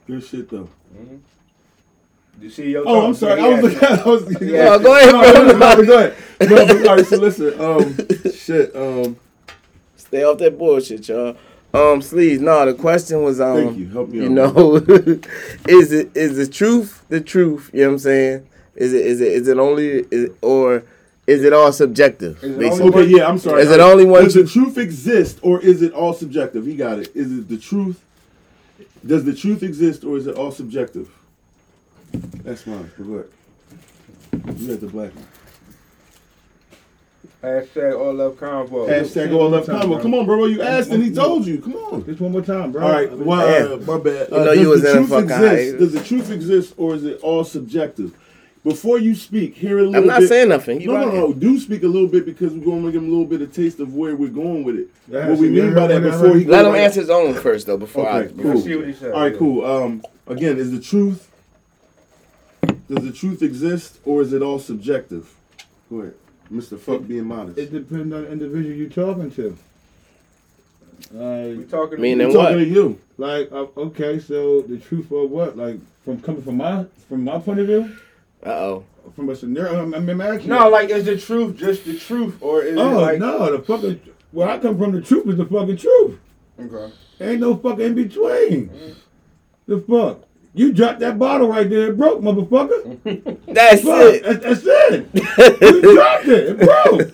[0.08, 0.68] Good shit though.
[2.42, 3.40] You see your Oh, I'm sorry.
[3.42, 3.80] I was yeah.
[3.80, 4.00] looking.
[4.00, 4.42] I was.
[4.42, 4.64] Yeah.
[4.66, 5.58] No, go ahead, No, no, bro.
[5.58, 6.14] no, no, go ahead.
[6.50, 7.06] No, but, all right.
[7.06, 7.62] So listen.
[7.62, 8.76] Um, shit.
[8.76, 9.16] Um,
[10.12, 11.38] Stay off that bullshit, y'all.
[11.74, 12.42] Um, sleeves.
[12.42, 13.56] No, the question was um.
[13.56, 13.88] Thank you.
[13.88, 14.56] Help me You out.
[14.56, 14.76] know,
[15.70, 17.70] is it is the truth the truth?
[17.74, 18.48] You know what I'm saying?
[18.76, 20.84] Is it is it is it only is, or
[21.28, 22.44] is it all subjective?
[22.44, 23.06] It only okay.
[23.06, 23.26] Yeah.
[23.30, 23.62] I'm sorry.
[23.62, 26.66] Is it only one Does tru- the truth exist, or is it all subjective?
[26.66, 27.16] He got it.
[27.16, 28.04] Is it the truth?
[29.06, 31.10] Does the truth exist, or is it all subjective?
[32.44, 32.92] That's mine.
[32.98, 33.30] Go ahead.
[34.60, 35.26] You got the black one.
[37.44, 38.88] Hashtag all love convo.
[38.88, 40.00] Hashtag all left combo.
[40.00, 40.46] Come on, bro.
[40.46, 41.60] You asked and he told you.
[41.60, 42.06] Come on.
[42.06, 42.84] Just one more time, bro.
[42.84, 43.12] All right.
[43.12, 44.28] Well, uh, my bad.
[44.30, 45.78] You know Uh, you does was the in truth fucking exist?
[45.80, 48.16] Does the truth exist, or is it all subjective?
[48.64, 50.30] Before you speak, hear a little I'm not bit.
[50.30, 50.82] saying nothing.
[50.82, 51.34] You no, no, no.
[51.34, 53.52] Do speak a little bit because we're going to give him a little bit of
[53.52, 54.88] taste of where we're going with it.
[55.08, 57.66] Yeah, what we mean by that before he Let him right- answer his own first
[57.66, 58.20] though before I.
[58.20, 58.62] Okay, before- cool.
[58.62, 59.14] see what he said.
[59.14, 59.40] All right, Yeah.
[59.40, 59.66] cool.
[59.66, 61.28] Um, again, is the truth?
[62.88, 65.34] Does the truth exist, or is it all subjective?
[65.90, 66.14] Go ahead,
[66.52, 66.78] Mr.
[66.80, 67.58] Fuck being modest.
[67.58, 69.58] It depends on the individual you're talking to.
[71.12, 71.18] We
[71.58, 72.64] Like, talking to Meaning I'm talking what?
[72.64, 73.00] to you.
[73.18, 75.58] like uh, okay, so the truth of what?
[75.58, 77.96] Like from coming from my from my point of view,
[78.46, 78.86] Uh oh.
[79.16, 79.82] from a scenario.
[79.82, 80.50] I'm, I'm asking.
[80.50, 83.64] No, like is the truth just the truth, or is Oh it like no, the
[83.64, 84.00] fucking
[84.32, 86.20] where I come from, the truth is the fucking truth.
[86.60, 86.94] Okay.
[87.20, 88.96] Ain't no fucking in between.
[89.68, 90.24] The fuck.
[90.54, 93.38] You dropped that bottle right there, it broke, motherfucker.
[93.48, 94.24] That's Fuck, it.
[94.24, 95.08] that's, that's it.
[95.62, 97.14] you dropped it, it broke.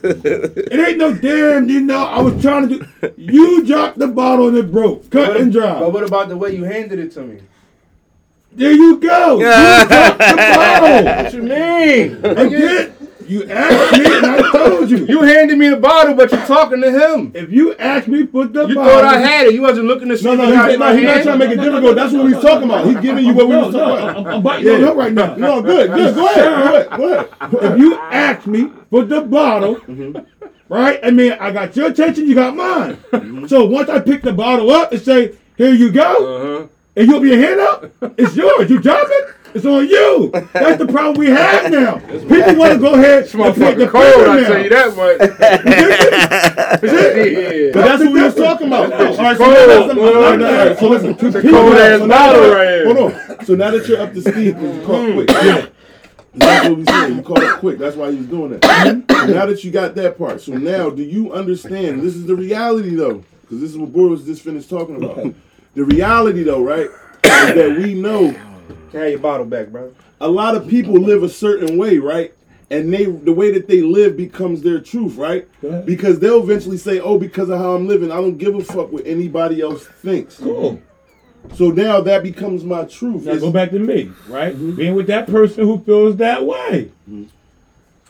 [0.72, 3.14] It ain't no damn, you know, I was trying to do.
[3.16, 5.10] You dropped the bottle and it broke.
[5.12, 7.42] Cut But, and but what about the way you handed it to me?
[8.54, 9.38] There you go.
[9.38, 11.24] You dropped the bottle.
[11.24, 12.26] What you mean?
[12.26, 12.94] Again,
[13.30, 15.06] you asked me and I told you.
[15.06, 17.32] You handed me the bottle, but you're talking to him.
[17.36, 18.92] If you asked me for the You bottle.
[18.92, 19.54] thought I had it.
[19.54, 21.48] You wasn't looking to see No, no, he's, in no, my he's not trying to
[21.48, 21.96] make it difficult.
[21.96, 22.86] That's what he's talking about.
[22.86, 24.28] He's giving you what we was talking about.
[24.36, 24.92] I'm biting your Yeah.
[24.94, 25.36] right now.
[25.36, 26.16] No, good, good.
[26.16, 27.74] Go ahead, go ahead, go ahead.
[27.74, 30.18] if you ask me for the bottle, Mm-hmm.
[30.74, 31.00] right?
[31.04, 32.98] I mean, I got your attention, you got mine.
[33.48, 36.68] So once I pick the bottle up and say, "Here you go," Uh-huh.
[36.96, 37.86] and you open your hand up,
[38.18, 38.70] it's yours.
[38.70, 40.30] You drop it, it's on you.
[40.54, 41.98] That's the problem we have now.
[42.00, 44.96] People want to go ahead and pick the motherfucker cold, finger I tell you that
[44.96, 45.18] much.
[46.82, 47.72] But yeah.
[47.74, 48.94] that's what we was talking about.
[48.94, 50.08] All right, so cold, now that's- boy.
[50.08, 51.10] all right, all right, so listen.
[51.12, 52.94] It's people cold now- ass so now that- right here.
[52.94, 53.46] Hold on.
[53.46, 55.30] So now that you're up to speed, you caught quick.
[55.30, 55.66] Yeah.
[56.36, 57.16] That's what we saying.
[57.16, 57.78] You caught up quick.
[57.80, 58.64] That's why he was doing that.
[59.10, 62.02] So now that you got that part, so now do you understand?
[62.02, 65.34] This is the reality though, because this is what Boy was just finished talking about.
[65.76, 68.32] The reality though, right, is that we know
[68.92, 69.92] Can have your bottle back, bro?
[70.20, 72.34] a lot of people live a certain way, right?
[72.70, 75.48] And they the way that they live becomes their truth, right?
[75.86, 78.92] Because they'll eventually say, "Oh, because of how I'm living, I don't give a fuck
[78.92, 80.82] what anybody else thinks." Cool.
[81.54, 83.24] So now that becomes my truth.
[83.24, 84.54] Now It's- go back to me, right?
[84.54, 84.76] Mm-hmm.
[84.76, 86.92] Being with that person who feels that way.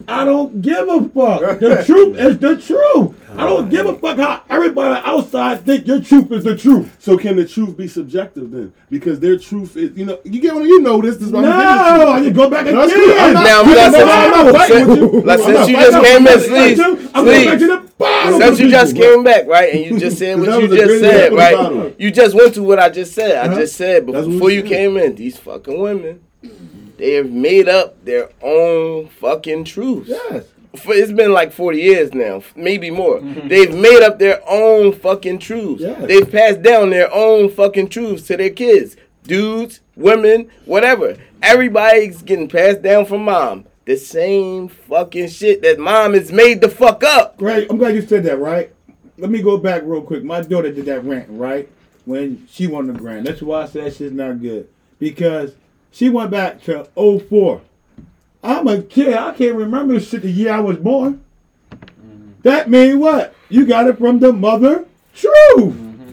[0.07, 1.59] I don't give a fuck.
[1.59, 3.15] The truth is the truth.
[3.37, 6.95] I don't give a fuck how everybody outside think your truth is the truth.
[6.99, 8.73] So can the truth be subjective then?
[8.89, 11.17] Because their truth is, you know, you get what you know this.
[11.17, 13.19] This is why No, I'm giving it to you go back No, that's again.
[13.19, 15.21] I'm not- Now, I'm plus, not- I'm not fighting with you.
[15.21, 16.31] Like, I'm since not you just came you.
[16.33, 17.67] in, please, I'm going back to please.
[17.67, 18.41] the bottom.
[18.41, 21.95] Since you just came back, right, and you just said what you just said, right?
[21.99, 23.35] You just went to what I just said.
[23.35, 23.59] I Uh-huh.
[23.61, 26.21] just said but before you came in, these fucking women,
[26.97, 30.09] they have made up their own fucking truths.
[30.09, 30.45] Yes.
[30.75, 33.19] For, it's been like 40 years now, maybe more.
[33.19, 33.47] Mm-hmm.
[33.47, 35.81] They've made up their own fucking truths.
[35.81, 36.07] Yes.
[36.07, 38.95] They've passed down their own fucking truths to their kids.
[39.23, 41.17] Dudes, women, whatever.
[41.41, 43.65] Everybody's getting passed down from mom.
[43.85, 47.35] The same fucking shit that mom has made the fuck up.
[47.39, 48.73] Right, I'm glad you said that, right?
[49.17, 50.23] Let me go back real quick.
[50.23, 51.69] My daughter did that rant, right?
[52.05, 53.25] When she won the grant.
[53.25, 54.67] That's why I said that shit's not good.
[54.99, 55.55] Because
[55.91, 57.61] she went back to 04.
[58.43, 59.13] I'm a kid.
[59.13, 61.23] I can't remember shit the year I was born.
[61.71, 62.31] Mm-hmm.
[62.43, 63.33] That means what?
[63.49, 65.33] You got it from the mother truth.
[65.57, 66.11] Mm-hmm.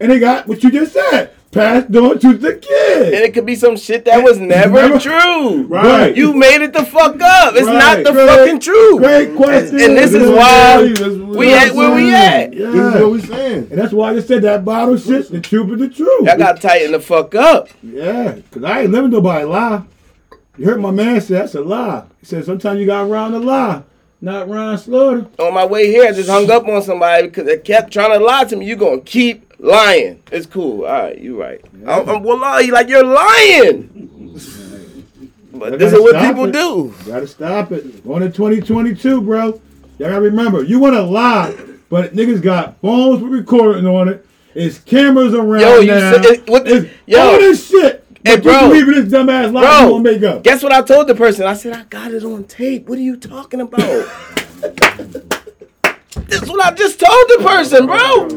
[0.00, 1.32] And they got what you just said.
[1.54, 3.14] Passed on to the kid.
[3.14, 5.62] And it could be some shit that was never, Never- true.
[5.62, 6.16] Right.
[6.16, 7.54] You made it the fuck up.
[7.54, 8.98] It's not the Great- fucking truth.
[8.98, 9.80] Great question.
[9.80, 11.28] And this is why what I'm saying?
[11.28, 12.52] we at where we at.
[12.52, 12.70] Yeah.
[12.70, 13.68] This is what we saying.
[13.70, 16.26] And that's why I just said that bottle shit, the truth is the truth.
[16.26, 17.68] Y'all got to tighten the fuck up.
[17.82, 19.82] Yeah, because I ain't living nobody lie.
[20.58, 22.04] You heard my man say that's a lie.
[22.20, 23.82] He said sometimes you got around the lie,
[24.20, 25.26] not Ron Slaughter.
[25.38, 28.24] On my way here, I just hung up on somebody because they kept trying to
[28.24, 28.66] lie to me.
[28.66, 30.22] You gonna keep lying.
[30.32, 30.84] It's cool.
[30.84, 31.60] All right, you right.
[31.86, 32.68] I'm, I'm well, lie.
[32.72, 33.90] Like you're lying.
[35.56, 36.52] But this is what people it.
[36.52, 36.92] do.
[37.06, 38.04] Gotta stop it.
[38.04, 39.44] Going to 2022, bro.
[39.46, 41.54] Y'all gotta remember, you wanna lie,
[41.88, 44.26] but niggas got phones with recording on it.
[44.56, 46.12] It's cameras around Yo, you now.
[46.12, 47.20] said it- what It's yo.
[47.20, 48.04] all this shit.
[48.24, 48.72] Hey, But bro.
[48.72, 50.42] you believe this dumbass lie you Bro, make up.
[50.42, 51.46] guess what I told the person?
[51.46, 52.88] I said I got it on tape.
[52.88, 53.78] What are you talking about?
[56.26, 58.28] this is what I just told the person, bro.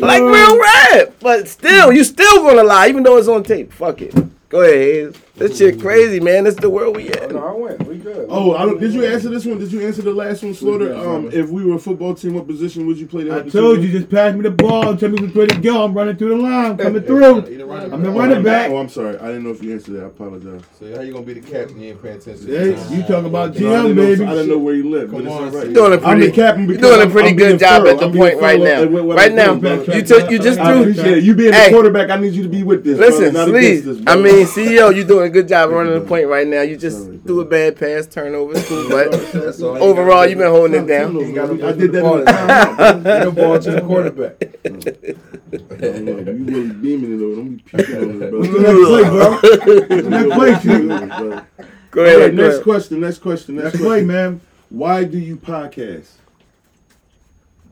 [0.00, 1.14] Like real rap.
[1.20, 3.72] But still, you still gonna lie, even though it's on tape.
[3.72, 4.14] Fuck it.
[4.48, 5.16] Go ahead.
[5.40, 6.44] This shit crazy, man.
[6.44, 7.32] This the world we in.
[7.32, 7.86] No, I went.
[7.86, 8.26] We good.
[8.28, 9.58] Oh, I don't, did you answer this one?
[9.58, 10.94] Did you answer the last one, Slaughter?
[10.94, 13.24] Um, if we were a football team, what position would you play?
[13.24, 13.86] The I other told team?
[13.86, 14.94] you, just pass me the ball.
[14.98, 15.82] Tell me which way to go.
[15.82, 16.72] I'm running through the line.
[16.72, 17.36] I'm coming through.
[17.38, 18.70] I'm the running back.
[18.70, 19.16] Oh, I'm sorry.
[19.18, 20.02] I didn't know if you answered that.
[20.04, 20.60] I apologize.
[20.78, 21.80] So how are you gonna be the captain?
[21.80, 22.46] You ain't paying attention.
[22.46, 24.24] to Hey, the you talk about No, I, GM, didn't know, baby.
[24.26, 25.66] I didn't know where you lived, but Come it's on, all right.
[25.68, 27.46] You doing a I'm pretty, the captain you because doing a I'm- pretty I'm good
[27.46, 27.90] being job thorough.
[27.92, 28.98] at the I'm being point right thorough now.
[28.98, 29.96] at what Right I'm now, doing, brother.
[29.96, 30.80] you took, you just I threw.
[30.82, 31.24] appreciate it.
[31.24, 31.68] You being Hey.
[31.70, 32.98] the quarterback, I need you to be with this.
[32.98, 34.06] Listen, brother, not against this, please.
[34.06, 34.22] I brother.
[34.22, 36.62] mean, CEO, you doing a good job running the point right now.
[36.62, 40.26] You just Sorry, threw a bad pass, turnover, it's cool, but That's all you overall,
[40.26, 41.16] you've been holding it down.
[41.16, 42.94] over, You gotta I did that ball in in the there.
[42.94, 43.22] timeout.
[43.22, 43.24] do.
[43.24, 45.16] You ball to the quarterback.
[45.52, 47.36] You really beaming it over.
[47.36, 48.62] Don't be puking on it, What's brother.
[48.62, 49.30] the next play, bro?
[49.96, 51.70] What's next play, Chief?
[51.90, 53.00] Go ahead, right, next question.
[53.00, 53.56] Next question.
[53.56, 54.40] Next Next play, man.
[54.68, 56.06] Why do you podcast?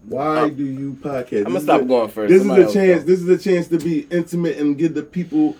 [0.08, 0.50] Why oh.
[0.50, 1.46] do you podcast?
[1.46, 2.30] I'm gonna stop going first.
[2.30, 3.04] This is a chance.
[3.04, 5.56] This is a chance to be intimate and give the people,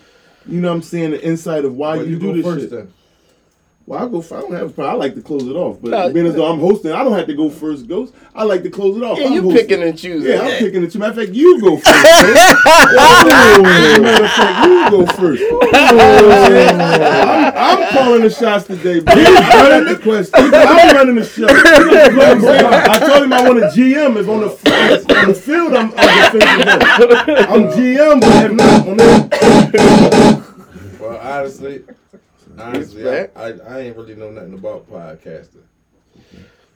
[0.49, 2.61] you know, what I'm saying, the insight of why Well, you, you do this first
[2.63, 2.71] shit.
[2.71, 2.93] then.
[3.89, 4.19] Well, I go.
[4.19, 4.95] f- I don't have a problem.
[4.95, 7.15] I like to close it off, but No, being as though I'm hosting, I don't
[7.15, 7.89] have to go first.
[7.89, 8.13] Ghost.
[8.35, 9.17] I like to close it off.
[9.19, 9.61] Yeah, I'm you hosting.
[9.67, 10.31] picking and choosing.
[10.31, 10.59] Yeah, I'm Yeah.
[10.59, 10.93] picking it.
[10.93, 10.99] too.
[10.99, 11.87] Matter of fact, you go first.
[11.87, 11.97] man.
[13.57, 13.63] Ooh,
[14.03, 15.43] matter of fact, you go first.
[15.73, 15.99] I'm,
[17.57, 19.15] I'm calling the shots today, bro.
[19.17, 20.35] I'm running the question.
[20.37, 21.47] I'm running the show.
[21.49, 24.17] I told him I want a GM.
[24.19, 24.49] If on the
[25.19, 26.71] on the field, I'm, I'm defensive end.
[27.49, 29.31] I'm GM, but if not on that,
[31.01, 31.85] Well, honestly,
[32.59, 35.63] honestly, I, I, I ain't really know nothing about podcasting.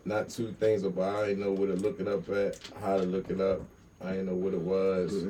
[0.04, 1.24] Not two things about.
[1.24, 3.60] I ain't know where to look it up at, how to look it up.
[4.04, 5.24] I ain't know what it was.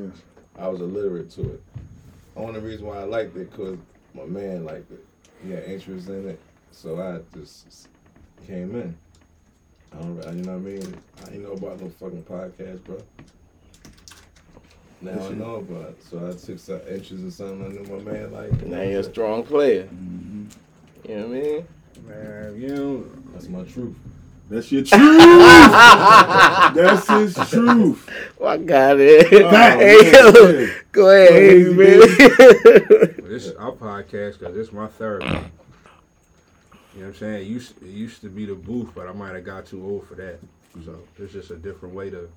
[0.59, 1.63] I was illiterate to it.
[2.37, 3.79] Only reason why I liked it because
[4.15, 5.05] my man liked it.
[5.45, 7.89] He had interest in it, so I just
[8.47, 8.97] came in.
[9.93, 10.97] I don't, you know what I mean?
[11.27, 12.99] I ain't know about no fucking podcast, bro.
[15.03, 18.13] Now I know about it, so I took some interest in something I knew my
[18.13, 18.63] man liked.
[18.63, 19.85] Now you're a strong player.
[19.85, 20.45] Mm-hmm.
[21.09, 21.67] You know what I mean?
[22.07, 23.97] Man, you know, That's my truth.
[24.49, 25.19] that's your truth.
[26.75, 28.09] that's his truth.
[28.39, 29.27] Well, I got it.
[29.33, 33.29] Oh, hey, man, yo, go ahead, Go ahead, Hazy, man.
[33.29, 35.27] this our podcast because it's my therapy.
[35.27, 35.41] You know
[36.95, 37.43] what I'm saying?
[37.43, 40.07] It used, it used to be the booth, but I might have got too old
[40.07, 40.39] for that.
[40.85, 42.29] So it's just a different way to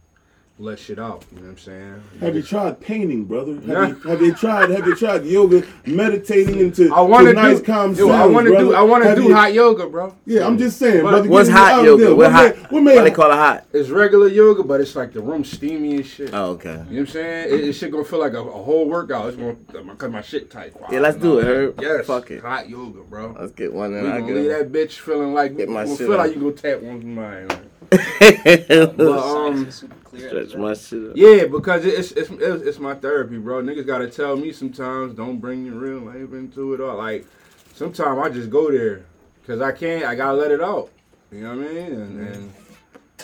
[0.58, 1.26] let shit out.
[1.34, 2.04] You know what I'm saying?
[2.22, 3.56] Have you tried painting, brother?
[3.56, 4.70] Have, you, have you tried?
[4.70, 7.66] Have you tried yoga, meditating into I want to to nice, do.
[7.66, 8.58] calm yo, I want to do.
[8.58, 8.78] brother?
[8.78, 10.16] I want to do you- hot yoga, bro.
[10.26, 11.30] Yeah, I'm just saying, What- brother.
[11.30, 12.04] What's give me hot yoga?
[12.06, 12.16] idea.
[12.16, 12.56] What hot?
[12.56, 13.66] made- What made Why they call it hot?
[13.74, 16.30] It's regular yoga, but it's like the room steamy and shit.
[16.34, 16.70] Oh, okay.
[16.70, 17.54] You know what I'm saying?
[17.54, 19.28] It, it shit gonna feel like a, a whole workout.
[19.28, 20.74] It's gonna cause my shit tight.
[20.90, 21.82] Yeah, let's do it, Herb.
[21.82, 22.42] Yes, Fuck it.
[22.42, 23.36] Hot yoga, bro.
[23.38, 24.06] Let's get one We in.
[24.06, 26.36] I gonna get leave that bitch feeling like Get my gonna shit feel like out.
[26.38, 27.48] you go tap one from mine.
[27.92, 29.70] But um,
[30.18, 31.18] Stretch my shit up.
[31.18, 33.62] yeah, because it's it's it's, it's my therapy, bro.
[33.62, 36.98] Niggas gotta tell me sometimes don't bring your real life into it all.
[36.98, 37.26] Like
[37.74, 39.06] sometimes I just go there
[39.42, 40.06] because I can't.
[40.06, 40.90] I gotta let it out.
[41.32, 41.94] You know what I mean?
[41.94, 42.34] And, mm-hmm.
[42.34, 42.54] and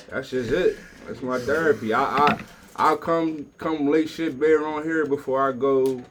[0.09, 0.77] that's just it.
[1.07, 1.93] That's my therapy.
[1.93, 2.39] I I
[2.76, 6.03] I'll come come late shit bear on here before I go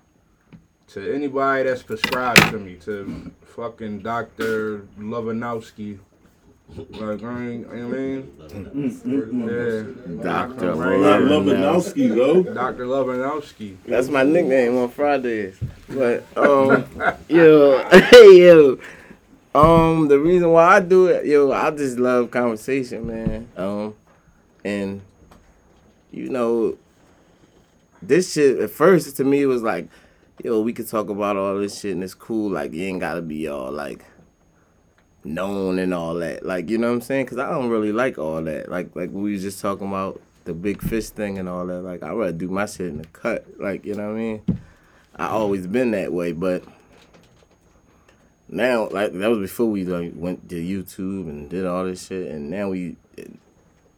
[0.89, 5.98] to anybody that's prescribed to me to fucking Doctor Lovanowski.
[6.77, 8.27] Like, I ain't, you know what I mean?
[10.17, 10.23] Yeah.
[10.23, 11.29] Doctor Right Not here.
[11.29, 12.43] Lobanowski, though.
[12.43, 12.85] Dr.
[12.87, 13.77] Lovanowski.
[13.87, 15.59] That's my nickname on Fridays.
[15.89, 16.85] But um,
[17.29, 18.79] yo, hey yo,
[19.55, 23.49] um, the reason why I do it, yo, I just love conversation, man.
[23.57, 23.95] Um,
[24.65, 25.01] and
[26.13, 26.77] you know,
[28.01, 29.89] this shit at first to me was like,
[30.45, 32.51] yo, we could talk about all this shit and it's cool.
[32.51, 34.05] Like you ain't gotta be all like
[35.25, 36.45] known and all that.
[36.45, 37.27] Like you know what I'm saying?
[37.27, 38.71] Cause I don't really like all that.
[38.71, 41.83] Like like we was just talking about the big fish thing and all that.
[41.83, 43.47] Like I rather do my shit in the cut.
[43.59, 44.43] Like you know what I mean?
[45.17, 46.65] I always been that way, but
[48.49, 52.31] now like that was before we like went to YouTube and did all this shit,
[52.31, 53.25] and now we eh,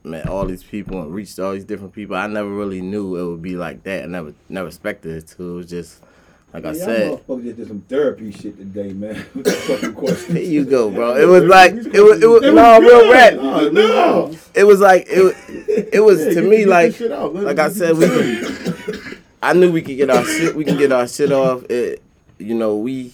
[0.03, 2.17] met all these people and reached all these different people.
[2.17, 4.05] I never really knew it would be like that.
[4.05, 5.51] I never never expected it to.
[5.51, 6.03] It was just
[6.53, 7.13] like I Yeah, said.
[7.13, 9.15] motherfuckers just did some therapy shit today, man.
[9.33, 10.35] What fucking question?
[10.35, 11.17] There you go, bro.
[11.17, 13.35] It was like it was it was no real rap.
[13.35, 14.37] No, no.
[14.55, 17.35] It was like it it was Yeah, to me like this shit out.
[17.35, 20.77] Let like I said we could, I knew we could get our shit we can
[20.77, 21.65] get our shit off.
[21.71, 22.03] It
[22.39, 23.13] you know we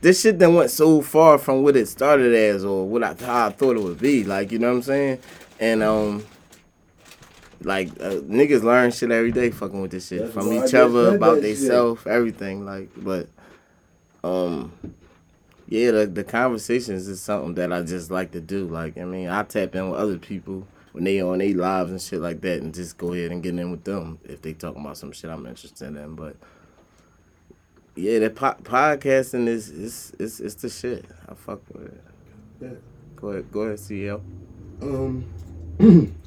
[0.00, 3.46] this shit then went so far from what it started as or what I how
[3.48, 4.24] I thought it would be.
[4.24, 5.18] Like you know what I'm saying?
[5.60, 6.24] And um.
[7.66, 11.16] Like uh, niggas learn shit every day, fucking with this shit That's from each other
[11.16, 12.64] about theyself, everything.
[12.64, 13.28] Like, but
[14.22, 14.72] um,
[15.66, 18.66] yeah, the, the conversations is something that I just like to do.
[18.68, 22.00] Like, I mean, I tap in with other people when they on their lives and
[22.00, 24.82] shit like that, and just go ahead and get in with them if they talking
[24.82, 26.14] about some shit I'm interested in.
[26.14, 26.36] But
[27.96, 31.04] yeah, the po- podcasting is is is it's the shit.
[31.28, 32.04] I fuck with it.
[32.60, 32.68] Yeah.
[33.16, 34.20] Go ahead, go ahead, CEO.
[34.80, 35.24] Um,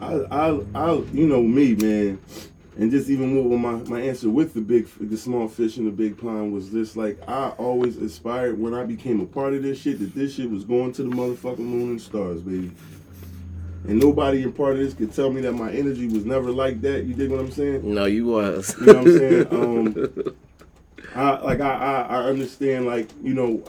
[0.00, 2.18] I, I, I, you know me, man,
[2.78, 5.90] and just even with my my answer with the big, the small fish in the
[5.90, 9.80] big pond was this: like I always aspired when I became a part of this
[9.80, 12.72] shit that this shit was going to the motherfucking moon and stars, baby.
[13.84, 16.80] And nobody in part of this could tell me that my energy was never like
[16.82, 17.04] that.
[17.04, 17.94] You dig what I'm saying?
[17.94, 18.74] No, you was.
[18.78, 19.46] You know what I'm saying?
[19.50, 20.34] Um,
[21.14, 23.64] I like I, I I understand like you know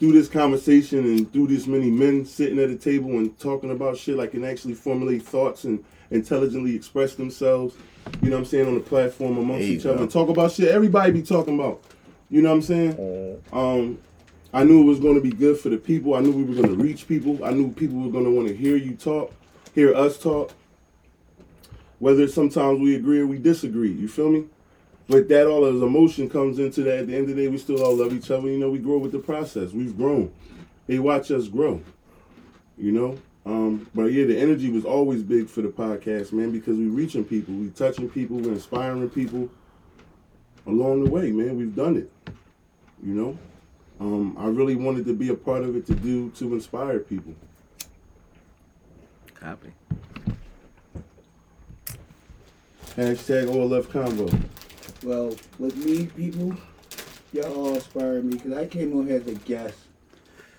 [0.00, 3.98] through this conversation and through this many men sitting at a table and talking about
[3.98, 7.76] shit like can actually formulate thoughts and intelligently express themselves.
[8.22, 10.70] You know what I'm saying on the platform amongst each other and talk about shit
[10.70, 11.82] everybody be talking about.
[12.30, 13.42] You know what I'm saying?
[13.52, 13.98] Um,
[14.54, 16.14] I knew it was going to be good for the people.
[16.14, 17.44] I knew we were going to reach people.
[17.44, 19.32] I knew people were going to want to hear you talk,
[19.74, 20.52] hear us talk.
[21.98, 24.46] Whether sometimes we agree or we disagree, you feel me?
[25.10, 27.00] But that all as emotion comes into that.
[27.00, 28.48] At the end of the day, we still all love each other.
[28.48, 29.72] You know, we grow with the process.
[29.72, 30.32] We've grown.
[30.86, 31.82] They watch us grow.
[32.78, 33.18] You know.
[33.44, 37.24] Um, but yeah, the energy was always big for the podcast, man, because we reaching
[37.24, 39.50] people, we touching people, we're inspiring people
[40.66, 41.56] along the way, man.
[41.56, 42.12] We've done it.
[43.02, 43.38] You know.
[43.98, 47.34] Um, I really wanted to be a part of it to do to inspire people.
[49.34, 49.72] Copy.
[52.96, 54.40] Hashtag all left convo.
[55.02, 56.54] Well, with me, people,
[57.32, 59.78] y'all all inspired me because I came on here as a guest,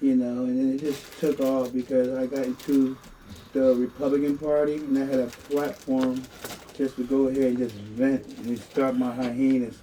[0.01, 2.97] you know, and then it just took off because I got into
[3.53, 6.23] the Republican Party and I had a platform
[6.75, 9.77] just to go ahead and just vent and start my hyenas.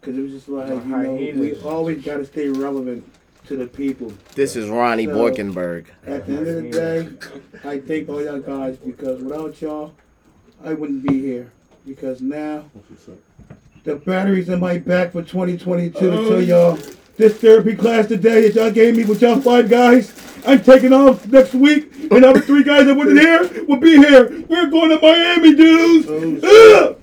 [0.00, 3.04] Because it was just like, you know, we always got to stay relevant
[3.46, 4.12] to the people.
[4.34, 5.86] This is Ronnie So- Borkenberg.
[6.06, 7.08] At the end of the day,
[7.64, 9.94] I thank all y'all guys because without y'all,
[10.64, 11.52] I wouldn't be here.
[11.86, 12.64] Because now,
[13.84, 16.78] the batteries in my back for 2022 to tell y'all
[17.16, 20.12] this therapy class today that y'all gave me with y'all five guys.
[20.46, 24.44] I'm taking off next week, and other three guys that wasn't here will be here.
[24.48, 26.08] We're going to Miami, dudes.
[26.44, 26.98] Ugh!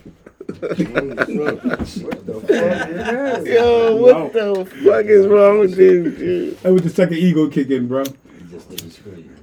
[3.45, 6.59] Yo, what the fuck is wrong with this dude?
[6.59, 8.03] That was the second ego kick in, bro.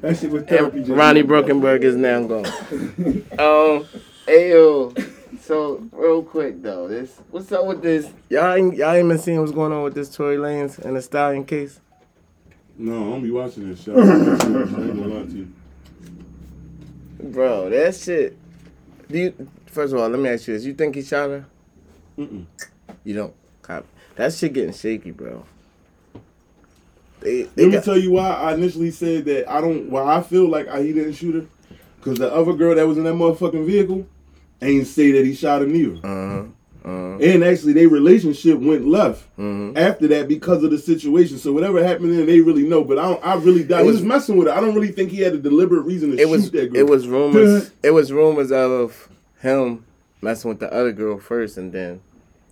[0.02, 0.78] That shit was therapy.
[0.78, 2.44] And Ronnie Brokenberg is now gone.
[3.38, 3.86] um,
[4.26, 5.12] ayo.
[5.40, 8.10] So real quick though, this what's up with this?
[8.30, 11.02] Y'all ain't y'all ain't been seeing what's going on with this Tory Lanez and the
[11.02, 11.80] Stallion case?
[12.78, 13.96] No, I don't be watching this shit.
[13.96, 15.52] I ain't gonna lie to you.
[17.20, 18.36] Bro, that shit.
[19.08, 19.48] Do you?
[19.66, 21.46] First of all, let me ask you this: You think he shot her?
[22.18, 22.44] Mm-mm.
[23.04, 23.34] You don't.
[23.62, 23.86] Cop.
[24.16, 25.44] That shit getting shaky, bro.
[27.20, 29.90] They, they Let me got, tell you why I initially said that I don't.
[29.90, 31.46] Why I feel like I, he didn't shoot her,
[31.98, 34.06] because the other girl that was in that motherfucking vehicle
[34.62, 35.94] ain't say that he shot her neither.
[35.96, 36.44] uh-huh,
[36.84, 39.76] uh-huh, And actually, their relationship went left Mhm.
[39.76, 41.38] after that because of the situation.
[41.38, 42.84] So whatever happened then, they really know.
[42.84, 43.26] But I don't.
[43.26, 43.80] I really doubt.
[43.80, 44.54] It He was- was messing with her.
[44.54, 46.80] I don't really think he had a deliberate reason to it shoot was that girl.
[46.80, 49.08] it was rumors it was rumors of
[49.42, 49.80] him
[50.22, 52.00] messing with the other girl first, and then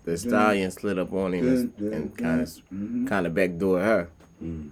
[0.05, 3.07] the stallion slid up on him and, Dun, dun, and kind of Mhm.
[3.07, 4.09] kind of backdoor her.
[4.45, 4.67] Mm.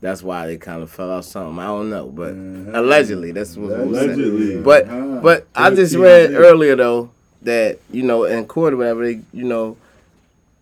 [0.00, 1.58] That's why they kind of fell off something.
[1.58, 4.08] I don't know, but allegedly that's what was said.
[4.10, 4.60] Allegedly.
[4.62, 5.20] But Uh-huh.
[5.22, 7.10] but I just read earlier though
[7.42, 9.76] that you know in court or whatever they you know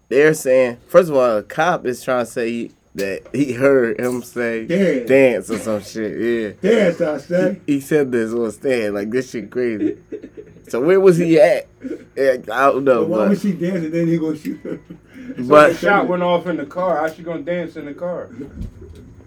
[0.09, 4.23] they're saying first of all a cop is trying to say that he heard him
[4.23, 5.09] say Dance.
[5.09, 6.59] dance or some shit.
[6.62, 6.70] Yeah.
[6.70, 7.60] Dance, I say.
[7.65, 9.98] He said this on stand like this shit crazy.
[10.69, 11.69] So where was he at?
[12.16, 14.59] Yeah, I don't know, But why would but she dance and then he gonna shoot
[14.62, 14.81] her?
[15.36, 16.97] The but shot went off in the car.
[16.97, 18.28] How she gonna dance in the car?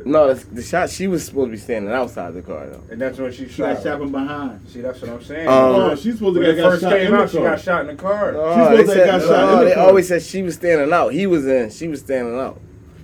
[0.05, 2.83] No, the, the shot she was supposed to be standing outside the car though.
[2.91, 3.75] And that's when she She shot.
[3.75, 4.67] got shot from behind.
[4.69, 5.47] See, that's what I'm saying.
[5.47, 7.37] Um, Oh, she's supposed to when get got first shot in came the out, she
[7.37, 8.33] got shot in the car.
[8.35, 9.87] Oh, supposed they to said, got shot in no, the they car.
[9.87, 11.09] always said she was standing out.
[11.13, 11.69] He was in.
[11.69, 12.59] She was standing out.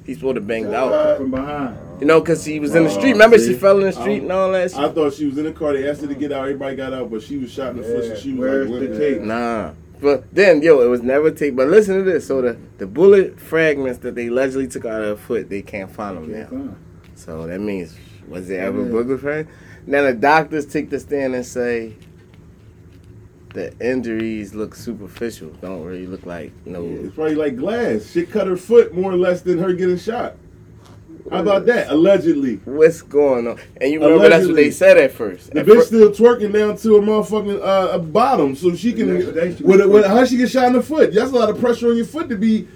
[0.06, 1.18] He's supposed to banged out.
[1.18, 1.78] From behind.
[2.00, 3.12] You know, cause he was in the Oh, street.
[3.14, 3.54] Remember, see?
[3.54, 4.80] she fell in the street and all that shit.
[4.80, 5.74] I thought she was in the car.
[5.74, 6.44] They asked her to get out.
[6.44, 8.04] Everybody got out, but she was shot in the foot.
[8.06, 9.22] So she was Where's like, the tape?
[9.22, 9.72] Nah.
[10.00, 11.56] But then, yo, it was never take.
[11.56, 12.28] But listen to this.
[12.28, 15.90] So the the bullet fragments that they allegedly took out of her foot, they can't
[15.92, 16.46] find them now.
[16.48, 16.76] Fine.
[17.18, 17.96] So that means
[18.28, 18.92] was there ever Yeah.
[18.92, 19.52] bullet fragments?
[19.86, 21.94] Now the doctors take the stand and say
[23.54, 25.50] the injuries look superficial.
[25.62, 26.84] Don't really look like no.
[26.86, 28.12] It's probably like glass.
[28.12, 30.36] She cut her foot more or less than her getting shot.
[31.30, 31.90] How about that?
[31.90, 32.56] Allegedly.
[32.66, 33.60] What's going on?
[33.82, 35.52] And you remember that's what they said at first.
[35.52, 38.94] The At bitch fir- still twerking down to a motherfucking uh, a bottom, so she
[38.94, 39.10] can.
[39.20, 41.14] Yeah, they With, with, how she get shot in the foot?
[41.14, 42.68] That's a lot of pressure on your foot to be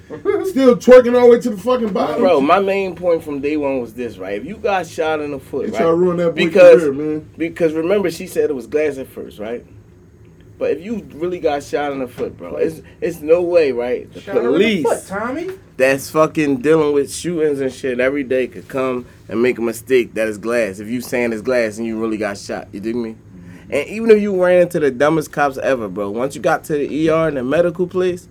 [0.45, 2.19] still twerking all the way to the fucking bottom.
[2.19, 4.39] Bro, my main point from day one was this, right?
[4.39, 5.77] If you got shot in the foot, they right?
[5.79, 7.29] try to ruin that boy Because- career, man.
[7.37, 9.65] Because remember, she said it was glass at first, right?
[10.61, 14.13] But if you really got shot in the foot, bro, it's it's no way, right?
[14.13, 15.49] The police Tommy.
[15.75, 20.13] that's fucking dealing with shootings and shit every day could come and make a mistake
[20.13, 20.77] that is glass.
[20.77, 23.15] If you saying it's glass and you really got shot, you dig me?
[23.71, 26.73] And even if you ran into the dumbest cops ever, bro, once you got to
[26.73, 28.27] the ER and the medical place,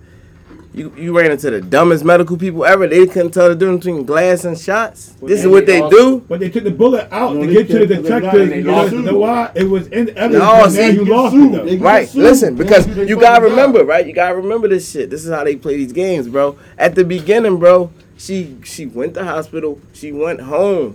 [0.72, 2.86] you you ran into the dumbest medical people ever.
[2.86, 5.14] They couldn't tell the difference between glass and shots.
[5.20, 6.20] This is what they do.
[6.28, 8.32] But they took the bullet out No, to get to the can't, 'cause they're not-
[8.32, 8.56] detective.
[8.56, 8.92] You know, it.
[9.12, 9.51] know why?
[9.55, 10.32] It was in evidence.
[10.34, 11.47] No, but see, you you lost sued.
[11.55, 11.64] it though.
[11.64, 12.22] They get Right, sued.
[12.22, 13.56] listen, because don't do their you gotta fucking job.
[13.59, 14.06] remember, right?
[14.06, 15.10] You gotta remember this shit.
[15.10, 16.56] This is how they play these games, bro.
[16.78, 19.80] At the beginning, bro, she she went to hospital.
[19.92, 20.92] She went home.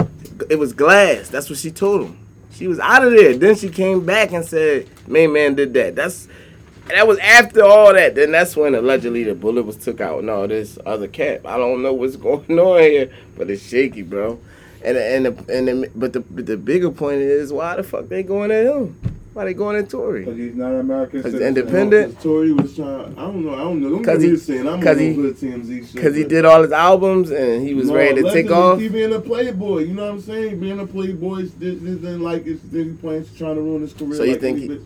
[0.50, 1.28] It was glass.
[1.30, 2.18] That's what she told him.
[2.54, 3.36] She was out of there.
[3.36, 6.30] Then she came back and said, "Main man did that." That's
[6.90, 8.16] that was after all that.
[8.16, 10.24] Then that's when allegedly the bullet was took out.
[10.24, 11.46] No, this other cap.
[11.46, 14.40] I don't know what's going on here, but it's shaky, bro.
[14.84, 18.08] And and the, and the, but the but the bigger point is why the fuck
[18.08, 18.96] they going at him?
[19.34, 20.24] Why they going at Tory?
[20.24, 21.58] Because he's not an American Cause citizen.
[21.58, 22.22] independent.
[22.22, 23.18] Tory was trying.
[23.18, 23.54] I don't know.
[23.54, 23.90] I don't know.
[23.90, 25.94] Don't Cause get me he- to saying I'm on he- TMZ shit.
[25.96, 28.80] Because he did all his albums and he was No, ready to take off.
[28.80, 30.60] He being a playboy, you know what I'm saying?
[30.62, 33.82] Being a playboy, is- this this didn't like it's then he plans trying to ruin
[33.82, 34.16] his career.
[34.16, 34.80] So you like think he-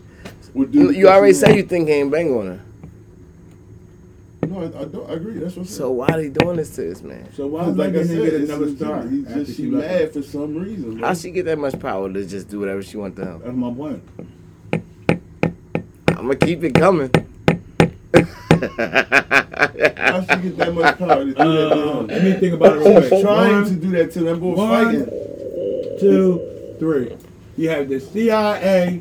[0.54, 2.60] would do You already because say you think he ain't bang on her.
[4.46, 5.08] No, I, I don't.
[5.10, 5.34] I agree.
[5.34, 5.78] That's what I'm saying.
[5.78, 7.32] So why are they doing this to this man?
[7.34, 9.08] So why Because like like I I said, get another it's- star?
[9.08, 9.88] He's after just she she left?
[9.88, 10.92] mad for some reason.
[10.94, 11.14] How bro.
[11.14, 13.40] she get that much power to just do whatever she want to him?
[13.44, 14.02] That's my point.
[14.72, 17.10] I'm gonna keep it coming.
[18.40, 22.06] How she get that much power to do that to Uh, him?
[22.08, 23.20] let me think about it real quick.
[23.22, 25.06] Trying to do that to them boys one, fighting.
[26.00, 27.16] two, three.
[27.56, 29.00] You have the CIA,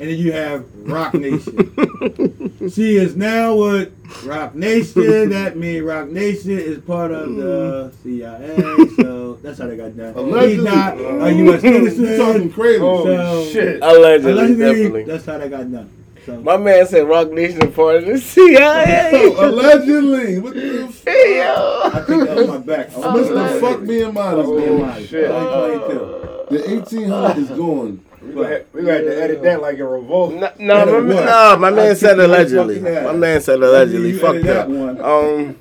[0.00, 2.70] and then you have Roc Nation.
[2.74, 3.92] she is now with
[4.24, 5.28] Roc Nation.
[5.30, 8.56] That means Roc Nation is part of the CIA.
[8.96, 10.14] So that's how they got done.
[10.14, 10.64] He's Allegedly.
[10.64, 11.26] not a oh.
[11.26, 11.60] U.S.
[11.60, 12.18] Citizen.
[12.18, 12.78] talking crazy?
[12.78, 13.82] So- shit.
[13.82, 15.04] Allegedly, Allegedly, definitely.
[15.04, 15.90] that's how they got done.
[16.26, 19.10] So My man said Roc Nation is part of the CIA.
[19.36, 20.38] Oh, allegedly.
[20.38, 21.04] What the fuck?
[21.14, 21.80] Hey, yo.
[21.92, 22.94] I think that was my back.
[22.94, 23.60] I was Mr.
[23.60, 25.06] Fuck me and modest, Oh, man.
[25.06, 25.28] shit.
[25.28, 28.04] The 1800 is gone.
[28.30, 30.34] We gonna have- we gonna have to edit that like a revolt.
[30.34, 32.80] No, no, my, man- no, my man I said think allegedly.
[32.80, 34.10] My man said allegedly.
[34.10, 34.42] You Fuck that.
[34.44, 35.00] that one.
[35.00, 35.56] Um,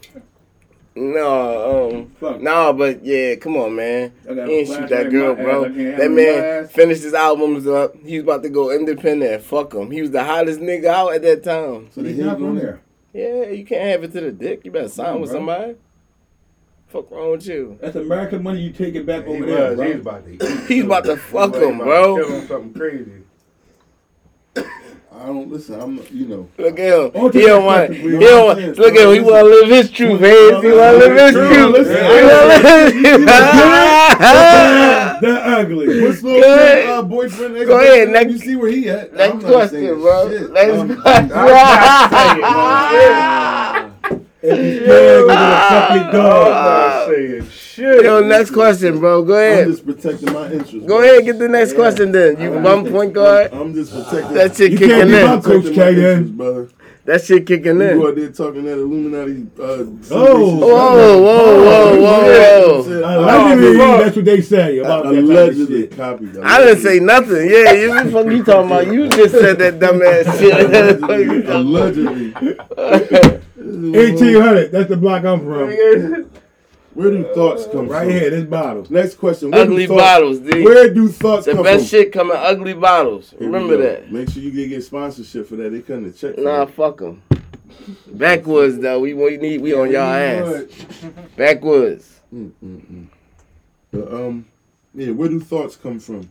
[0.96, 2.41] no, um, Fuck.
[2.41, 4.12] no, but yeah, come on, man.
[4.28, 5.66] He ain't a shoot that girl, bro.
[5.66, 5.72] ass.
[5.98, 6.72] That man ass.
[6.72, 7.96] finished his albums up.
[8.04, 9.41] He was about to go independent.
[9.44, 9.91] Fuck him.
[9.91, 11.88] He was the hottest nigga out at that time.
[11.91, 12.82] So they He's not on there.
[13.14, 13.46] there.
[13.46, 14.62] Yeah, you can't have it to the dick.
[14.66, 15.40] You better sign on, with bro.
[15.40, 15.76] somebody.
[16.90, 17.78] Fuck wrong with you?
[17.82, 18.61] That's American money.
[18.61, 19.86] You take it back He over there, bro.
[19.86, 20.66] He was about to.
[20.66, 22.16] He's about to fuck him, bro.
[22.18, 23.11] Kill him something crazy.
[25.11, 25.80] I don't listen.
[25.80, 26.49] I'm, you know.
[26.57, 27.11] Look at him.
[27.14, 27.94] Oh, He don't want.
[27.94, 28.78] He don't want.
[28.78, 29.14] Look at him.
[29.14, 30.32] He want to live his truth, man.
[30.32, 31.52] He want to live his truth.
[31.52, 33.26] He wanna live his truth.
[35.22, 36.02] They're ugly.
[36.02, 37.53] What's little Go uh, boyfriend?
[37.68, 39.14] Go ahead, ex-boyfriend, next- You see where he at?
[39.14, 40.30] Next I'm not question, saying bro.
[40.30, 40.52] shit.
[40.53, 41.30] Next question.
[44.41, 46.48] If you scared, go to the fucking dog.
[47.20, 48.04] I'm saying shit.
[48.04, 49.24] Yo, next question, bro.
[49.24, 49.52] Go ahead.
[49.52, 49.68] I'm ahead.
[49.68, 50.88] just protecting my interests.
[50.88, 52.40] Go ahead, get the next question then.
[52.40, 53.54] You one point guard.
[53.54, 54.34] I'm just protecting.
[54.36, 56.38] That shit You kicking can't be my coach, protecting my K.N.
[56.38, 56.70] brother.
[57.06, 58.08] That shit kicking You go in.
[58.10, 59.48] out there talking that Illuminati.
[59.60, 60.58] Uh, Oh.
[60.58, 62.82] Whoa, whoa, whoa, whoa, whoa.
[63.20, 65.96] Allegedly, that's what they say about that type of Allegedly shit.
[65.98, 66.38] copied.
[66.38, 67.50] I didn't say nothing.
[67.50, 68.88] Yeah, you the fuck you talking about?
[68.94, 71.50] You just said that dumbass shit.
[71.50, 72.34] Allegedly.
[73.60, 74.72] 1800.
[74.72, 76.30] That's the block I'm from.
[76.94, 78.07] Where do thoughts come Right from?
[78.07, 78.86] Right here, this bottle.
[78.90, 79.52] Next question.
[79.52, 80.66] Where do ugly thoughts- bottles, dude.
[80.66, 81.74] Where do thoughts The come from?
[81.74, 83.30] The best shit come in ugly bottles.
[83.38, 84.11] Here Remember that.
[84.11, 85.72] Make sure you get, get sponsorship for that.
[85.72, 86.36] They couldn't check.
[86.36, 86.74] for Nah, that.
[86.74, 87.22] fuck them.
[88.11, 90.66] Backwoods though, we we need we on y'all ass.
[91.38, 92.20] Backwoods.
[92.34, 93.06] Mm, mm, mm.
[93.91, 94.45] But, um,
[94.94, 95.11] yeah.
[95.11, 96.30] Where do thoughts come from?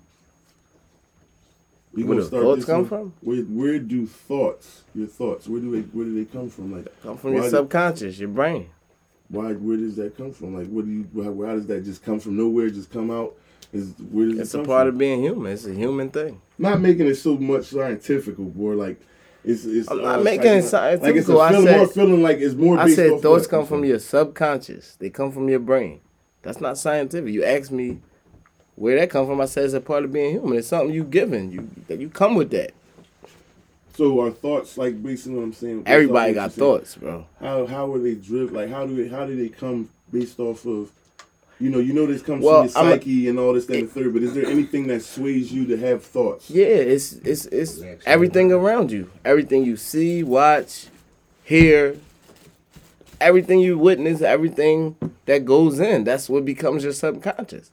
[1.94, 2.88] We Where gonna do start thoughts come one.
[2.88, 3.12] from?
[3.22, 4.82] Where Where do thoughts?
[4.94, 5.48] Your thoughts.
[5.48, 6.72] Where do they Where do they come from?
[6.76, 8.66] Like Come from your subconscious, your brain.
[9.28, 9.48] Why?
[9.48, 10.54] How does that come from?
[10.56, 11.06] Like, what do you?
[11.22, 12.70] How, how does that just come from nowhere?
[12.70, 13.34] Just come out?
[13.72, 14.88] Is where does It's it a part from?
[14.94, 15.52] of being human.
[15.52, 16.40] It's a human thing.
[16.58, 18.98] Not making it so much scientific, or like
[19.44, 19.64] it's.
[19.66, 21.06] it's I'm uh, not it's making it scientific.
[21.06, 22.78] Like it's a I feeling, said- more feeling like it's more.
[22.78, 24.96] I said thoughts come from your subconscious.
[24.96, 26.00] They come from your brain.
[26.42, 27.32] That's not scientific.
[27.34, 27.98] You asked me
[28.76, 29.40] where that come from.
[29.42, 30.56] I said it's a part of being human.
[30.58, 31.52] It's something you given.
[31.52, 32.72] You that you come with that.
[33.98, 35.82] So our thoughts, like based on what I'm saying.
[35.84, 37.26] Everybody got thoughts, bro.
[37.40, 38.54] How how are they driven?
[38.54, 40.92] Like how do they how do they come based off of?
[41.58, 43.66] You know, you know this comes Well, from your I'm a- psyche and all this,
[43.66, 44.12] that, and the third.
[44.14, 46.48] But is there anything that sways you to have thoughts?
[46.48, 49.10] Yeah, it's it's it's everything around you.
[49.24, 50.86] Everything you see, watch,
[51.42, 51.96] hear,
[53.20, 54.94] everything you witness, everything
[55.26, 56.04] that goes in.
[56.04, 57.72] That's what becomes your subconscious.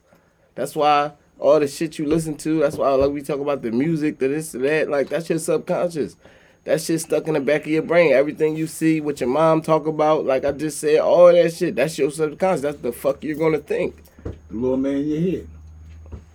[0.56, 3.70] That's why all the shit you listen to, that's why like we talk about the
[3.70, 6.16] music, the this, the that, like that's your subconscious.
[6.64, 8.12] That shit stuck in the back of your brain.
[8.12, 11.76] Everything you see, what your mom talk about, like I just said, all that shit.
[11.76, 12.62] That's your subconscious.
[12.62, 13.94] That's the fuck you're gonna think.
[14.24, 15.48] The little man in your head.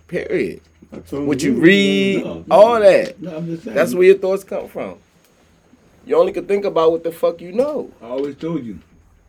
[0.08, 0.60] Period.
[1.10, 2.44] What you you, read, No, no.
[2.50, 3.20] all that.
[3.20, 3.74] No, I'm just saying.
[3.74, 4.96] That's where your thoughts come from.
[6.04, 7.90] You only can think about what the fuck you know.
[8.02, 8.78] I always told you.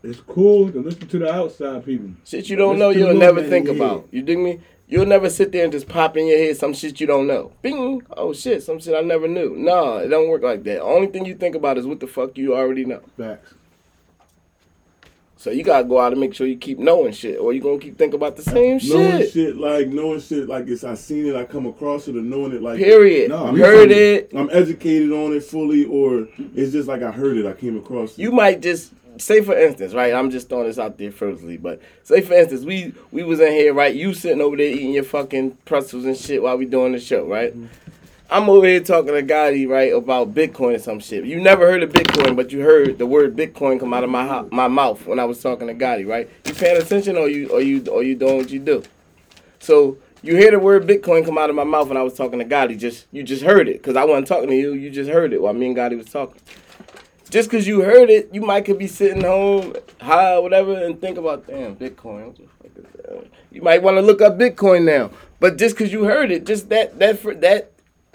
[0.04, 2.10] It's cool to listen to the outside people.
[2.26, 4.08] Shit you don't Listen know, you'll never think about.
[4.12, 4.60] You dig me?
[4.94, 7.52] You'll never sit there and just pop in your head some shit you don't know.
[7.64, 8.03] Bing!
[8.15, 9.56] Oh shit, some shit I never knew.
[9.57, 10.84] No, it don't work like that.
[10.84, 13.02] Only thing you think about is what the fuck you already know.
[13.18, 13.56] Facts.
[15.36, 17.80] So you gotta go out and make sure you keep knowing shit, or you gonna
[17.80, 19.32] keep thinking about the same Knowing shit.
[19.32, 19.57] shit.
[19.57, 22.61] like knowing shit like it's I seen it, I come across it, or knowing it
[22.61, 23.30] like Period.
[23.30, 24.30] No, we heard it.
[24.36, 28.11] I'm educated on it fully, or it's just like I heard it, I came across
[28.11, 28.20] it.
[28.20, 30.14] You might just say for instance, right?
[30.14, 33.52] I'm just throwing this out there firstly, but say for instance, we we was in
[33.52, 33.94] here, right?
[33.94, 37.26] You sitting over there eating your fucking pretzels and shit while we doing the show,
[37.26, 37.56] right?
[37.56, 37.68] Mm-hmm.
[38.30, 41.26] I'm over here talking to Gotti, right, about Bitcoin or some shit.
[41.26, 44.26] You never heard of Bitcoin, but you heard the word Bitcoin come out of my
[44.26, 46.27] ho- my mouth when I was talking to Gotti, right?
[46.45, 48.84] You paying attention, or you or you or you doing what you do?
[49.60, 52.40] So you hear the word Bitcoin come out of my mouth when I was talking
[52.40, 52.77] to Gotti.
[52.80, 54.73] Just you just heard it, cause I wasn't talking to you.
[54.73, 56.41] You just heard it while me and Gotti was talking.
[57.34, 61.18] Just cause you heard it, you might could be sitting home, high, whatever, and think
[61.18, 62.39] about damn Bitcoin.
[63.51, 65.10] You might want to look up Bitcoin now.
[65.39, 67.72] But just cause you heard it, just that that that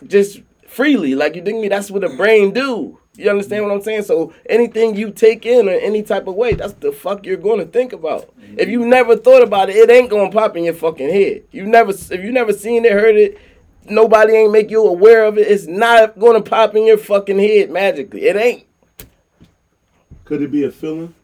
[0.06, 3.00] just freely, like you dig me, that's what the brain do.
[3.16, 4.04] You understand what I'm saying?
[4.04, 7.58] So anything you take in or any type of way, that's the fuck you're going
[7.58, 8.32] to think about.
[8.56, 11.42] If you never thought about it, it ain't gonna pop in your fucking head.
[11.50, 13.36] You never, if you never seen it, heard it,
[13.84, 15.48] nobody ain't make you aware of it.
[15.48, 18.26] It's not gonna pop in your fucking head magically.
[18.26, 18.67] It ain't.
[20.28, 21.14] Could it be a feeling?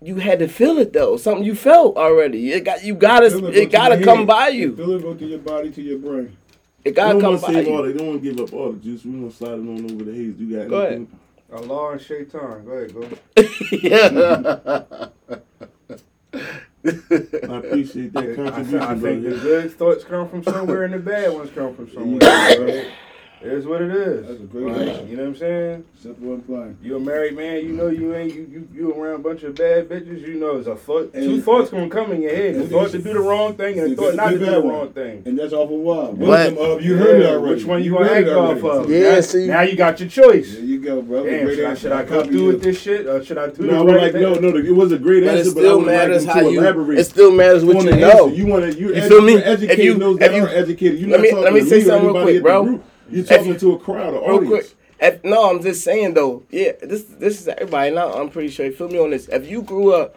[0.00, 1.18] You had to feel it though.
[1.18, 2.52] Something you felt already.
[2.54, 4.26] It got you gotta Feel go it gotta come head.
[4.26, 4.74] by you.
[4.74, 6.34] Feel it go to your body, to your brain.
[6.86, 7.86] It gotta come by save all.
[7.86, 7.92] you.
[7.92, 9.04] They don't want to give up all the juice.
[9.04, 10.38] We gonna slide it on over the haze.
[10.38, 10.92] You got Go ahead.
[10.94, 11.18] anything?
[11.52, 12.64] Allah and Shaitan.
[12.64, 13.08] Go ahead, go.
[13.82, 15.08] yeah.
[16.34, 20.98] I appreciate that I, I contribution, think the good thoughts come from somewhere and the
[20.98, 22.90] bad ones come from somewhere.
[23.44, 23.52] Bro.
[23.52, 24.26] It is what it is.
[24.26, 24.88] That's a great Right.
[24.88, 25.04] answer.
[25.08, 25.84] You know what I'm saying?
[26.02, 26.76] Simple and plain.
[26.82, 29.54] You a married man, you know you ain't you you, you around a bunch of
[29.54, 32.54] bad bitches, you know it's a thought two And- thoughts gonna come in your head.
[32.56, 34.50] The and thought to do the wrong thing and the thought not to do the
[34.52, 34.74] bad one.
[34.74, 35.22] wrong thing.
[35.26, 36.04] And that's off of why.
[36.04, 36.18] What?
[36.18, 37.54] Wisdom of you heard it Yeah, already.
[37.54, 38.84] Which one you, heard gonna act it off already.
[38.84, 38.90] of?
[39.02, 40.54] Yeah, now, see- now you got your choice.
[40.56, 41.24] There you go, bro.
[41.24, 41.80] Damn, Great should I, answer.
[41.82, 43.94] should I come through with this shit or should I do No, this I would
[43.94, 44.22] right like thing?
[44.22, 44.56] no, no.
[44.56, 46.60] It was a great But answer, but I still would matters how you.
[46.60, 46.98] elaborate.
[46.98, 48.26] It still matters what on you know.
[48.28, 49.32] You want to you, You edu- feel me?
[49.32, 50.98] you're If educating you- those that if you- aren't educated.
[51.00, 52.70] You're let not me- talking let me to say something real anybody quick, at the
[52.72, 52.80] bro.
[53.14, 54.74] You're talking to a crowd, an audience.
[55.00, 55.24] quick.
[55.24, 56.42] No, I'm just saying though.
[56.50, 57.94] Yeah, this this is everybody.
[57.94, 59.28] Now I'm pretty sure you feel me on this.
[59.28, 60.16] If you grew up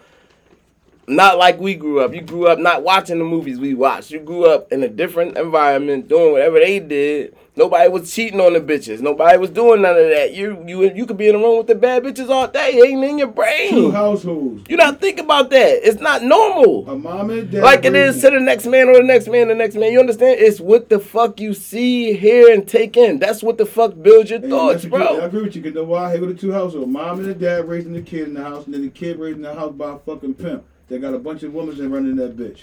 [1.07, 4.11] not like we grew up, you grew up not watching the movies we watched.
[4.11, 7.35] You grew up in a different environment, doing whatever they did.
[7.55, 8.99] Nobody was cheating on the bitches.
[8.99, 10.33] Nobody was doing none of that.
[10.33, 12.71] You you you could be in the room with the bad bitches all day.
[12.73, 13.69] It ain't in your brain.
[13.71, 14.69] Two households.
[14.69, 15.87] You not think about that.
[15.87, 16.87] It's not normal.
[16.87, 17.63] A mom and dad.
[17.63, 19.91] Like it is to the next man or the next man, the next man.
[19.91, 20.39] You understand?
[20.39, 23.17] It's what the fuck you see, hear, and take in.
[23.17, 25.63] That's what the fuck builds your Hey, thoughts, you- I agree with you.
[25.63, 26.11] Cause know why?
[26.11, 28.65] Hey, with the two households, mom and the dad raising the kid in the house,
[28.65, 30.63] and then the kid raising the house by a fucking pimp.
[30.89, 32.61] They got a bunch of women running that bitch.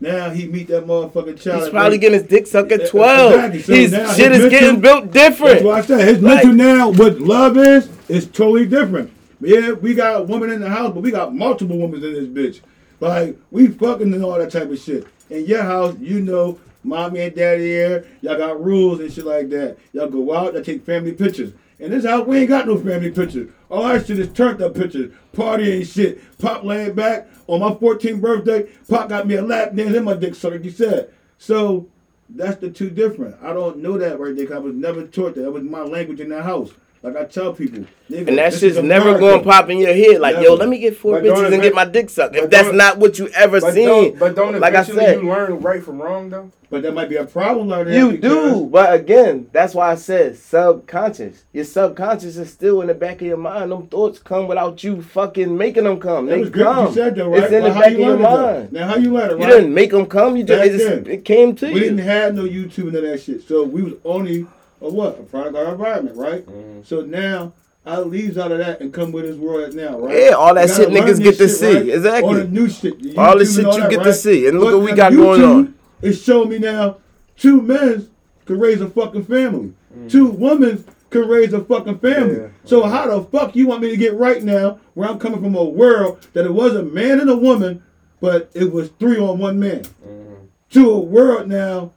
[0.00, 1.62] Now he meet that motherfucking child.
[1.62, 3.32] He's probably getting his dick sucked at 12.
[3.54, 3.88] exactly.
[3.88, 5.64] So now shit his is getting mental- built That's different.
[5.64, 9.10] why I said his Like- mental now, what love is, is totally different.
[9.40, 12.26] Yeah, we got a woman in the house, but we got multiple women in this
[12.26, 12.60] bitch.
[13.00, 15.06] Like, we fucking and all that type of shit.
[15.30, 19.50] In your house, you know, mommy and daddy here, y'all got rules and shit like
[19.50, 19.76] that.
[19.92, 21.52] Y'all go out, y'all take family pictures.
[21.82, 23.50] In this house, we ain't got no family pictures.
[23.68, 25.12] All our shit is turned up pictures.
[25.32, 26.38] Party and shit.
[26.38, 27.26] Pop laying back.
[27.48, 30.64] On my 14th birthday, Pop got me a lap dance and my dick sucked, like
[30.64, 31.12] you said.
[31.38, 31.88] So,
[32.28, 33.34] that's the two different.
[33.42, 35.40] I don't know that right there I was never taught that.
[35.40, 36.70] That was my language in that house.
[37.02, 37.84] Like I tell people.
[38.08, 40.20] nigga, And that this shit's never going to pop in your head.
[40.20, 42.36] Like, yo, let me get four But bitches and get my dick sucked.
[42.36, 43.88] If that's don't- what you ever But seen.
[43.88, 46.50] don't, but don't like I said, you learn right from wrong though?
[46.70, 47.94] But that might be a problem like that.
[47.94, 51.44] You because- do, but again, that's why I said subconscious.
[51.52, 53.72] Your subconscious is still in the back of your mind.
[53.72, 56.26] Them thoughts come without you fucking making them come.
[56.26, 56.86] That They was good come.
[56.86, 57.42] you said that, right?
[57.42, 58.52] It's in But the back you of your learned it, though?
[58.54, 58.72] mind.
[58.72, 60.36] Now how you learn it, You didn't make them come.
[60.36, 61.06] You just, it, just then.
[61.08, 61.74] it came to we you.
[61.74, 63.46] We didn't have no YouTube and all that shit.
[63.46, 64.46] So we was only
[64.82, 65.18] a what?
[65.18, 66.44] A product of our environment, right?
[66.46, 66.82] Mm-hmm.
[66.82, 67.52] So now
[67.84, 70.24] I leaves out of that and come with this world now, right?
[70.24, 71.74] Yeah, all that shit niggas get to shit, see.
[71.74, 71.88] right?
[71.88, 72.28] Exactly.
[72.28, 73.02] All the new shit.
[73.02, 74.46] the All the shit and you that, get to see.
[74.46, 75.74] And look But what we now got going on.
[76.00, 76.98] It's showing me now
[77.36, 78.08] two men
[78.44, 79.72] could raise a fucking family.
[79.96, 80.10] Mm.
[80.10, 82.36] Two women could raise a fucking family.
[82.36, 82.48] Yeah.
[82.64, 85.54] So how the fuck you want me to get right now where I'm coming from
[85.54, 87.82] a world that it was a man and a woman,
[88.20, 89.84] but it was three on one man.
[89.84, 90.44] Mm-hmm.
[90.70, 91.92] To a world now,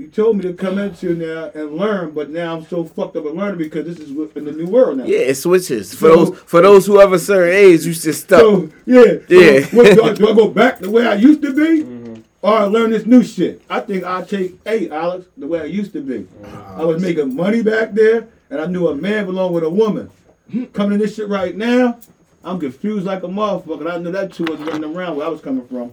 [0.00, 3.26] You told me to come into now and learn, but now I'm so fucked up
[3.26, 5.04] at learning because this is in the new world now.
[5.04, 5.92] Yeah, it switches.
[5.92, 8.40] For So- those for those who have a certain age, you just stuck.
[8.40, 9.60] So yeah, so Yeah.
[9.76, 12.14] what, do, I, do I go back the way I used to be, Mm-hmm.
[12.40, 13.60] or I learn this new shit?
[13.68, 16.26] I think I take hey Alex the way I used to be.
[16.78, 20.08] I was making money back there, and I knew a man belonged with a woman.
[20.72, 21.98] Coming to this shit right now,
[22.42, 23.90] I'm confused like a motherfucker.
[23.90, 25.92] I knew that too wasn't running around where I was coming from.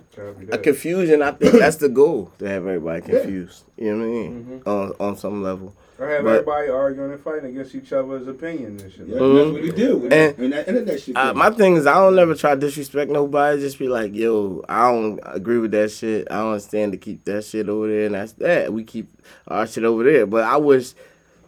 [0.52, 1.22] A confusion.
[1.22, 3.64] I think that's the goal to have everybody confused.
[3.76, 4.62] You know what I mean?
[4.66, 5.74] On on some level.
[6.00, 9.08] I have But- everybody arguing and fighting against each other's opinions and shit.
[9.08, 10.04] Yeah, like that's what he do.
[10.04, 11.18] And, And- and that internet shit.
[11.18, 13.60] Uh, my thing is, I don't ever try to disrespect nobody.
[13.60, 16.28] Just be like, yo, I don't agree with that shit.
[16.30, 18.72] I don't understand to keep that shit over there, and that's that.
[18.72, 19.10] We keep
[19.48, 20.28] our shit over there.
[20.28, 20.94] But I wish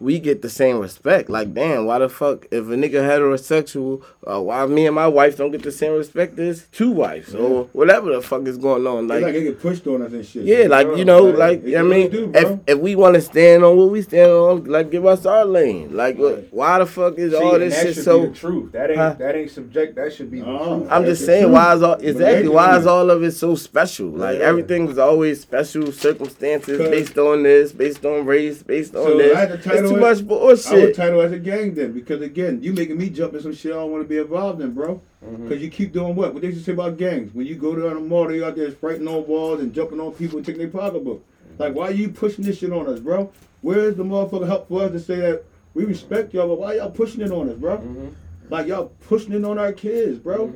[0.00, 1.28] we get the same respect.
[1.28, 5.36] Like, damn, why the fuck if a nigga heterosexual, uh, why me and my wife
[5.36, 9.04] don't get the same respect as two wives or whatever the fuck is going on?
[9.04, 10.44] It's like Like, they get pushed on us and shit.
[10.44, 12.10] yeah, like you know, Like, like you know what I mean.
[12.10, 15.26] do, if if we want to stand on what we stand on, like give us
[15.26, 15.94] our lane.
[15.96, 18.20] Like, what- why the fuck is See, all this that shit so?
[18.22, 18.72] be the truth.
[18.72, 19.14] That ain't Huh?
[19.18, 19.96] that ain't subject.
[19.96, 20.60] That should be the truth.
[20.90, 21.52] I'm That's just saying, truth.
[21.54, 24.08] why is all exactly why is all of it so special?
[24.08, 24.44] Like Yeah.
[24.46, 29.36] everything was always special circumstances based on this, based on race, based on So this.
[29.36, 29.46] I
[29.94, 30.96] had to It's title too it- much I would bullshit.
[30.96, 33.76] title as a gang then, because again, you making me jump in some shit I
[33.76, 35.00] don't want to be involved in, bro.
[35.24, 35.48] Mm-hmm.
[35.48, 36.32] Because you keep doing what?
[36.32, 37.34] What they used to say about gangs?
[37.34, 40.12] When you go down the mall, they out there spraying on walls and jumping on
[40.12, 41.22] people and taking their pocketbook.
[41.22, 41.62] Mm-hmm.
[41.62, 43.30] Like, why are you pushing this shit on us, bro?
[43.60, 45.44] Where's the motherfucker help for us to say that
[45.74, 47.76] we respect y'all, but why y'all pushing it on us, bro?
[47.78, 48.08] Mm-hmm.
[48.48, 50.52] Like y'all pushing it on our kids, bro.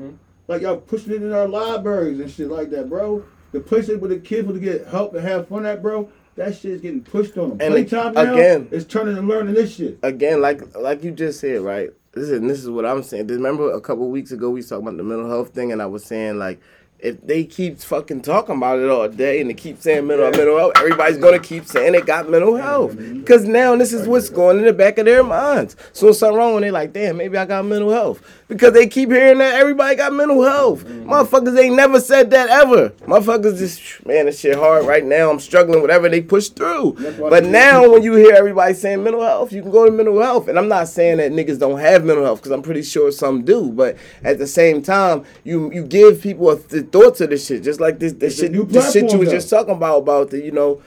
[0.48, 3.24] Like y'all pushing it in our libraries and shit like that, bro.
[3.52, 6.09] The places where the kids will get help and have fun at, bro.
[6.36, 7.59] That shit is getting pushed on them.
[7.61, 9.98] And Playtime now again- is turning and learning this shit.
[10.02, 11.90] Again, like like you just said, right?
[12.12, 13.27] This is this is what I'm saying.
[13.28, 16.05] Remember a couple weeks ago we talking about the mental health thing, and I was
[16.05, 16.61] saying like.
[17.01, 20.56] If they keep fucking talking about it all day and they keep saying mental mental
[20.56, 22.94] health, everybody's gonna keep saying they got mental health.
[22.94, 23.24] Mm-hmm.
[23.24, 25.77] Cause now this is what's going in the back of their minds.
[25.93, 28.23] So something wrong when they like, damn, maybe I got mental health.
[28.55, 30.85] Because they keep hearing that everybody got mental health.
[30.85, 32.91] Motherfuckers ain't never said that ever.
[33.01, 35.31] Motherfuckers just man, this shit hard right now.
[35.31, 36.97] I'm struggling, whatever they push through.
[37.19, 40.49] But now when you hear everybody saying mental health, you can go to mental health.
[40.49, 43.45] And I'm not saying that niggas don't have mental health, because I'm pretty sure some
[43.45, 43.71] do.
[43.71, 47.63] But at the same time, you you give people a th- thought to this shit.
[47.63, 50.53] Just like this the shit the shit you was just talking about about the you
[50.53, 50.81] know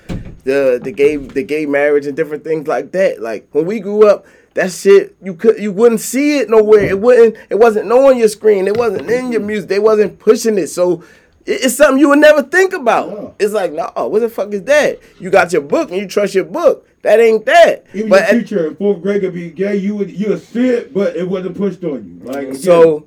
[0.43, 3.21] the the gay the gay marriage and different things like that.
[3.21, 4.25] Like when we grew up,
[4.57, 6.81] that shit you could you wouldn't see it nowhere.
[6.83, 8.67] It wouldn't it wasn't on your screen.
[8.67, 9.69] It wasn't in your music.
[9.69, 10.67] They wasn't pushing it.
[10.67, 11.03] So
[11.45, 13.09] it- it's something you would never think about.
[13.09, 13.35] No.
[13.39, 14.99] It's like, no, what the fuck is that?
[15.19, 16.85] You got your book and you trust your book.
[17.03, 17.85] That ain't that.
[17.93, 19.75] Even but your teacher in fourth grade could be gay.
[19.77, 22.25] You would you would see it, but it wasn't pushed on you.
[22.25, 23.05] Like again, So,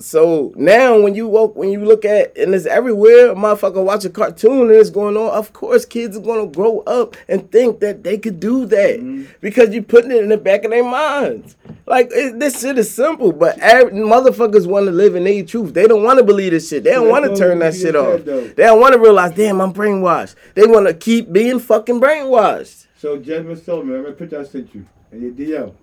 [0.00, 4.04] so now when you walk, when you look at, and it's everywhere, a motherfucker watch
[4.04, 5.30] a cartoon and it's going on.
[5.30, 9.24] Of course, kids are gonna grow up and think that they could do that Mm-hmm.
[9.40, 11.56] because you're putting it in the back of their minds.
[11.86, 15.74] Like it, this shit is simple, but every, motherfuckers want to live in their truth.
[15.74, 16.82] They don't want to believe this shit.
[16.84, 18.24] They don't want to turn that shit off.
[18.24, 18.48] though.
[18.48, 20.34] They don't want to realize, damn, I'm brainwashed.
[20.54, 22.86] They want to keep being fucking brainwashed.
[22.98, 25.74] So Jazmine Sullivan, remember the picture I sent you and your DL,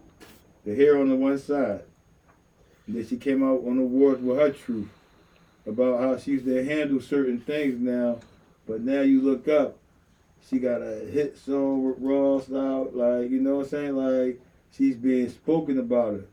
[0.66, 1.82] the hair on the one side.
[2.88, 4.90] And then she came out on the awards with her truth
[5.66, 8.20] about how she used to handle certain things now,
[8.68, 9.78] but now you look up,
[10.50, 14.42] she got a hit song with Ross out, like you know what I'm saying, like
[14.76, 16.30] she's being spoken about it.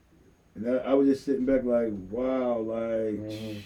[0.55, 3.59] And I, I was just sitting back like, wow, like, mm-hmm.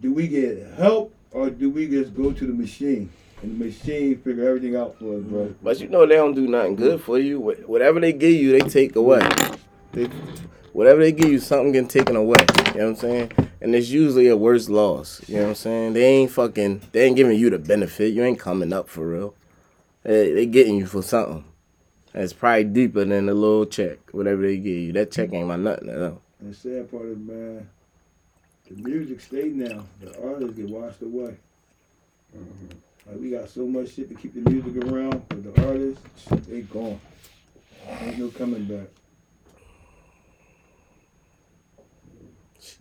[0.00, 3.10] do we get help or do we just go to the machine
[3.42, 5.54] and the machine figure everything out for us, bro?
[5.62, 7.40] But you know they don't do nothing good for you.
[7.40, 9.26] Whatever they give you, they take away.
[9.92, 10.10] They,
[10.72, 12.36] whatever they give you, something getting taken away.
[12.74, 13.32] You know what I'm saying?
[13.60, 15.22] And it's usually a worse loss.
[15.28, 15.92] You know what I'm saying?
[15.92, 16.82] They ain't fucking.
[16.92, 18.12] They ain't giving you the benefit.
[18.12, 19.34] You ain't coming up for real.
[20.02, 21.44] They, they getting you for something.
[22.12, 23.98] That's probably deeper than a little check.
[24.12, 26.20] Whatever they give you, that check ain't my nothing at all.
[26.40, 27.68] The sad part is, man,
[28.68, 29.84] the music stay now.
[30.00, 31.36] The artists get washed away.
[32.36, 32.66] Mm-hmm.
[33.06, 36.02] Like we got so much shit to keep the music around, but the artists,
[36.48, 37.00] they gone.
[38.00, 38.88] Ain't no coming back.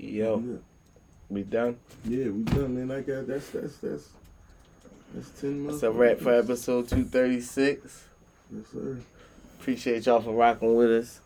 [0.04, 0.44] Yo,
[1.30, 1.78] we done.
[2.06, 2.98] Yeah, we done, man.
[2.98, 4.10] I got that's that's that's
[5.14, 5.82] that's ten months.
[5.82, 8.04] That's a wrap for episode 236.
[8.52, 8.98] Yes, sir.
[9.60, 11.20] Appreciate y'all for rocking with us.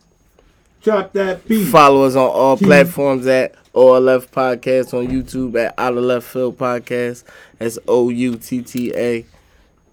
[0.82, 1.70] Chop that beat.
[1.70, 6.04] Follow us on all Keep- platforms at All Left Podcast on YouTube at Out of
[6.04, 7.24] Left Field Podcast.
[7.58, 9.26] That's O U T T A,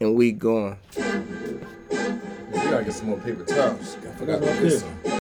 [0.01, 0.77] and we gone.
[0.97, 1.03] We
[2.59, 3.97] gotta get some more paper towels.
[3.97, 4.83] I forgot about this.
[4.83, 4.91] there.
[5.13, 5.22] one.